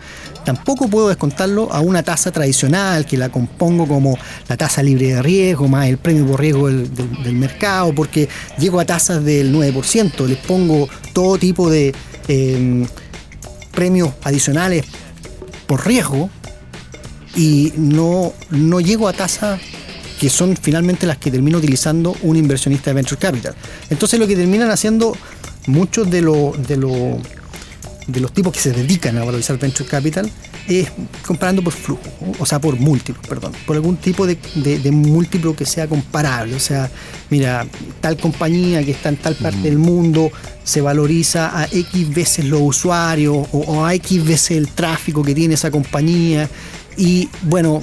tampoco 0.45 0.87
puedo 0.87 1.07
descontarlo 1.09 1.71
a 1.73 1.79
una 1.81 2.03
tasa 2.03 2.31
tradicional 2.31 3.05
que 3.05 3.17
la 3.17 3.29
compongo 3.29 3.87
como 3.87 4.17
la 4.47 4.55
tasa 4.57 4.83
libre 4.83 5.07
de 5.15 5.21
riesgo 5.23 5.67
más 5.67 5.87
el 5.87 5.97
premio 5.97 6.25
por 6.27 6.39
riesgo 6.39 6.67
del, 6.67 6.93
del- 6.93 7.23
del 7.23 7.35
mercado, 7.35 7.93
porque 7.95 8.29
llego 8.59 8.79
a 8.79 8.85
tasas 8.85 9.23
del 9.23 9.53
9%, 9.53 10.27
les 10.27 10.37
pongo 10.37 10.87
todo 11.13 11.37
tipo 11.37 11.69
de 11.69 11.93
eh, 12.27 12.85
premios 13.71 14.11
adicionales 14.23 14.85
por 15.67 15.85
riesgo 15.85 16.29
y 17.35 17.73
no, 17.77 18.33
no 18.51 18.79
llego 18.79 19.07
a 19.07 19.13
tasas 19.13 19.59
que 20.19 20.29
son 20.29 20.55
finalmente 20.55 21.05
las 21.07 21.17
que 21.17 21.31
termina 21.31 21.57
utilizando 21.57 22.15
un 22.21 22.37
inversionista 22.37 22.91
de 22.91 22.95
venture 22.95 23.19
capital. 23.19 23.55
Entonces 23.89 24.19
lo 24.19 24.27
que 24.27 24.35
terminan 24.35 24.69
haciendo 24.71 25.15
muchos 25.67 26.09
de, 26.09 26.21
los 26.21 26.67
de, 26.67 26.77
los 26.77 26.93
de 28.07 28.19
los 28.19 28.31
tipos 28.33 28.53
que 28.53 28.59
se 28.59 28.71
dedican 28.71 29.17
a 29.17 29.23
valorizar 29.25 29.57
venture 29.57 29.89
capital 29.89 30.29
es 30.67 30.87
comparando 31.27 31.61
por 31.61 31.73
flujo, 31.73 32.01
o 32.39 32.45
sea, 32.45 32.61
por 32.61 32.77
múltiplos, 32.79 33.27
perdón, 33.27 33.51
por 33.65 33.75
algún 33.75 33.97
tipo 33.97 34.25
de, 34.25 34.37
de- 34.55 34.79
de 34.79 34.91
múltiplo 34.91 35.53
que 35.57 35.65
sea 35.65 35.87
comparable. 35.87 36.55
O 36.55 36.59
sea, 36.59 36.89
mira, 37.29 37.67
tal 37.99 38.15
compañía 38.15 38.81
que 38.85 38.91
está 38.91 39.09
en 39.09 39.17
tal 39.17 39.35
parte 39.35 39.59
del 39.63 39.77
mundo 39.77 40.31
se 40.63 40.79
valoriza 40.79 41.59
a 41.59 41.65
X 41.65 42.13
veces 42.13 42.45
los 42.45 42.61
usuarios 42.61 43.35
o, 43.51 43.57
o 43.59 43.85
a 43.85 43.93
X 43.95 44.23
veces 44.23 44.51
el 44.51 44.69
tráfico 44.69 45.21
que 45.21 45.35
tiene 45.35 45.55
esa 45.55 45.69
compañía. 45.69 46.49
Y 46.97 47.29
bueno, 47.43 47.81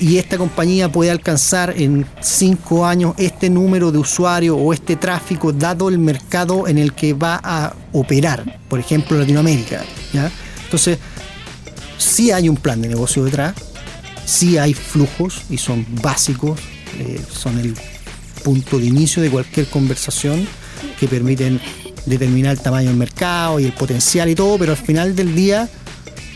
y 0.00 0.18
esta 0.18 0.36
compañía 0.36 0.90
puede 0.90 1.10
alcanzar 1.10 1.74
en 1.76 2.06
cinco 2.20 2.84
años 2.86 3.14
este 3.16 3.48
número 3.48 3.90
de 3.90 3.98
usuarios 3.98 4.56
o 4.58 4.72
este 4.72 4.96
tráfico 4.96 5.52
dado 5.52 5.88
el 5.88 5.98
mercado 5.98 6.68
en 6.68 6.78
el 6.78 6.92
que 6.92 7.14
va 7.14 7.40
a 7.42 7.74
operar, 7.92 8.60
por 8.68 8.78
ejemplo 8.78 9.18
Latinoamérica. 9.18 9.84
¿ya? 10.12 10.30
Entonces, 10.64 10.98
sí 11.96 12.30
hay 12.30 12.48
un 12.48 12.56
plan 12.56 12.80
de 12.82 12.88
negocio 12.88 13.24
detrás, 13.24 13.54
sí 14.26 14.58
hay 14.58 14.74
flujos 14.74 15.42
y 15.48 15.56
son 15.58 15.86
básicos, 16.02 16.60
eh, 16.98 17.20
son 17.30 17.58
el 17.58 17.74
punto 18.44 18.78
de 18.78 18.86
inicio 18.86 19.22
de 19.22 19.30
cualquier 19.30 19.66
conversación 19.66 20.46
que 21.00 21.08
permiten 21.08 21.60
determinar 22.04 22.52
el 22.52 22.60
tamaño 22.60 22.88
del 22.88 22.96
mercado 22.96 23.58
y 23.60 23.64
el 23.64 23.72
potencial 23.72 24.28
y 24.28 24.34
todo, 24.34 24.58
pero 24.58 24.72
al 24.72 24.78
final 24.78 25.16
del 25.16 25.34
día 25.34 25.68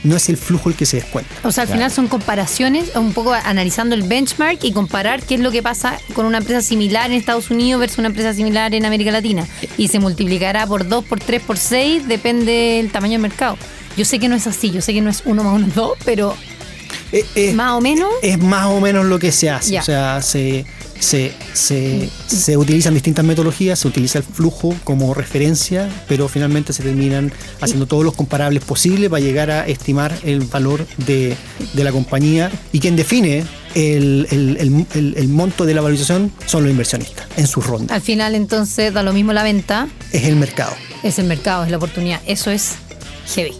no 0.02 0.16
es 0.16 0.28
el 0.28 0.36
flujo 0.36 0.68
el 0.70 0.76
que 0.76 0.86
se 0.86 0.96
descuenta. 0.98 1.30
O 1.44 1.52
sea, 1.52 1.62
al 1.62 1.68
final 1.68 1.90
son 1.90 2.08
comparaciones, 2.08 2.94
un 2.96 3.12
poco 3.12 3.32
analizando 3.32 3.94
el 3.94 4.02
benchmark 4.02 4.62
y 4.64 4.72
comparar 4.72 5.22
qué 5.22 5.34
es 5.34 5.40
lo 5.40 5.50
que 5.50 5.62
pasa 5.62 5.98
con 6.14 6.26
una 6.26 6.38
empresa 6.38 6.62
similar 6.62 7.10
en 7.10 7.16
Estados 7.18 7.50
Unidos 7.50 7.80
versus 7.80 7.98
una 7.98 8.08
empresa 8.08 8.32
similar 8.34 8.74
en 8.74 8.84
América 8.86 9.10
Latina. 9.10 9.46
Y 9.76 9.88
se 9.88 9.98
multiplicará 9.98 10.66
por 10.66 10.88
2, 10.88 11.04
por 11.04 11.20
3, 11.20 11.42
por 11.42 11.58
6, 11.58 12.08
depende 12.08 12.52
del 12.76 12.90
tamaño 12.90 13.12
del 13.12 13.22
mercado. 13.22 13.56
Yo 13.96 14.04
sé 14.04 14.18
que 14.18 14.28
no 14.28 14.36
es 14.36 14.46
así, 14.46 14.70
yo 14.70 14.80
sé 14.80 14.94
que 14.94 15.00
no 15.00 15.10
es 15.10 15.22
1 15.24 15.44
más 15.44 15.54
1 15.54 15.66
es 15.66 15.74
2, 15.74 15.98
pero 16.04 16.36
Eh, 17.12 17.24
eh, 17.34 17.52
más 17.54 17.72
o 17.72 17.80
menos 17.80 18.08
es 18.22 18.38
más 18.38 18.66
o 18.66 18.80
menos 18.80 19.04
lo 19.04 19.18
que 19.18 19.32
se 19.32 19.50
hace. 19.50 19.78
O 19.78 19.82
sea, 19.82 20.22
se, 20.22 20.64
se, 21.00 21.32
se, 21.54 22.08
se 22.28 22.56
utilizan 22.56 22.94
distintas 22.94 23.24
metodologías, 23.24 23.78
se 23.80 23.88
utiliza 23.88 24.18
el 24.18 24.24
flujo 24.24 24.74
como 24.84 25.12
referencia, 25.14 25.88
pero 26.06 26.28
finalmente 26.28 26.72
se 26.72 26.82
terminan 26.84 27.32
haciendo 27.60 27.86
todos 27.86 28.04
los 28.04 28.14
comparables 28.14 28.62
posibles 28.64 29.10
para 29.10 29.20
llegar 29.20 29.50
a 29.50 29.66
estimar 29.66 30.16
el 30.24 30.40
valor 30.42 30.86
de, 30.98 31.36
de 31.72 31.84
la 31.84 31.90
compañía. 31.90 32.50
Y 32.72 32.78
quien 32.80 32.94
define 32.96 33.44
el, 33.74 34.26
el- 34.30 34.56
el- 34.58 34.86
el- 34.94 35.14
el 35.16 35.28
monto 35.28 35.64
de 35.64 35.74
la 35.74 35.80
valorización 35.80 36.30
son 36.46 36.62
los 36.64 36.70
inversionistas 36.70 37.26
en 37.36 37.46
sus 37.46 37.66
rondas. 37.66 37.94
al 37.94 38.02
final 38.02 38.34
entonces 38.34 38.92
da 38.92 39.02
lo 39.02 39.12
mismo 39.12 39.32
la 39.32 39.42
venta, 39.42 39.88
Es 40.12 40.24
el 40.24 40.36
mercado. 40.36 40.72
es 41.02 41.18
el 41.18 41.26
mercado, 41.26 41.64
es 41.64 41.70
la 41.70 41.76
oportunidad. 41.78 42.20
Eso 42.26 42.50
es 42.50 42.72
heavy. 43.34 43.54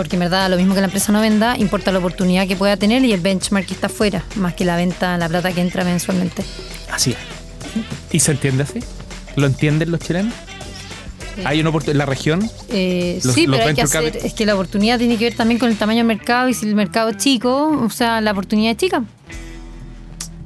Porque 0.00 0.16
en 0.16 0.20
verdad 0.20 0.48
lo 0.48 0.56
mismo 0.56 0.72
que 0.74 0.80
la 0.80 0.86
empresa 0.86 1.12
no 1.12 1.20
venda, 1.20 1.58
importa 1.58 1.92
la 1.92 1.98
oportunidad 1.98 2.48
que 2.48 2.56
pueda 2.56 2.74
tener 2.78 3.04
y 3.04 3.12
el 3.12 3.20
benchmark 3.20 3.66
que 3.66 3.74
está 3.74 3.88
afuera, 3.88 4.24
más 4.36 4.54
que 4.54 4.64
la 4.64 4.74
venta, 4.74 5.18
la 5.18 5.28
plata 5.28 5.52
que 5.52 5.60
entra 5.60 5.84
mensualmente. 5.84 6.42
Así 6.90 7.10
es. 7.10 7.18
¿Y 8.10 8.18
se 8.18 8.30
entiende 8.30 8.62
así? 8.62 8.80
¿Lo 9.36 9.44
entienden 9.46 9.90
los 9.90 10.00
chilenos? 10.00 10.32
¿Hay 11.44 11.60
una 11.60 11.68
oportunidad 11.68 11.96
en 11.96 11.98
la 11.98 12.06
región? 12.06 12.50
Eh, 12.70 13.20
Los- 13.22 13.34
sí, 13.34 13.46
los 13.46 13.58
pero 13.58 13.68
hay 13.68 13.74
que 13.74 13.82
hacer, 13.82 14.16
es 14.24 14.32
que 14.32 14.46
la 14.46 14.54
oportunidad 14.54 14.96
tiene 14.98 15.18
que 15.18 15.24
ver 15.26 15.34
también 15.34 15.60
con 15.60 15.68
el 15.68 15.76
tamaño 15.76 15.98
del 15.98 16.06
mercado 16.06 16.48
y 16.48 16.54
si 16.54 16.66
el 16.66 16.74
mercado 16.74 17.10
es 17.10 17.18
chico, 17.18 17.68
o 17.84 17.90
sea, 17.90 18.22
la 18.22 18.32
oportunidad 18.32 18.70
es 18.70 18.78
chica. 18.78 19.04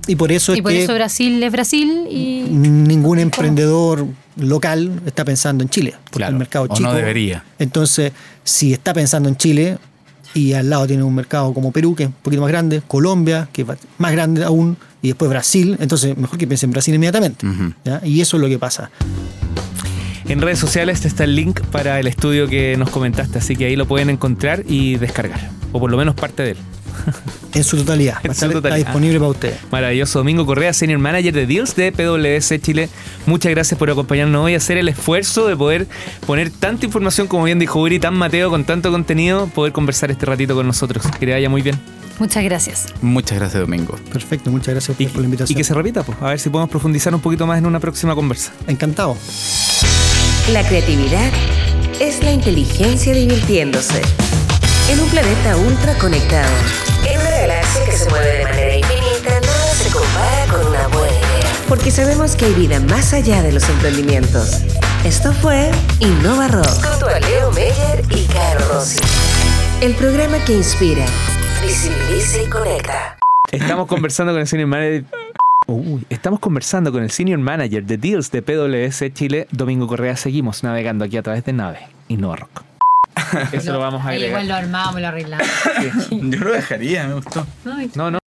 Y 0.07 0.17
por 0.17 0.33
eso 0.33 0.55
y 0.55 0.59
es 0.59 0.63
por 0.63 0.73
que 0.73 0.85
eso 0.85 0.95
Brasil 0.95 1.43
es 1.43 1.53
Brasil 1.53 2.07
y 2.11 2.47
ningún 2.51 3.19
emprendedor 3.19 4.07
local 4.37 5.01
está 5.07 5.25
pensando 5.25 5.63
en 5.63 5.71
Chile, 5.71 5.95
porque 6.05 6.19
Claro, 6.19 6.33
el 6.33 6.39
mercado 6.39 6.67
o 6.69 6.75
chico. 6.75 6.89
no 6.89 6.95
debería. 6.95 7.45
Entonces, 7.59 8.13
si 8.43 8.73
está 8.73 8.93
pensando 8.93 9.29
en 9.29 9.37
Chile 9.37 9.79
y 10.35 10.53
al 10.55 10.69
lado 10.69 10.87
tiene 10.87 11.03
un 11.05 11.15
mercado 11.15 11.55
como 11.55 11.71
Perú, 11.73 11.95
que 11.95 12.05
es 12.05 12.09
un 12.09 12.15
poquito 12.15 12.43
más 12.43 12.51
grande, 12.51 12.83
Colombia, 12.87 13.49
que 13.53 13.63
es 13.63 13.69
más 13.99 14.13
grande 14.13 14.45
aún, 14.45 14.77
y 15.01 15.09
después 15.09 15.31
Brasil, 15.31 15.77
entonces 15.81 16.17
mejor 16.17 16.39
que 16.39 16.47
piense 16.47 16.67
en 16.67 16.73
Brasil 16.73 16.95
inmediatamente. 16.95 17.47
Y 18.05 18.21
eso 18.21 18.37
es 18.37 18.43
lo 18.43 18.49
que 18.49 18.59
pasa. 18.59 18.91
En 20.27 20.41
redes 20.41 20.59
sociales 20.59 21.05
está 21.05 21.25
el 21.25 21.37
link 21.37 21.61
para 21.71 22.01
el 22.01 22.07
estudio 22.07 22.49
que 22.49 22.77
nos 22.79 22.89
comentaste, 22.89 23.39
así 23.39 23.57
que 23.57 23.67
ahí 23.67 23.77
lo 23.77 23.87
pueden 23.87 24.09
encontrar 24.09 24.65
y 24.67 24.97
descargar, 24.97 25.51
o 25.73 25.79
por 25.79 25.91
lo 25.91 25.99
menos 25.99 26.15
parte 26.15 26.43
de 26.43 26.51
él. 26.53 26.57
En 27.55 27.63
su 27.65 27.77
totalidad. 27.77 28.17
En 28.25 28.35
su. 28.35 28.47
Está 28.47 28.75
disponible 28.75 29.19
para 29.19 29.31
ustedes. 29.31 29.57
Maravilloso. 29.71 30.19
Domingo 30.19 30.45
Correa, 30.45 30.73
Senior 30.73 30.99
Manager 30.99 31.33
de 31.33 31.47
Deals 31.47 31.77
de 31.77 31.93
PwC 31.93 32.61
Chile. 32.61 32.89
Muchas 33.27 33.51
gracias 33.51 33.79
por 33.79 33.91
acompañarnos 33.91 34.45
hoy, 34.45 34.55
hacer 34.55 34.77
el 34.79 34.89
esfuerzo 34.89 35.47
de 35.47 35.57
poder 35.57 35.87
poner 36.27 36.51
tanta 36.51 36.85
información, 36.87 37.27
como 37.29 37.45
bien 37.45 37.59
dijo 37.59 37.81
Uri, 37.81 37.99
tan 38.01 38.15
Mateo, 38.15 38.51
con 38.51 38.65
tanto 38.65 38.91
contenido, 38.91 39.47
poder 39.49 39.73
conversar 39.73 40.11
este 40.11 40.27
ratito 40.27 40.55
con 40.55 40.67
nosotros. 40.67 41.05
Que 41.19 41.27
le 41.27 41.33
vaya 41.33 41.49
muy 41.49 41.63
bien. 41.63 41.79
muchas 42.19 42.43
gracias. 42.45 42.87
Muchas 43.03 43.39
gracias, 43.39 43.61
Domingo. 43.61 43.97
Perfecto, 44.13 44.51
muchas 44.51 44.69
gracias 44.75 44.99
a 44.99 45.03
Y, 45.03 45.07
por 45.07 45.17
la 45.19 45.23
y 45.23 45.25
invitación. 45.27 45.57
que 45.57 45.65
se 45.65 45.75
repita, 45.75 46.03
pues. 46.03 46.19
A 46.21 46.31
ver 46.31 46.41
si 46.41 46.49
podemos 46.51 46.71
profundizar 46.71 47.15
un 47.15 47.21
poquito 47.21 47.47
más 47.47 47.59
en 47.59 47.67
una 47.67 47.79
próxima 47.81 48.15
conversa. 48.17 48.53
Encantado. 48.67 49.17
La 50.53 50.67
creatividad 50.67 51.31
es 52.01 52.23
la 52.23 52.33
inteligencia 52.33 53.15
divirtiéndose. 53.15 54.03
En 54.87 55.01
un 55.01 55.09
planeta 55.09 55.57
ultra 55.57 55.95
conectado. 55.95 56.53
En 57.09 57.19
una 57.19 57.31
galaxia 57.31 57.85
que 57.87 57.93
se 57.93 58.11
mueve 58.11 58.39
de 58.39 58.45
manera 58.45 58.77
infinita, 58.77 59.31
nada 59.41 59.73
se 59.73 59.91
compara 59.91 60.47
con 60.53 60.67
una 60.67 60.89
buena 60.89 61.11
idea. 61.11 61.53
Porque 61.71 61.91
sabemos 61.91 62.37
que 62.37 62.45
hay 62.45 62.53
vida 62.53 62.79
más 62.81 63.15
allá 63.15 63.43
de 63.43 63.53
los 63.53 63.67
emprendimientos. 63.71 64.63
Esto 65.07 65.33
fue 65.33 65.71
Innova 66.01 66.49
Rock. 66.49 66.67
Junto 66.67 67.07
a 67.07 67.19
Leo 67.19 67.51
Meyer 67.53 68.05
y 68.11 68.27
Caro 68.27 68.61
Rossi. 68.75 69.01
El 69.81 69.95
programa 69.95 70.37
que 70.45 70.53
inspira, 70.53 71.07
visibiliza 71.63 72.43
y 72.43 72.47
conecta. 72.51 73.17
Estamos 73.53 73.87
conversando 73.87 74.35
con 74.35 74.43
el 74.43 74.47
Senior 74.47 74.69
Manager. 74.69 75.05
Estamos 76.11 76.41
conversando 76.41 76.93
con 76.93 77.03
el 77.03 77.11
Senior 77.11 77.39
Manager 77.39 77.83
de 77.85 77.97
Deals 77.97 78.31
de 78.31 78.43
PwC 78.43 79.15
Chile, 79.15 79.49
Domingo 79.51 79.87
Correa. 79.87 80.15
Seguimos 80.17 80.63
navegando 80.63 81.07
aquí 81.07 81.17
a 81.17 81.23
través 81.23 81.43
de 81.47 81.55
Nave 81.55 81.89
y 82.09 82.19
Rock. 82.19 82.74
Eso 83.53 83.73
lo 83.73 83.79
vamos 83.81 84.05
a 84.05 84.11
agregar. 84.11 84.45
lo 84.45 84.55
armamos, 84.55 85.01
lo 85.01 85.09
arreglamos. 85.09 85.47
Yo 86.11 86.39
lo 86.39 86.53
dejaría, 86.53 87.07
me 87.07 87.15
gustó. 87.15 87.47
No, 87.95 88.11
no. 88.11 88.24